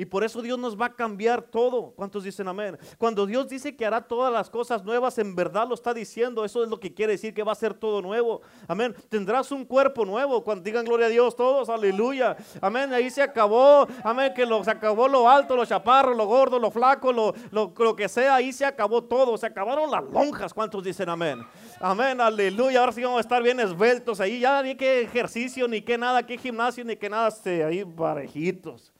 Y 0.00 0.06
por 0.06 0.24
eso 0.24 0.40
Dios 0.40 0.58
nos 0.58 0.80
va 0.80 0.86
a 0.86 0.94
cambiar 0.94 1.42
todo. 1.42 1.92
¿Cuántos 1.94 2.24
dicen 2.24 2.48
amén? 2.48 2.78
Cuando 2.96 3.26
Dios 3.26 3.46
dice 3.50 3.76
que 3.76 3.84
hará 3.84 4.00
todas 4.00 4.32
las 4.32 4.48
cosas 4.48 4.82
nuevas, 4.82 5.18
en 5.18 5.36
verdad 5.36 5.68
lo 5.68 5.74
está 5.74 5.92
diciendo. 5.92 6.42
Eso 6.42 6.64
es 6.64 6.70
lo 6.70 6.80
que 6.80 6.94
quiere 6.94 7.12
decir 7.12 7.34
que 7.34 7.42
va 7.42 7.52
a 7.52 7.54
ser 7.54 7.74
todo 7.74 8.00
nuevo. 8.00 8.40
Amén. 8.66 8.94
Tendrás 9.10 9.52
un 9.52 9.62
cuerpo 9.62 10.06
nuevo. 10.06 10.42
Cuando 10.42 10.64
digan 10.64 10.86
gloria 10.86 11.04
a 11.04 11.10
Dios 11.10 11.36
todos, 11.36 11.68
aleluya. 11.68 12.34
Amén. 12.62 12.94
Ahí 12.94 13.10
se 13.10 13.20
acabó. 13.20 13.86
Amén. 14.02 14.32
Que 14.34 14.46
se 14.64 14.70
acabó 14.70 15.06
lo 15.06 15.28
alto, 15.28 15.54
lo 15.54 15.66
chaparro, 15.66 16.14
lo 16.14 16.24
gordo, 16.24 16.58
lo 16.58 16.70
flaco, 16.70 17.12
lo, 17.12 17.34
lo, 17.50 17.74
lo 17.76 17.94
que 17.94 18.08
sea. 18.08 18.36
Ahí 18.36 18.54
se 18.54 18.64
acabó 18.64 19.04
todo. 19.04 19.36
Se 19.36 19.44
acabaron 19.44 19.90
las 19.90 20.04
lonjas. 20.04 20.54
¿Cuántos 20.54 20.82
dicen 20.82 21.10
amén? 21.10 21.46
Amén. 21.78 22.18
Aleluya. 22.22 22.80
Ahora 22.80 22.92
sí 22.92 23.02
vamos 23.02 23.18
a 23.18 23.20
estar 23.20 23.42
bien 23.42 23.60
esbeltos 23.60 24.18
ahí. 24.18 24.40
Ya 24.40 24.62
ni 24.62 24.76
qué 24.76 25.02
ejercicio, 25.02 25.68
ni 25.68 25.82
qué 25.82 25.98
nada, 25.98 26.24
qué 26.24 26.38
gimnasio, 26.38 26.86
ni 26.86 26.96
qué 26.96 27.10
nada. 27.10 27.28
Ahí 27.44 27.84
parejitos. 27.84 28.90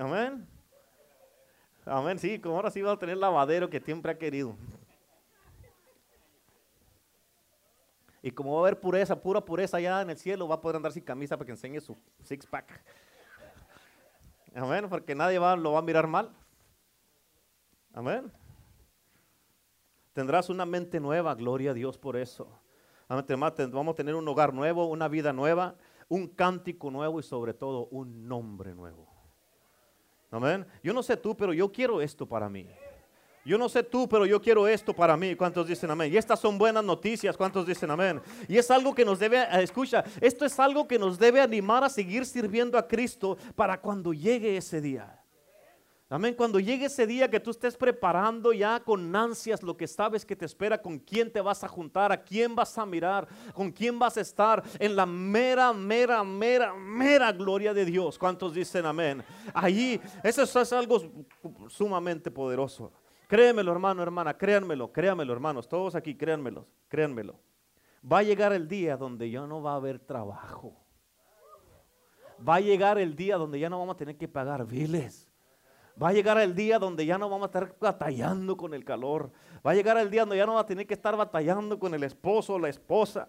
Amén. 0.00 0.48
Amén, 1.84 2.18
sí, 2.18 2.38
como 2.38 2.56
ahora 2.56 2.70
sí 2.70 2.80
va 2.80 2.92
a 2.92 2.98
tener 2.98 3.18
lavadero 3.18 3.68
que 3.68 3.80
siempre 3.80 4.10
ha 4.10 4.16
querido. 4.16 4.56
Y 8.22 8.30
como 8.30 8.52
va 8.52 8.60
a 8.60 8.62
haber 8.62 8.80
pureza, 8.80 9.20
pura 9.20 9.44
pureza 9.44 9.76
allá 9.76 10.00
en 10.00 10.08
el 10.08 10.16
cielo, 10.16 10.48
va 10.48 10.54
a 10.54 10.60
poder 10.62 10.76
andar 10.76 10.92
sin 10.92 11.04
camisa 11.04 11.36
para 11.36 11.44
que 11.44 11.52
enseñe 11.52 11.80
su 11.80 11.98
six 12.22 12.46
pack. 12.46 12.82
Amén, 14.54 14.88
porque 14.88 15.14
nadie 15.14 15.38
va, 15.38 15.54
lo 15.54 15.72
va 15.72 15.80
a 15.80 15.82
mirar 15.82 16.06
mal. 16.06 16.34
Amén. 17.92 18.32
Tendrás 20.14 20.48
una 20.48 20.64
mente 20.64 20.98
nueva, 20.98 21.34
gloria 21.34 21.72
a 21.72 21.74
Dios 21.74 21.98
por 21.98 22.16
eso. 22.16 22.58
Amén. 23.06 23.26
Vamos 23.28 23.92
a 23.92 23.96
tener 23.96 24.14
un 24.14 24.26
hogar 24.26 24.54
nuevo, 24.54 24.86
una 24.86 25.08
vida 25.08 25.34
nueva, 25.34 25.76
un 26.08 26.26
cántico 26.26 26.90
nuevo 26.90 27.20
y 27.20 27.22
sobre 27.22 27.52
todo 27.52 27.86
un 27.88 28.26
nombre 28.26 28.74
nuevo. 28.74 29.09
Amén. 30.30 30.66
Yo 30.82 30.92
no 30.92 31.02
sé 31.02 31.16
tú, 31.16 31.36
pero 31.36 31.52
yo 31.52 31.70
quiero 31.70 32.00
esto 32.00 32.26
para 32.26 32.48
mí. 32.48 32.68
Yo 33.44 33.56
no 33.56 33.68
sé 33.68 33.82
tú, 33.82 34.08
pero 34.08 34.26
yo 34.26 34.40
quiero 34.40 34.68
esto 34.68 34.94
para 34.94 35.16
mí. 35.16 35.34
¿Cuántos 35.34 35.66
dicen 35.66 35.90
amén? 35.90 36.12
Y 36.12 36.16
estas 36.16 36.38
son 36.38 36.58
buenas 36.58 36.84
noticias. 36.84 37.36
¿Cuántos 37.36 37.66
dicen 37.66 37.90
amén? 37.90 38.20
Y 38.46 38.58
es 38.58 38.70
algo 38.70 38.94
que 38.94 39.04
nos 39.04 39.18
debe, 39.18 39.38
eh, 39.38 39.62
escucha, 39.62 40.04
esto 40.20 40.44
es 40.44 40.58
algo 40.60 40.86
que 40.86 40.98
nos 40.98 41.18
debe 41.18 41.40
animar 41.40 41.82
a 41.82 41.88
seguir 41.88 42.26
sirviendo 42.26 42.76
a 42.76 42.86
Cristo 42.86 43.38
para 43.56 43.80
cuando 43.80 44.12
llegue 44.12 44.56
ese 44.56 44.80
día. 44.80 45.19
Amén. 46.12 46.34
Cuando 46.34 46.58
llegue 46.58 46.86
ese 46.86 47.06
día 47.06 47.30
que 47.30 47.38
tú 47.38 47.50
estés 47.52 47.76
preparando 47.76 48.52
ya 48.52 48.80
con 48.80 49.14
ansias 49.14 49.62
lo 49.62 49.76
que 49.76 49.86
sabes 49.86 50.26
que 50.26 50.34
te 50.34 50.44
espera, 50.44 50.82
con 50.82 50.98
quién 50.98 51.32
te 51.32 51.40
vas 51.40 51.62
a 51.62 51.68
juntar, 51.68 52.10
a 52.10 52.20
quién 52.20 52.56
vas 52.56 52.76
a 52.76 52.84
mirar, 52.84 53.28
con 53.54 53.70
quién 53.70 53.96
vas 53.96 54.16
a 54.16 54.20
estar 54.20 54.60
en 54.80 54.96
la 54.96 55.06
mera, 55.06 55.72
mera, 55.72 56.24
mera, 56.24 56.74
mera 56.74 57.30
gloria 57.30 57.72
de 57.72 57.84
Dios. 57.84 58.18
¿Cuántos 58.18 58.54
dicen 58.54 58.86
amén? 58.86 59.22
Allí, 59.54 60.00
eso 60.24 60.42
es 60.42 60.72
algo 60.72 61.00
sumamente 61.68 62.28
poderoso. 62.28 62.92
Créemelo, 63.28 63.70
hermano, 63.70 64.02
hermana, 64.02 64.36
créanmelo, 64.36 64.90
créanmelo, 64.90 65.32
hermanos, 65.32 65.68
todos 65.68 65.94
aquí, 65.94 66.16
créanmelo, 66.16 66.66
créanmelo. 66.88 67.38
Va 68.04 68.18
a 68.18 68.22
llegar 68.24 68.52
el 68.52 68.66
día 68.66 68.96
donde 68.96 69.30
ya 69.30 69.46
no 69.46 69.62
va 69.62 69.74
a 69.74 69.76
haber 69.76 70.00
trabajo. 70.00 70.74
Va 72.46 72.56
a 72.56 72.60
llegar 72.60 72.98
el 72.98 73.14
día 73.14 73.36
donde 73.36 73.60
ya 73.60 73.70
no 73.70 73.78
vamos 73.78 73.94
a 73.94 73.98
tener 73.98 74.16
que 74.16 74.26
pagar 74.26 74.66
biles 74.66 75.29
Va 76.00 76.08
a 76.08 76.12
llegar 76.12 76.38
el 76.38 76.54
día 76.54 76.78
donde 76.78 77.04
ya 77.04 77.18
no 77.18 77.28
vamos 77.28 77.44
a 77.44 77.46
estar 77.46 77.76
batallando 77.78 78.56
con 78.56 78.72
el 78.72 78.84
calor. 78.84 79.30
Va 79.66 79.72
a 79.72 79.74
llegar 79.74 79.98
el 79.98 80.10
día 80.10 80.22
donde 80.22 80.36
ya 80.36 80.46
no 80.46 80.54
va 80.54 80.60
a 80.60 80.66
tener 80.66 80.86
que 80.86 80.94
estar 80.94 81.16
batallando 81.16 81.78
con 81.78 81.94
el 81.94 82.02
esposo 82.04 82.54
o 82.54 82.58
la 82.58 82.68
esposa. 82.68 83.28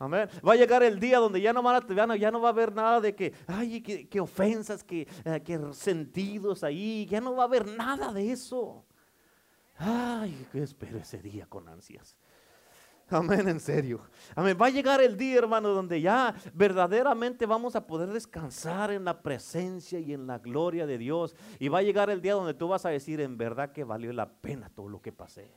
Amén. 0.00 0.28
Va 0.46 0.52
a 0.52 0.56
llegar 0.56 0.82
el 0.82 0.98
día 0.98 1.18
donde 1.18 1.40
ya 1.40 1.52
no, 1.52 1.62
van 1.62 1.76
a, 1.76 2.16
ya 2.16 2.30
va 2.30 2.48
a 2.48 2.50
haber 2.50 2.72
nada 2.72 3.00
de 3.00 3.14
que, 3.14 3.34
ay, 3.46 3.80
qué, 3.80 4.20
ofensas, 4.20 4.84
qué, 4.84 5.08
eh, 5.24 5.60
sentidos 5.72 6.64
ahí. 6.64 7.06
Ya 7.06 7.20
no 7.20 7.34
va 7.34 7.44
a 7.44 7.46
haber 7.46 7.66
nada 7.66 8.12
de 8.12 8.32
eso. 8.32 8.84
Ay, 9.76 10.46
que 10.50 10.62
espero 10.62 10.98
ese 10.98 11.18
día 11.18 11.46
con 11.46 11.68
ansias. 11.68 12.16
Amén, 13.10 13.48
en 13.48 13.58
serio. 13.58 14.00
Amén. 14.34 14.56
Va 14.60 14.66
a 14.66 14.70
llegar 14.70 15.00
el 15.00 15.16
día, 15.16 15.38
hermano, 15.38 15.70
donde 15.70 16.00
ya 16.00 16.34
verdaderamente 16.52 17.46
vamos 17.46 17.74
a 17.74 17.86
poder 17.86 18.10
descansar 18.10 18.90
en 18.90 19.04
la 19.04 19.22
presencia 19.22 19.98
y 19.98 20.12
en 20.12 20.26
la 20.26 20.38
gloria 20.38 20.86
de 20.86 20.98
Dios. 20.98 21.34
Y 21.58 21.68
va 21.68 21.78
a 21.78 21.82
llegar 21.82 22.10
el 22.10 22.20
día 22.20 22.34
donde 22.34 22.54
tú 22.54 22.68
vas 22.68 22.84
a 22.84 22.90
decir, 22.90 23.20
en 23.20 23.38
verdad 23.38 23.72
que 23.72 23.84
valió 23.84 24.12
la 24.12 24.28
pena 24.28 24.70
todo 24.74 24.88
lo 24.88 25.00
que 25.00 25.12
pasé. 25.12 25.50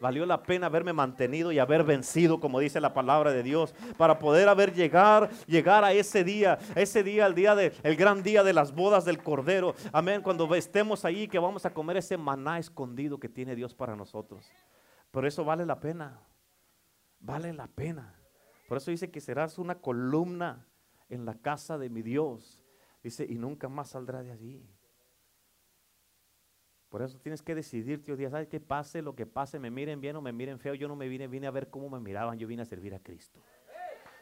Valió 0.00 0.26
la 0.26 0.42
pena 0.42 0.66
haberme 0.66 0.92
mantenido 0.92 1.50
y 1.50 1.58
haber 1.58 1.82
vencido, 1.82 2.40
como 2.40 2.60
dice 2.60 2.80
la 2.80 2.92
palabra 2.92 3.32
de 3.32 3.42
Dios, 3.42 3.74
para 3.96 4.18
poder 4.18 4.48
haber 4.48 4.74
llegar, 4.74 5.30
llegar 5.46 5.84
a 5.84 5.92
ese 5.92 6.24
día, 6.24 6.58
ese 6.74 7.02
día, 7.02 7.26
el 7.26 7.34
día 7.34 7.54
de, 7.54 7.72
el 7.82 7.96
gran 7.96 8.22
día 8.22 8.42
de 8.42 8.52
las 8.52 8.74
bodas 8.74 9.06
del 9.06 9.22
Cordero. 9.22 9.74
Amén. 9.92 10.20
Cuando 10.20 10.54
estemos 10.54 11.06
ahí, 11.06 11.26
que 11.26 11.38
vamos 11.38 11.64
a 11.64 11.72
comer 11.72 11.96
ese 11.96 12.18
maná 12.18 12.58
escondido 12.58 13.18
que 13.18 13.30
tiene 13.30 13.56
Dios 13.56 13.74
para 13.74 13.96
nosotros. 13.96 14.46
Por 15.10 15.24
eso 15.24 15.42
vale 15.44 15.64
la 15.64 15.80
pena. 15.80 16.20
Vale 17.20 17.52
la 17.52 17.66
pena. 17.66 18.14
Por 18.68 18.78
eso 18.78 18.90
dice 18.90 19.10
que 19.10 19.20
serás 19.20 19.58
una 19.58 19.76
columna 19.76 20.66
en 21.08 21.24
la 21.24 21.34
casa 21.34 21.78
de 21.78 21.88
mi 21.88 22.02
Dios. 22.02 22.60
Dice, 23.02 23.26
y 23.28 23.36
nunca 23.36 23.68
más 23.68 23.90
saldrá 23.90 24.22
de 24.22 24.32
allí. 24.32 24.68
Por 26.88 27.02
eso 27.02 27.18
tienes 27.18 27.42
que 27.42 27.54
decidir, 27.54 28.02
tío 28.02 28.16
Díaz, 28.16 28.32
¿sabes 28.32 28.48
que 28.48 28.60
pase 28.60 29.02
lo 29.02 29.14
que 29.14 29.26
pase? 29.26 29.58
Me 29.58 29.70
miren 29.70 30.00
bien 30.00 30.16
o 30.16 30.22
me 30.22 30.32
miren 30.32 30.58
feo. 30.58 30.74
Yo 30.74 30.88
no 30.88 30.96
me 30.96 31.08
vine, 31.08 31.28
vine 31.28 31.46
a 31.46 31.50
ver 31.50 31.68
cómo 31.68 31.90
me 31.90 32.00
miraban. 32.00 32.38
Yo 32.38 32.46
vine 32.46 32.62
a 32.62 32.64
servir 32.64 32.94
a 32.94 32.98
Cristo. 32.98 33.40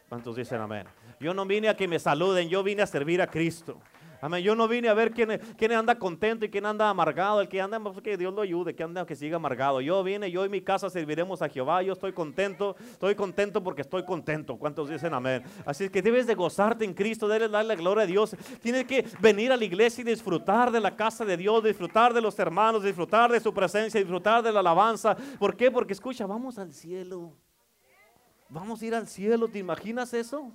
¿Cuántos 0.09 0.35
dicen 0.35 0.61
amén? 0.61 0.85
Yo 1.19 1.33
no 1.33 1.45
vine 1.45 1.69
a 1.69 1.75
que 1.75 1.87
me 1.87 1.99
saluden, 1.99 2.47
yo 2.47 2.63
vine 2.63 2.81
a 2.81 2.87
servir 2.87 3.21
a 3.21 3.27
Cristo. 3.27 3.81
Amén. 4.21 4.43
Yo 4.43 4.55
no 4.55 4.67
vine 4.67 4.89
a 4.89 4.93
ver 4.93 5.11
quién, 5.11 5.39
quién 5.57 5.71
anda 5.71 5.97
contento 5.97 6.45
y 6.45 6.49
quién 6.49 6.65
anda 6.65 6.89
amargado. 6.89 7.41
El 7.41 7.47
que 7.47 7.61
anda, 7.61 7.79
pues, 7.79 8.01
que 8.01 8.17
Dios 8.17 8.33
lo 8.33 8.41
ayude, 8.41 8.75
que 8.75 8.83
anda, 8.83 9.05
que 9.05 9.15
siga 9.15 9.35
amargado. 9.35 9.81
Yo 9.81 10.03
vine, 10.03 10.31
yo 10.31 10.45
y 10.45 10.49
mi 10.49 10.61
casa 10.61 10.89
serviremos 10.89 11.41
a 11.41 11.49
Jehová. 11.49 11.83
Yo 11.83 11.93
estoy 11.93 12.13
contento, 12.13 12.75
estoy 12.91 13.15
contento 13.15 13.63
porque 13.63 13.81
estoy 13.81 14.03
contento. 14.03 14.57
¿Cuántos 14.57 14.89
dicen 14.89 15.13
amén? 15.13 15.43
Así 15.65 15.89
que 15.89 16.01
debes 16.01 16.25
de 16.25 16.35
gozarte 16.35 16.85
en 16.85 16.93
Cristo, 16.93 17.27
debes 17.27 17.51
darle 17.51 17.75
la 17.75 17.75
gloria 17.75 18.03
a 18.03 18.07
Dios. 18.07 18.35
Tienes 18.61 18.85
que 18.85 19.05
venir 19.19 19.51
a 19.51 19.57
la 19.57 19.65
iglesia 19.65 20.01
y 20.01 20.05
disfrutar 20.05 20.71
de 20.71 20.79
la 20.79 20.95
casa 20.95 21.23
de 21.23 21.37
Dios, 21.37 21.63
disfrutar 21.63 22.13
de 22.13 22.21
los 22.21 22.37
hermanos, 22.39 22.83
disfrutar 22.83 23.31
de 23.31 23.39
su 23.39 23.53
presencia, 23.53 23.99
disfrutar 23.99 24.43
de 24.43 24.51
la 24.51 24.59
alabanza. 24.61 25.15
¿Por 25.37 25.55
qué? 25.55 25.69
Porque 25.69 25.93
escucha, 25.93 26.25
vamos 26.25 26.57
al 26.57 26.73
cielo. 26.73 27.33
Vamos 28.49 28.81
a 28.81 28.85
ir 28.85 28.95
al 28.95 29.07
cielo, 29.07 29.47
¿te 29.47 29.59
imaginas 29.59 30.13
eso? 30.13 30.53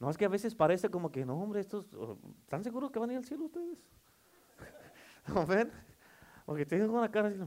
No, 0.00 0.10
es 0.10 0.18
que 0.18 0.24
a 0.24 0.28
veces 0.28 0.54
parece 0.54 0.90
como 0.90 1.10
que, 1.10 1.24
no, 1.24 1.40
hombre, 1.40 1.60
estos, 1.60 1.86
¿están 2.42 2.64
seguros 2.64 2.90
que 2.90 2.98
van 2.98 3.10
a 3.10 3.12
ir 3.12 3.18
al 3.18 3.24
cielo 3.24 3.44
ustedes? 3.44 3.78
¿No 5.28 5.46
ven? 5.46 5.70
Porque 6.44 6.66
tienen 6.66 6.90
una 6.90 7.10
cara 7.10 7.28
así, 7.28 7.38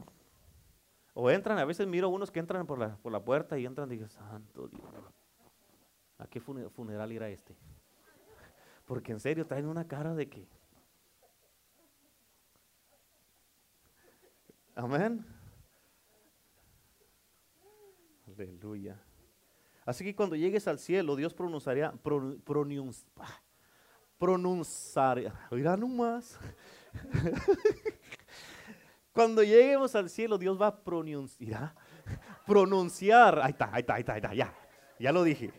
O 1.14 1.30
entran, 1.30 1.58
a 1.58 1.64
veces 1.64 1.86
miro 1.86 2.08
unos 2.08 2.30
que 2.30 2.40
entran 2.40 2.66
por 2.66 2.78
la, 2.78 2.96
por 2.96 3.12
la 3.12 3.22
puerta 3.22 3.58
y 3.58 3.66
entran 3.66 3.88
y 3.92 3.96
digo, 3.96 4.08
santo 4.08 4.68
Dios, 4.68 4.82
¿a 6.18 6.26
qué 6.26 6.40
funeral 6.40 7.12
irá 7.12 7.28
este? 7.28 7.56
Porque 8.86 9.12
en 9.12 9.20
serio 9.20 9.46
traen 9.46 9.66
una 9.66 9.86
cara 9.86 10.14
de 10.14 10.28
que... 10.28 10.48
Amén. 14.74 15.26
Aleluya. 18.26 18.96
Así 19.88 20.04
que 20.04 20.14
cuando 20.14 20.36
llegues 20.36 20.68
al 20.68 20.78
cielo, 20.78 21.16
Dios 21.16 21.32
pronunciaría, 21.32 21.94
pronunciaría, 24.18 25.32
oiga 25.50 25.78
nomás. 25.78 26.38
cuando 29.14 29.42
lleguemos 29.42 29.94
al 29.94 30.10
cielo, 30.10 30.36
Dios 30.36 30.60
va 30.60 30.66
a 30.66 30.76
pronunciar, 30.76 31.74
pronunciar, 32.44 33.38
ahí 33.38 33.52
está, 33.52 33.70
ahí 33.72 33.80
está, 33.80 33.94
ahí 33.94 34.02
está 34.02 34.34
ya, 34.34 34.54
ya 34.98 35.10
lo 35.10 35.22
dije. 35.22 35.54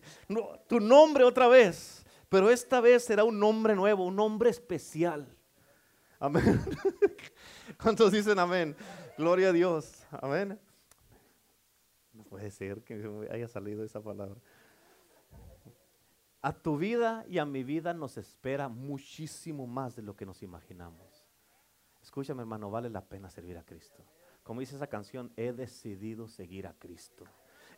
tu 0.67 0.79
nombre 0.79 1.23
otra 1.23 1.47
vez, 1.47 2.05
pero 2.29 2.51
esta 2.51 2.81
vez 2.81 3.05
será 3.05 3.23
un 3.23 3.39
nombre 3.39 3.73
nuevo, 3.73 4.05
un 4.05 4.15
nombre 4.15 4.51
especial. 4.51 5.27
Amén. 6.19 6.61
¿Cuántos 7.81 8.11
dicen 8.11 8.37
amén? 8.37 8.75
Gloria 9.17 9.49
a 9.49 9.53
Dios. 9.53 10.05
Amén 10.11 10.68
puede 12.29 12.51
ser 12.51 12.83
que 12.83 13.27
haya 13.31 13.47
salido 13.47 13.83
esa 13.83 14.01
palabra. 14.01 14.39
A 16.41 16.53
tu 16.53 16.77
vida 16.77 17.25
y 17.27 17.39
a 17.39 17.45
mi 17.45 17.63
vida 17.63 17.93
nos 17.93 18.17
espera 18.17 18.69
muchísimo 18.69 19.67
más 19.67 19.95
de 19.95 20.03
lo 20.03 20.15
que 20.15 20.25
nos 20.25 20.41
imaginamos. 20.41 21.27
Escúchame 22.01 22.41
hermano, 22.41 22.71
vale 22.71 22.89
la 22.89 23.03
pena 23.03 23.29
servir 23.29 23.57
a 23.57 23.63
Cristo. 23.63 24.05
Como 24.43 24.61
dice 24.61 24.75
esa 24.75 24.87
canción, 24.87 25.33
he 25.35 25.51
decidido 25.51 26.27
seguir 26.27 26.65
a 26.67 26.73
Cristo. 26.73 27.25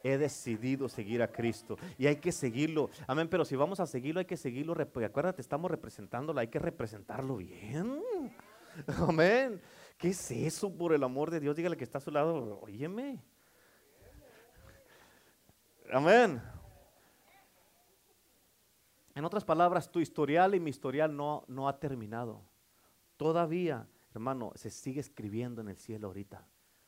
He 0.03 0.17
decidido 0.17 0.89
seguir 0.89 1.21
a 1.21 1.31
Cristo 1.31 1.77
y 1.97 2.07
hay 2.07 2.17
que 2.17 2.31
seguirlo. 2.31 2.89
Amén, 3.07 3.27
pero 3.29 3.45
si 3.45 3.55
vamos 3.55 3.79
a 3.79 3.85
seguirlo 3.85 4.19
hay 4.19 4.25
que 4.25 4.37
seguirlo. 4.37 4.73
Acuérdate, 4.73 5.41
estamos 5.41 5.69
representándolo, 5.71 6.39
hay 6.39 6.47
que 6.47 6.59
representarlo 6.59 7.37
bien. 7.37 8.01
Amén. 9.07 9.61
¿Qué 9.97 10.09
es 10.09 10.31
eso 10.31 10.75
por 10.75 10.93
el 10.93 11.03
amor 11.03 11.29
de 11.29 11.39
Dios? 11.39 11.55
Dígale 11.55 11.77
que 11.77 11.83
está 11.83 11.97
a 11.97 12.01
su 12.01 12.11
lado, 12.11 12.59
óyeme. 12.61 13.21
Amén. 15.91 16.41
En 19.13 19.25
otras 19.25 19.43
palabras, 19.43 19.91
tu 19.91 19.99
historial 19.99 20.55
y 20.55 20.59
mi 20.59 20.69
historial 20.69 21.15
no, 21.15 21.43
no 21.47 21.67
ha 21.67 21.79
terminado. 21.79 22.41
Todavía, 23.17 23.85
hermano, 24.13 24.53
se 24.55 24.69
sigue 24.69 25.01
escribiendo 25.01 25.59
en 25.59 25.67
el 25.67 25.77
cielo 25.77 26.07
ahorita. 26.07 26.47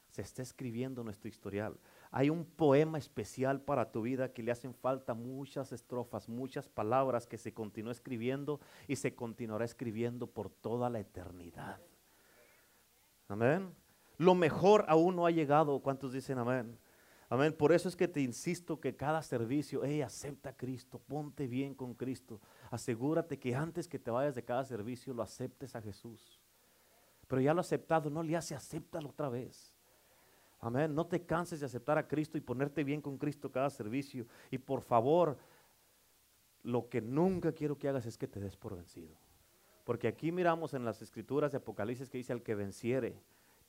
Se 0.09 0.21
está 0.21 0.41
escribiendo 0.41 1.03
nuestro 1.03 1.27
historial. 1.27 1.77
Hay 2.11 2.29
un 2.29 2.45
poema 2.45 2.97
especial 2.97 3.59
para 3.59 3.91
tu 3.91 4.03
vida 4.03 4.31
que 4.31 4.41
le 4.41 4.51
hacen 4.51 4.73
falta 4.73 5.13
muchas 5.13 5.73
estrofas, 5.73 6.29
muchas 6.29 6.69
palabras 6.69 7.27
que 7.27 7.37
se 7.37 7.53
continúa 7.53 7.91
escribiendo 7.91 8.61
y 8.87 8.95
se 8.95 9.15
continuará 9.15 9.65
escribiendo 9.65 10.27
por 10.27 10.49
toda 10.49 10.89
la 10.89 10.99
eternidad. 10.99 11.81
Amén. 13.27 13.75
Lo 14.17 14.33
mejor 14.33 14.85
aún 14.87 15.17
no 15.17 15.25
ha 15.25 15.31
llegado. 15.31 15.79
¿Cuántos 15.79 16.13
dicen 16.13 16.37
amén? 16.37 16.77
Amén. 17.34 17.51
Por 17.51 17.71
eso 17.71 17.89
es 17.89 17.95
que 17.95 18.07
te 18.07 18.21
insisto 18.21 18.79
que 18.79 18.95
cada 18.95 19.23
servicio, 19.23 19.81
hey, 19.84 20.03
acepta 20.03 20.49
a 20.49 20.55
Cristo, 20.55 20.99
ponte 20.99 21.47
bien 21.47 21.73
con 21.73 21.95
Cristo. 21.95 22.39
Asegúrate 22.69 23.39
que 23.39 23.55
antes 23.55 23.88
que 23.88 23.97
te 23.97 24.11
vayas 24.11 24.36
de 24.36 24.43
cada 24.43 24.63
servicio 24.63 25.15
lo 25.15 25.23
aceptes 25.23 25.75
a 25.75 25.81
Jesús. 25.81 26.39
Pero 27.27 27.41
ya 27.41 27.55
lo 27.55 27.61
aceptado, 27.61 28.11
no 28.11 28.21
le 28.21 28.38
hace, 28.38 28.53
acéptalo 28.53 29.09
otra 29.09 29.29
vez. 29.29 29.73
Amén. 30.59 30.93
No 30.93 31.07
te 31.07 31.25
canses 31.25 31.59
de 31.59 31.65
aceptar 31.65 31.97
a 31.97 32.07
Cristo 32.07 32.38
y 32.38 32.41
ponerte 32.41 32.84
bien 32.84 33.01
con 33.01 33.17
Cristo 33.17 33.51
cada 33.51 33.71
servicio. 33.71 34.27
Y 34.51 34.59
por 34.59 34.81
favor, 34.81 35.36
lo 36.61 36.88
que 36.88 37.01
nunca 37.01 37.51
quiero 37.51 37.79
que 37.79 37.89
hagas 37.89 38.05
es 38.05 38.15
que 38.15 38.27
te 38.27 38.39
des 38.39 38.55
por 38.55 38.75
vencido. 38.75 39.17
Porque 39.86 40.07
aquí 40.07 40.31
miramos 40.31 40.75
en 40.75 40.86
las 40.86 41.01
escrituras 41.01 41.51
de 41.51 41.57
Apocalipsis 41.57 42.11
que 42.11 42.19
dice 42.19 42.31
al 42.31 42.43
que 42.43 42.53
venciere. 42.53 43.19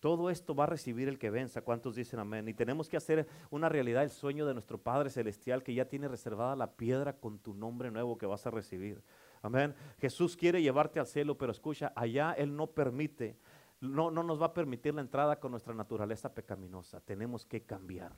Todo 0.05 0.29
esto 0.29 0.55
va 0.55 0.65
a 0.65 0.67
recibir 0.67 1.09
el 1.09 1.19
que 1.19 1.31
venza. 1.31 1.63
¿Cuántos 1.63 1.95
dicen 1.95 2.21
amén? 2.21 2.47
Y 2.47 2.53
tenemos 2.53 2.91
que 2.91 2.99
hacer 2.99 3.27
una 3.49 3.71
realidad 3.71 4.03
el 4.03 4.11
sueño 4.11 4.45
de 4.45 4.53
nuestro 4.53 4.77
Padre 4.77 5.09
Celestial 5.09 5.63
que 5.63 5.73
ya 5.73 5.87
tiene 5.87 6.09
reservada 6.09 6.55
la 6.57 6.73
piedra 6.77 7.15
con 7.15 7.39
tu 7.39 7.55
nombre 7.55 7.91
nuevo 7.91 8.19
que 8.19 8.27
vas 8.27 8.47
a 8.47 8.51
recibir. 8.51 9.03
Amén. 9.41 9.75
Jesús 9.97 10.37
quiere 10.37 10.61
llevarte 10.61 11.01
al 11.01 11.07
cielo, 11.07 11.39
pero 11.39 11.53
escucha, 11.53 11.91
allá 11.97 12.33
Él 12.33 12.55
no 12.55 12.67
permite, 12.67 13.39
no, 13.81 14.11
no 14.11 14.23
nos 14.23 14.39
va 14.39 14.45
a 14.45 14.53
permitir 14.53 14.93
la 14.93 15.01
entrada 15.01 15.41
con 15.41 15.53
nuestra 15.53 15.73
naturaleza 15.73 16.35
pecaminosa. 16.35 17.01
Tenemos 17.01 17.47
que 17.47 17.63
cambiar. 17.63 18.13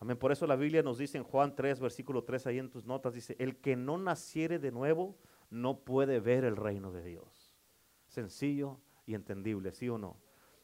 Amén. 0.00 0.16
Por 0.16 0.32
eso 0.32 0.46
la 0.46 0.56
Biblia 0.56 0.82
nos 0.82 0.96
dice 0.96 1.18
en 1.18 1.24
Juan 1.24 1.54
3, 1.54 1.78
versículo 1.78 2.24
3, 2.24 2.46
ahí 2.46 2.58
en 2.58 2.70
tus 2.70 2.86
notas, 2.86 3.12
dice, 3.12 3.36
el 3.38 3.58
que 3.58 3.76
no 3.76 3.98
naciere 3.98 4.58
de 4.58 4.72
nuevo 4.72 5.18
no 5.50 5.80
puede 5.80 6.20
ver 6.20 6.44
el 6.44 6.56
reino 6.56 6.90
de 6.90 7.04
Dios. 7.04 7.54
Sencillo 8.06 8.80
y 9.04 9.12
entendible, 9.12 9.72
¿sí 9.72 9.90
o 9.90 9.98
no? 9.98 10.16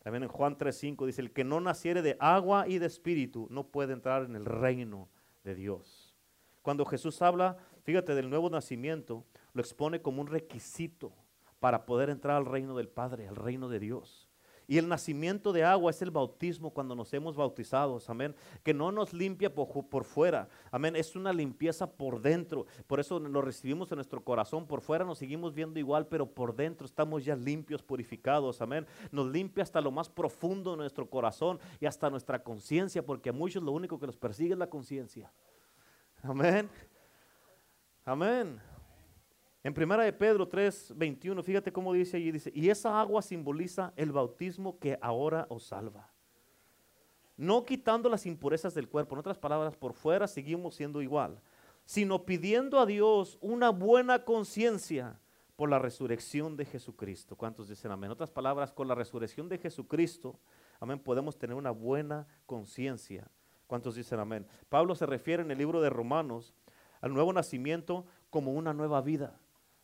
También 0.09 0.23
en 0.23 0.31
Juan 0.31 0.57
3.5 0.57 1.05
dice, 1.05 1.21
el 1.21 1.35
que 1.35 1.45
no 1.45 1.61
naciere 1.61 2.01
de 2.01 2.17
agua 2.19 2.67
y 2.67 2.79
de 2.79 2.87
espíritu 2.87 3.47
no 3.51 3.67
puede 3.67 3.93
entrar 3.93 4.23
en 4.23 4.37
el 4.37 4.47
reino 4.47 5.11
de 5.45 5.55
Dios. 5.55 6.17
Cuando 6.63 6.87
Jesús 6.87 7.21
habla, 7.21 7.59
fíjate, 7.83 8.15
del 8.15 8.31
nuevo 8.31 8.49
nacimiento, 8.49 9.27
lo 9.53 9.61
expone 9.61 10.01
como 10.01 10.23
un 10.23 10.29
requisito 10.29 11.13
para 11.61 11.85
poder 11.85 12.09
entrar 12.09 12.39
al 12.39 12.47
reino 12.47 12.75
del 12.75 12.89
Padre, 12.89 13.29
al 13.29 13.37
reino 13.37 13.69
de 13.69 13.81
Dios. 13.81 14.28
Y 14.71 14.77
el 14.77 14.87
nacimiento 14.87 15.51
de 15.51 15.65
agua 15.65 15.91
es 15.91 16.03
el 16.03 16.11
bautismo 16.11 16.71
cuando 16.71 16.95
nos 16.95 17.11
hemos 17.15 17.35
bautizado, 17.35 17.99
amén. 18.07 18.35
Que 18.63 18.75
no 18.75 18.93
nos 18.93 19.15
limpia 19.15 19.53
por, 19.55 20.05
fuera, 20.05 20.47
amén. 20.71 20.95
Es 20.95 21.17
una 21.17 21.33
limpieza 21.33 21.91
por 21.91 22.21
dentro. 22.21 22.67
Por 22.87 23.01
eso 23.01 23.19
lo 23.19 23.41
recibimos 23.41 23.91
en 23.91 23.97
nuestro 23.97 24.23
corazón. 24.23 24.67
Por 24.67 24.83
fuera 24.83 25.07
nos 25.07 25.17
seguimos 25.17 25.55
viendo 25.55 25.81
igual, 25.81 26.07
pero 26.07 26.27
por 26.27 26.55
dentro 26.55 26.85
estamos 26.85 27.25
ya 27.25 27.35
limpios, 27.35 27.83
purificados, 27.83 28.61
amén. 28.61 28.87
Nos 29.11 29.29
limpia 29.29 29.63
hasta 29.63 29.81
lo 29.81 29.91
más 29.91 30.11
profundo 30.11 30.73
de 30.73 30.77
nuestro 30.77 31.09
corazón 31.09 31.59
y 31.81 31.87
hasta 31.87 32.11
nuestra 32.11 32.43
conciencia, 32.43 33.03
porque 33.03 33.31
a 33.31 33.33
muchos 33.33 33.63
lo 33.63 33.73
único 33.73 33.99
que 33.99 34.07
los 34.07 34.19
persigue 34.19 34.53
es 34.53 34.59
la 34.59 34.69
conciencia. 34.69 35.33
Amén. 36.23 36.69
Amén. 38.05 38.61
En 39.65 39.75
primera 39.75 40.05
de 40.05 40.13
Pedro 40.13 40.47
3, 40.47 40.95
21, 40.97 41.43
fíjate 41.43 41.73
cómo 41.73 41.93
dice 41.93 42.17
allí, 42.17 42.31
dice, 42.31 42.53
y 42.55 42.71
esa 42.71 43.01
agua 43.01 43.23
simboliza 43.23 43.93
el 43.97 44.13
bautismo 44.13 44.79
que 44.79 44.99
ahora 45.01 45.47
os 45.49 45.65
salva. 45.65 46.11
No 47.37 47.65
quitando 47.65 48.09
las 48.09 48.27
impurezas 48.27 48.75
del 48.75 48.89
cuerpo, 48.89 49.15
en 49.15 49.21
otras 49.21 49.39
palabras, 49.39 49.77
por 49.77 49.95
fuera 49.95 50.27
seguimos 50.27 50.75
siendo 50.75 51.03
igual, 51.03 51.41
sino 51.85 52.25
pidiendo 52.25 52.79
a 52.79 52.87
Dios 52.87 53.39
una 53.41 53.71
buena 53.71 54.25
conciencia 54.25 55.19
por 55.57 55.69
la 55.69 55.79
resurrección 55.81 56.57
de 56.57 56.65
Jesucristo. 56.65 57.35
¿Cuántos 57.35 57.69
dicen 57.69 57.91
amén? 57.91 58.07
En 58.07 58.13
otras 58.13 58.31
palabras, 58.31 58.73
con 58.73 58.87
la 58.87 58.95
resurrección 58.95 59.49
de 59.49 59.59
Jesucristo, 59.59 60.39
amén, 60.79 61.01
podemos 61.01 61.37
tener 61.37 61.57
una 61.57 61.73
buena 61.73 62.29
conciencia. 62.47 63.29
¿Cuántos 63.67 63.97
dicen 63.97 64.21
amén? 64.21 64.47
Pablo 64.69 64.95
se 64.95 65.05
refiere 65.05 65.43
en 65.43 65.51
el 65.51 65.59
libro 65.59 65.81
de 65.81 65.91
Romanos 65.91 66.55
al 67.01 67.13
nuevo 67.13 67.33
nacimiento 67.33 68.07
como 68.31 68.53
una 68.53 68.73
nueva 68.73 69.01
vida. 69.01 69.39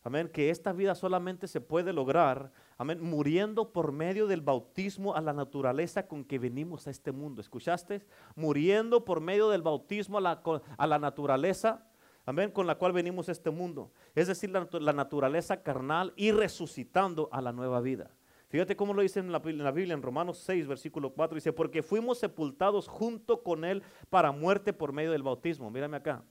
Amén, 0.07 0.29
que 0.29 0.51
esta 0.51 0.75
vida 0.75 0.95
solamente 0.95 1.49
se 1.49 1.63
puede 1.63 1.95
lograr, 1.95 2.53
amén, 2.77 3.01
muriendo 3.01 3.73
por 3.73 3.91
medio 3.91 4.27
del 4.27 4.43
bautismo 4.43 5.15
a 5.17 5.23
la 5.23 5.33
naturaleza 5.33 6.07
con 6.07 6.27
que 6.27 6.39
venimos 6.39 6.87
a 6.87 6.91
este 6.91 7.11
mundo. 7.11 7.41
¿Escuchaste? 7.41 8.05
Muriendo 8.37 9.07
por 9.07 9.23
medio 9.23 9.49
del 9.49 9.63
bautismo 9.63 10.19
a 10.19 10.21
la, 10.21 10.43
a 10.77 10.87
la 10.87 10.99
naturaleza, 10.99 11.89
amén, 12.27 12.51
con 12.51 12.67
la 12.67 12.75
cual 12.75 12.93
venimos 12.93 13.31
a 13.31 13.33
este 13.33 13.49
mundo. 13.49 13.93
Es 14.15 14.27
decir, 14.27 14.51
la, 14.51 14.93
naturaleza 14.93 15.63
carnal 15.63 16.13
y 16.17 16.33
resucitando 16.33 17.31
a 17.33 17.41
la 17.41 17.53
nueva 17.53 17.81
vida. 17.81 18.11
Fíjate 18.51 18.77
cómo 18.77 18.93
lo 18.93 19.01
dice 19.01 19.21
en 19.21 19.33
la, 19.33 19.41
en 19.43 19.65
la 19.65 19.73
Biblia, 19.73 19.95
en 19.95 20.03
Romanos 20.03 20.37
6, 20.45 20.67
versículo 20.67 21.15
4, 21.15 21.35
dice, 21.35 21.55
porque 21.55 21.83
fuimos 21.83 22.19
sepultados 22.19 22.89
junto 22.89 23.43
con 23.43 23.65
Él 23.65 23.83
para 24.11 24.33
muerte 24.33 24.75
por 24.75 24.93
medio 24.93 25.13
del 25.13 25.23
bautismo. 25.23 25.71
Mírame 25.71 25.97
acá. 25.97 26.23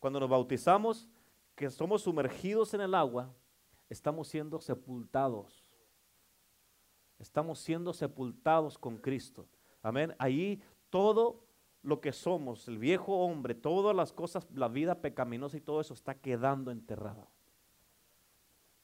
Cuando 0.00 0.18
nos 0.18 0.28
bautizamos, 0.28 1.08
que 1.62 1.70
somos 1.70 2.02
sumergidos 2.02 2.74
en 2.74 2.80
el 2.80 2.92
agua, 2.92 3.32
estamos 3.88 4.26
siendo 4.26 4.60
sepultados. 4.60 5.62
Estamos 7.20 7.60
siendo 7.60 7.92
sepultados 7.92 8.76
con 8.76 8.98
Cristo. 8.98 9.46
Amén. 9.80 10.12
Ahí 10.18 10.60
todo 10.90 11.46
lo 11.82 12.00
que 12.00 12.10
somos, 12.10 12.66
el 12.66 12.78
viejo 12.78 13.16
hombre, 13.16 13.54
todas 13.54 13.94
las 13.94 14.12
cosas, 14.12 14.44
la 14.52 14.66
vida 14.66 15.00
pecaminosa 15.00 15.56
y 15.56 15.60
todo 15.60 15.80
eso 15.80 15.94
está 15.94 16.16
quedando 16.16 16.72
enterrado. 16.72 17.28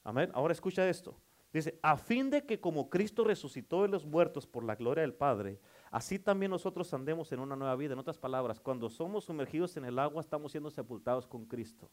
Amén. 0.05 0.31
Ahora 0.33 0.53
escucha 0.53 0.87
esto. 0.87 1.17
Dice, 1.51 1.77
a 1.81 1.97
fin 1.97 2.29
de 2.29 2.45
que 2.45 2.61
como 2.61 2.89
Cristo 2.89 3.25
resucitó 3.25 3.81
de 3.81 3.89
los 3.89 4.05
muertos 4.05 4.47
por 4.47 4.63
la 4.63 4.75
gloria 4.75 5.01
del 5.01 5.15
Padre, 5.15 5.59
así 5.91 6.17
también 6.17 6.51
nosotros 6.51 6.93
andemos 6.93 7.29
en 7.33 7.41
una 7.41 7.57
nueva 7.57 7.75
vida. 7.75 7.91
En 7.91 7.99
otras 7.99 8.17
palabras, 8.17 8.57
cuando 8.57 8.89
somos 8.89 9.25
sumergidos 9.25 9.75
en 9.75 9.83
el 9.83 9.99
agua, 9.99 10.21
estamos 10.21 10.53
siendo 10.53 10.71
sepultados 10.71 11.27
con 11.27 11.43
Cristo. 11.43 11.89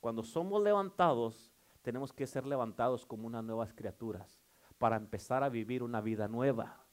Cuando 0.00 0.22
somos 0.22 0.62
levantados, 0.62 1.52
tenemos 1.82 2.12
que 2.12 2.26
ser 2.26 2.46
levantados 2.46 3.06
como 3.06 3.26
unas 3.26 3.44
nuevas 3.44 3.72
criaturas 3.72 4.42
para 4.78 4.96
empezar 4.96 5.44
a 5.44 5.48
vivir 5.48 5.82
una 5.82 6.00
vida 6.00 6.26
nueva. 6.26 6.84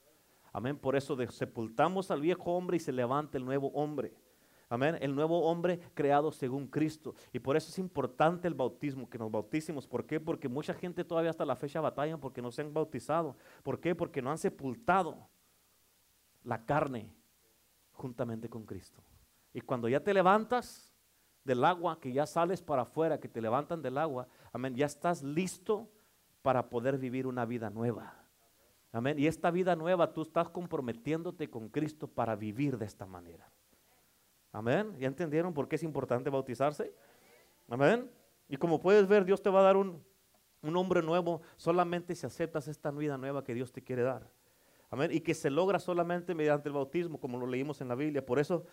Amén. 0.52 0.78
Por 0.78 0.96
eso 0.96 1.18
sepultamos 1.30 2.12
al 2.12 2.22
viejo 2.22 2.52
hombre 2.52 2.78
y 2.78 2.80
se 2.80 2.92
levanta 2.92 3.38
el 3.38 3.46
nuevo 3.46 3.70
hombre. 3.70 4.14
Amén. 4.70 4.98
El 5.00 5.16
nuevo 5.16 5.50
hombre 5.50 5.80
creado 5.94 6.32
según 6.32 6.68
Cristo. 6.68 7.16
Y 7.32 7.40
por 7.40 7.56
eso 7.56 7.70
es 7.70 7.80
importante 7.80 8.48
el 8.48 8.54
bautismo, 8.54 9.10
que 9.10 9.18
nos 9.18 9.32
bauticemos. 9.32 9.88
¿Por 9.88 10.06
qué? 10.06 10.20
Porque 10.20 10.50
mucha 10.50 10.74
gente 10.74 11.06
todavía 11.06 11.30
hasta 11.30 11.46
la 11.46 11.56
fecha 11.56 11.80
batalla 11.80 12.18
porque 12.18 12.42
no 12.42 12.52
se 12.52 12.62
han 12.62 12.74
bautizado. 12.74 13.38
¿Por 13.64 13.80
qué? 13.80 13.96
Porque 13.96 14.22
no 14.22 14.32
han 14.32 14.38
sepultado 14.38 15.30
la 16.44 16.66
carne 16.66 17.14
juntamente 17.94 18.50
con 18.50 18.66
Cristo. 18.66 19.02
Y 19.54 19.62
cuando 19.62 19.88
ya 19.88 20.02
te 20.02 20.14
levantas, 20.14 20.87
del 21.48 21.64
agua, 21.64 22.00
que 22.00 22.12
ya 22.12 22.28
sales 22.28 22.62
para 22.62 22.84
afuera, 22.84 23.20
que 23.20 23.30
te 23.30 23.42
levantan 23.42 23.82
del 23.82 23.98
agua, 23.98 24.28
amén, 24.52 24.76
ya 24.76 24.86
estás 24.86 25.24
listo 25.24 25.90
para 26.44 26.70
poder 26.70 26.98
vivir 26.98 27.26
una 27.26 27.46
vida 27.46 27.70
nueva. 27.70 28.14
Amén. 28.92 29.18
Y 29.18 29.28
esta 29.28 29.50
vida 29.50 29.76
nueva 29.76 30.14
tú 30.14 30.22
estás 30.22 30.50
comprometiéndote 30.50 31.50
con 31.50 31.70
Cristo 31.70 32.08
para 32.08 32.36
vivir 32.36 32.78
de 32.78 32.86
esta 32.86 33.06
manera. 33.06 33.50
Amén. 34.52 34.96
¿Ya 35.00 35.08
entendieron 35.08 35.54
por 35.54 35.68
qué 35.68 35.78
es 35.78 35.84
importante 35.84 36.30
bautizarse? 36.30 36.94
Amén. 37.70 38.10
Y 38.50 38.58
como 38.58 38.80
puedes 38.80 39.08
ver, 39.08 39.26
Dios 39.26 39.42
te 39.42 39.50
va 39.50 39.62
a 39.62 39.64
dar 39.64 39.78
un, 39.78 40.04
un 40.62 40.76
hombre 40.76 41.02
nuevo 41.02 41.42
solamente 41.56 42.16
si 42.16 42.26
aceptas 42.26 42.68
esta 42.68 42.92
vida 42.92 43.18
nueva 43.18 43.44
que 43.44 43.54
Dios 43.54 43.72
te 43.72 43.82
quiere 43.82 44.04
dar. 44.04 44.30
Y 45.10 45.20
que 45.20 45.34
se 45.34 45.50
logra 45.50 45.80
solamente 45.80 46.34
mediante 46.34 46.70
el 46.70 46.74
bautismo, 46.74 47.20
como 47.20 47.38
lo 47.38 47.46
leímos 47.46 47.82
en 47.82 47.90
la 47.90 47.96
Biblia. 47.96 48.26
Por 48.26 48.40
eso 48.40 48.66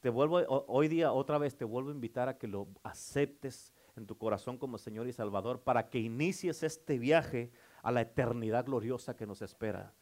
te 0.00 0.08
vuelvo, 0.08 0.38
hoy 0.68 0.86
día 0.86 1.12
otra 1.12 1.38
vez 1.38 1.56
te 1.56 1.64
vuelvo 1.64 1.90
a 1.90 1.92
invitar 1.92 2.28
a 2.28 2.38
que 2.38 2.46
lo 2.46 2.68
aceptes 2.84 3.74
en 3.96 4.06
tu 4.06 4.16
corazón 4.16 4.58
como 4.58 4.78
Señor 4.78 5.08
y 5.08 5.12
Salvador 5.12 5.60
para 5.60 5.88
que 5.88 5.98
inicies 5.98 6.62
este 6.62 6.98
viaje 6.98 7.50
a 7.82 7.90
la 7.90 8.02
eternidad 8.02 8.64
gloriosa 8.64 9.16
que 9.16 9.26
nos 9.26 9.42
espera. 9.42 9.92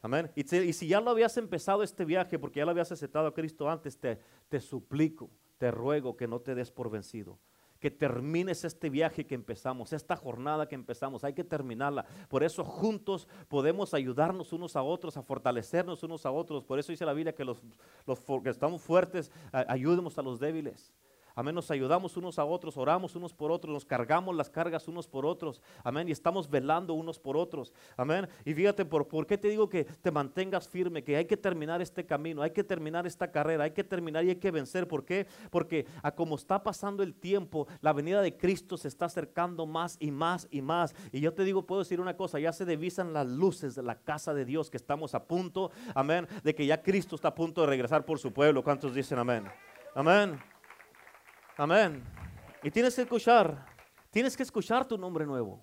Amén. 0.00 0.30
Y, 0.36 0.44
si 0.44 0.86
ya 0.86 1.00
lo 1.00 1.10
habías 1.10 1.36
empezado 1.38 1.82
este 1.82 2.04
viaje, 2.04 2.38
porque 2.38 2.60
ya 2.60 2.64
lo 2.64 2.70
habías 2.70 2.92
aceptado 2.92 3.26
a 3.26 3.34
Cristo 3.34 3.68
antes, 3.68 3.98
te, 3.98 4.20
te 4.48 4.60
suplico, 4.60 5.30
te 5.58 5.70
ruego 5.70 6.16
que 6.16 6.28
no 6.28 6.40
te 6.40 6.54
des 6.54 6.70
por 6.70 6.90
vencido 6.90 7.38
que 7.84 7.90
termines 7.90 8.64
este 8.64 8.88
viaje 8.88 9.26
que 9.26 9.34
empezamos, 9.34 9.92
esta 9.92 10.16
jornada 10.16 10.66
que 10.66 10.74
empezamos, 10.74 11.22
hay 11.22 11.34
que 11.34 11.44
terminarla. 11.44 12.06
Por 12.30 12.42
eso 12.42 12.64
juntos 12.64 13.28
podemos 13.46 13.92
ayudarnos 13.92 14.54
unos 14.54 14.74
a 14.74 14.82
otros, 14.82 15.18
a 15.18 15.22
fortalecernos 15.22 16.02
unos 16.02 16.24
a 16.24 16.30
otros. 16.30 16.64
Por 16.64 16.78
eso 16.78 16.92
dice 16.92 17.04
la 17.04 17.12
Biblia 17.12 17.34
que 17.34 17.44
los, 17.44 17.60
los 18.06 18.18
que 18.42 18.48
estamos 18.48 18.80
fuertes, 18.80 19.30
ayudemos 19.52 20.16
a 20.16 20.22
los 20.22 20.40
débiles. 20.40 20.94
Amén, 21.36 21.54
nos 21.54 21.70
ayudamos 21.70 22.16
unos 22.16 22.38
a 22.38 22.44
otros, 22.44 22.76
oramos 22.76 23.16
unos 23.16 23.34
por 23.34 23.50
otros, 23.50 23.72
nos 23.72 23.84
cargamos 23.84 24.36
las 24.36 24.48
cargas 24.48 24.86
unos 24.86 25.08
por 25.08 25.26
otros. 25.26 25.60
Amén, 25.82 26.08
y 26.08 26.12
estamos 26.12 26.48
velando 26.48 26.94
unos 26.94 27.18
por 27.18 27.36
otros. 27.36 27.72
Amén. 27.96 28.28
Y 28.44 28.54
fíjate, 28.54 28.84
¿por, 28.84 29.08
¿por 29.08 29.26
qué 29.26 29.36
te 29.36 29.48
digo 29.48 29.68
que 29.68 29.84
te 29.84 30.12
mantengas 30.12 30.68
firme? 30.68 31.02
Que 31.02 31.16
hay 31.16 31.24
que 31.24 31.36
terminar 31.36 31.82
este 31.82 32.06
camino, 32.06 32.40
hay 32.40 32.52
que 32.52 32.62
terminar 32.62 33.04
esta 33.06 33.32
carrera, 33.32 33.64
hay 33.64 33.72
que 33.72 33.82
terminar 33.82 34.24
y 34.24 34.28
hay 34.28 34.36
que 34.36 34.52
vencer. 34.52 34.86
¿Por 34.86 35.04
qué? 35.04 35.26
Porque 35.50 35.86
a 36.02 36.12
como 36.12 36.36
está 36.36 36.62
pasando 36.62 37.02
el 37.02 37.14
tiempo, 37.14 37.66
la 37.80 37.92
venida 37.92 38.22
de 38.22 38.36
Cristo 38.36 38.76
se 38.76 38.86
está 38.86 39.06
acercando 39.06 39.66
más 39.66 39.96
y 39.98 40.12
más 40.12 40.46
y 40.52 40.62
más. 40.62 40.94
Y 41.10 41.20
yo 41.20 41.34
te 41.34 41.42
digo, 41.42 41.66
puedo 41.66 41.82
decir 41.82 42.00
una 42.00 42.16
cosa, 42.16 42.38
ya 42.38 42.52
se 42.52 42.64
divisan 42.64 43.12
las 43.12 43.26
luces 43.26 43.74
de 43.74 43.82
la 43.82 43.96
casa 43.96 44.34
de 44.34 44.44
Dios 44.44 44.70
que 44.70 44.76
estamos 44.76 45.14
a 45.14 45.24
punto, 45.24 45.72
amén, 45.96 46.28
de 46.44 46.54
que 46.54 46.64
ya 46.64 46.80
Cristo 46.82 47.16
está 47.16 47.28
a 47.28 47.34
punto 47.34 47.62
de 47.62 47.66
regresar 47.66 48.04
por 48.04 48.20
su 48.20 48.32
pueblo. 48.32 48.62
¿Cuántos 48.62 48.94
dicen 48.94 49.18
amén? 49.18 49.44
Amén. 49.94 50.53
Amén. 51.56 52.02
Y 52.62 52.70
tienes 52.70 52.96
que 52.96 53.02
escuchar, 53.02 53.64
tienes 54.10 54.36
que 54.36 54.42
escuchar 54.42 54.86
tu 54.86 54.98
nombre 54.98 55.24
nuevo. 55.24 55.62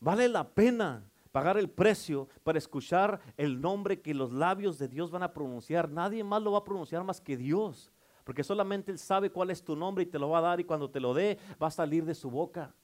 Vale 0.00 0.28
la 0.28 0.48
pena 0.48 1.04
pagar 1.30 1.58
el 1.58 1.68
precio 1.68 2.28
para 2.42 2.56
escuchar 2.56 3.20
el 3.36 3.60
nombre 3.60 4.00
que 4.00 4.14
los 4.14 4.32
labios 4.32 4.78
de 4.78 4.88
Dios 4.88 5.10
van 5.10 5.22
a 5.22 5.34
pronunciar. 5.34 5.90
Nadie 5.90 6.24
más 6.24 6.42
lo 6.42 6.52
va 6.52 6.58
a 6.58 6.64
pronunciar 6.64 7.04
más 7.04 7.20
que 7.20 7.36
Dios, 7.36 7.92
porque 8.24 8.42
solamente 8.42 8.90
Él 8.90 8.98
sabe 8.98 9.30
cuál 9.30 9.50
es 9.50 9.62
tu 9.62 9.76
nombre 9.76 10.04
y 10.04 10.06
te 10.06 10.18
lo 10.18 10.30
va 10.30 10.38
a 10.38 10.42
dar 10.42 10.60
y 10.60 10.64
cuando 10.64 10.90
te 10.90 11.00
lo 11.00 11.12
dé 11.12 11.38
va 11.62 11.66
a 11.66 11.70
salir 11.70 12.06
de 12.06 12.14
su 12.14 12.30
boca. 12.30 12.74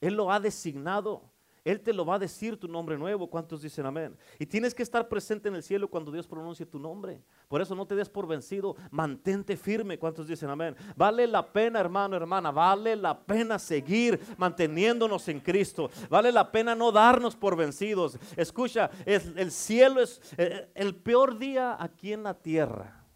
Él 0.00 0.14
lo 0.14 0.30
ha 0.30 0.40
designado. 0.40 1.30
Él 1.64 1.80
te 1.80 1.94
lo 1.94 2.04
va 2.04 2.16
a 2.16 2.18
decir 2.18 2.58
tu 2.58 2.68
nombre 2.68 2.98
nuevo. 2.98 3.30
¿Cuántos 3.30 3.62
dicen 3.62 3.86
amén? 3.86 4.14
Y 4.38 4.44
tienes 4.44 4.74
que 4.74 4.82
estar 4.82 5.08
presente 5.08 5.48
en 5.48 5.54
el 5.54 5.62
cielo 5.62 5.88
cuando 5.88 6.12
Dios 6.12 6.26
pronuncie 6.26 6.66
tu 6.66 6.78
nombre. 6.78 7.22
Por 7.48 7.62
eso 7.62 7.74
no 7.74 7.86
te 7.86 7.94
des 7.94 8.10
por 8.10 8.26
vencido. 8.26 8.76
Mantente 8.90 9.56
firme. 9.56 9.98
¿Cuántos 9.98 10.28
dicen 10.28 10.50
amén? 10.50 10.76
Vale 10.94 11.26
la 11.26 11.50
pena, 11.50 11.80
hermano, 11.80 12.16
hermana. 12.16 12.50
Vale 12.50 12.94
la 12.96 13.18
pena 13.18 13.58
seguir 13.58 14.20
manteniéndonos 14.36 15.26
en 15.28 15.40
Cristo. 15.40 15.90
Vale 16.10 16.30
la 16.30 16.52
pena 16.52 16.74
no 16.74 16.92
darnos 16.92 17.34
por 17.34 17.56
vencidos. 17.56 18.18
Escucha, 18.36 18.90
el, 19.06 19.50
cielo 19.50 20.02
es 20.02 20.20
eh, 20.36 20.68
el 20.74 20.94
peor 20.94 21.38
día 21.38 21.82
aquí 21.82 22.12
en 22.12 22.24
la 22.24 22.34
tierra. 22.34 23.06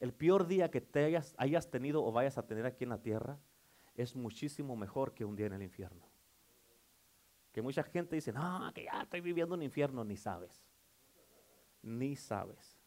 El 0.00 0.12
peor 0.12 0.48
día 0.48 0.72
que 0.72 0.80
te 0.80 1.16
hayas 1.36 1.70
tenido 1.70 2.04
o 2.04 2.10
vayas 2.10 2.36
a 2.36 2.46
tener 2.46 2.66
aquí 2.66 2.82
en 2.82 2.90
la 2.90 3.00
tierra 3.00 3.38
es 3.94 4.16
muchísimo 4.16 4.74
mejor 4.74 5.14
que 5.14 5.24
un 5.24 5.36
día 5.36 5.46
en 5.46 5.52
el 5.52 5.62
infierno. 5.62 6.07
Que 7.58 7.62
mucha 7.62 7.82
gente 7.82 8.14
dice, 8.14 8.32
no, 8.32 8.72
que 8.72 8.84
ya 8.84 9.02
estoy 9.02 9.20
viviendo 9.20 9.56
un 9.56 9.62
infierno, 9.64 10.04
ni 10.04 10.16
sabes. 10.16 10.64
Ni 11.82 12.14
sabes. 12.14 12.78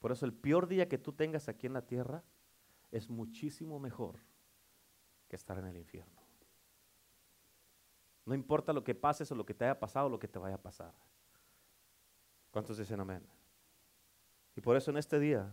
Por 0.00 0.12
eso 0.12 0.26
el 0.26 0.34
peor 0.34 0.68
día 0.68 0.86
que 0.86 0.98
tú 0.98 1.14
tengas 1.14 1.48
aquí 1.48 1.66
en 1.66 1.72
la 1.72 1.86
tierra 1.86 2.22
es 2.90 3.08
muchísimo 3.08 3.80
mejor 3.80 4.20
que 5.30 5.36
estar 5.36 5.56
en 5.56 5.64
el 5.64 5.78
infierno. 5.78 6.20
No 8.26 8.34
importa 8.34 8.74
lo 8.74 8.84
que 8.84 8.94
pases 8.94 9.32
o 9.32 9.34
lo 9.34 9.46
que 9.46 9.54
te 9.54 9.64
haya 9.64 9.80
pasado 9.80 10.08
o 10.08 10.10
lo 10.10 10.18
que 10.18 10.28
te 10.28 10.38
vaya 10.38 10.56
a 10.56 10.62
pasar. 10.62 10.92
¿Cuántos 12.50 12.76
dicen 12.76 13.00
amén? 13.00 13.26
Y 14.54 14.60
por 14.60 14.76
eso 14.76 14.90
en 14.90 14.98
este 14.98 15.18
día 15.18 15.50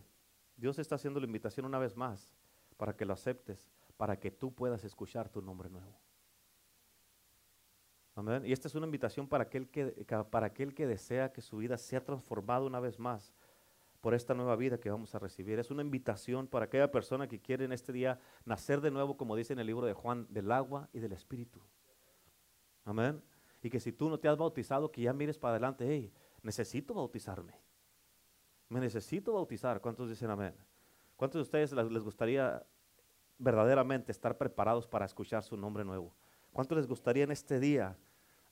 Dios 0.57 0.79
está 0.79 0.95
haciendo 0.95 1.21
la 1.21 1.27
invitación 1.27 1.65
una 1.65 1.79
vez 1.79 1.95
más 1.95 2.35
para 2.75 2.97
que 2.97 3.05
lo 3.05 3.13
aceptes, 3.13 3.71
para 3.95 4.19
que 4.19 4.31
tú 4.31 4.53
puedas 4.53 4.83
escuchar 4.83 5.29
tu 5.29 5.41
nombre 5.41 5.69
nuevo. 5.69 6.06
Y 8.43 8.51
esta 8.51 8.67
es 8.67 8.73
una 8.73 8.87
invitación 8.87 9.27
para 9.27 9.43
aquel, 9.43 9.69
que, 9.69 9.85
para 10.31 10.47
aquel 10.47 10.73
que 10.73 10.87
desea 10.87 11.31
que 11.31 11.41
su 11.41 11.57
vida 11.57 11.77
sea 11.77 12.03
transformada 12.03 12.65
una 12.65 12.79
vez 12.79 12.97
más 12.97 13.31
por 14.01 14.15
esta 14.15 14.33
nueva 14.33 14.55
vida 14.55 14.79
que 14.79 14.89
vamos 14.89 15.13
a 15.13 15.19
recibir. 15.19 15.59
Es 15.59 15.69
una 15.69 15.83
invitación 15.83 16.47
para 16.47 16.65
aquella 16.65 16.89
persona 16.89 17.27
que 17.27 17.39
quiere 17.39 17.65
en 17.65 17.73
este 17.73 17.93
día 17.93 18.19
nacer 18.43 18.81
de 18.81 18.89
nuevo, 18.89 19.17
como 19.17 19.35
dice 19.35 19.53
en 19.53 19.59
el 19.59 19.67
libro 19.67 19.85
de 19.85 19.93
Juan, 19.93 20.25
del 20.29 20.51
agua 20.51 20.89
y 20.93 20.99
del 20.99 21.11
Espíritu. 21.11 21.61
Amén. 22.85 23.21
Y 23.61 23.69
que 23.69 23.79
si 23.79 23.91
tú 23.91 24.09
no 24.09 24.19
te 24.19 24.27
has 24.27 24.37
bautizado, 24.37 24.91
que 24.91 25.01
ya 25.01 25.13
mires 25.13 25.37
para 25.37 25.51
adelante, 25.51 25.85
hey, 25.87 26.11
necesito 26.41 26.95
bautizarme. 26.95 27.53
Me 28.69 28.79
necesito 28.79 29.33
bautizar. 29.33 29.79
¿Cuántos 29.79 30.09
dicen 30.09 30.31
amén? 30.31 30.55
¿Cuántos 31.15 31.37
de 31.37 31.43
ustedes 31.43 31.71
les 31.71 32.03
gustaría 32.03 32.65
verdaderamente 33.37 34.11
estar 34.11 34.37
preparados 34.37 34.87
para 34.87 35.05
escuchar 35.05 35.43
su 35.43 35.55
nombre 35.55 35.85
nuevo? 35.85 36.15
¿Cuántos 36.51 36.77
les 36.77 36.87
gustaría 36.87 37.23
en 37.23 37.31
este 37.31 37.59
día 37.59 37.95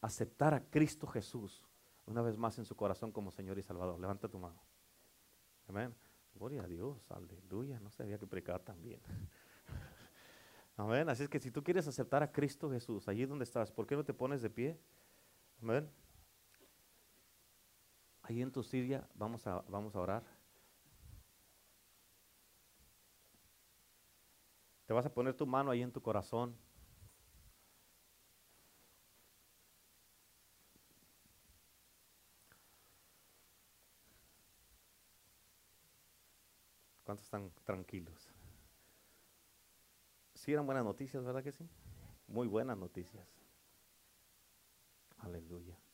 aceptar 0.06 0.54
a 0.54 0.64
Cristo 0.70 1.08
Jesús 1.08 1.66
una 2.06 2.22
vez 2.22 2.38
más 2.38 2.58
en 2.60 2.66
su 2.66 2.76
corazón 2.76 3.12
como 3.12 3.32
Señor 3.32 3.58
y 3.58 3.64
Salvador? 3.64 4.00
Levanta 4.00 4.28
tu 4.28 4.40
mano. 4.40 4.62
Amén. 5.68 5.94
Gloria 6.36 6.64
a 6.64 6.68
Dios, 6.68 7.10
aleluya. 7.12 7.80
No 7.80 7.90
sabía 7.90 8.18
que 8.18 8.28
predicar 8.28 8.62
también. 8.62 9.02
Amén. 10.78 11.08
Así 11.10 11.24
es 11.24 11.30
que 11.30 11.40
si 11.40 11.50
tú 11.50 11.64
quieres 11.64 11.88
aceptar 11.88 12.22
a 12.24 12.32
Cristo 12.32 12.70
Jesús, 12.70 13.08
allí 13.08 13.26
donde 13.26 13.44
estás, 13.44 13.72
¿por 13.72 13.88
qué 13.88 13.96
no 13.96 14.04
te 14.04 14.14
pones 14.14 14.42
de 14.42 14.50
pie? 14.50 14.80
Amén. 15.62 15.90
Ahí 18.24 18.42
en 18.42 18.52
tu 18.52 18.64
silla 18.64 19.08
vamos 19.14 19.46
a, 19.48 19.64
vamos 19.70 19.96
a 19.96 20.00
orar. 20.00 20.24
Te 24.86 24.94
vas 24.94 25.06
a 25.06 25.14
poner 25.14 25.34
tu 25.34 25.48
mano 25.48 25.72
ahí 25.72 25.82
en 25.82 25.92
tu 25.92 26.02
corazón. 26.02 26.56
¿Cuántos 37.06 37.26
están 37.26 37.52
tranquilos? 37.64 38.34
Sí 40.34 40.52
eran 40.52 40.66
buenas 40.66 40.84
noticias, 40.84 41.24
¿verdad 41.24 41.44
que 41.44 41.52
sí? 41.52 41.70
Muy 42.28 42.48
buenas 42.48 42.78
noticias. 42.78 43.28
Aleluya. 45.20 45.78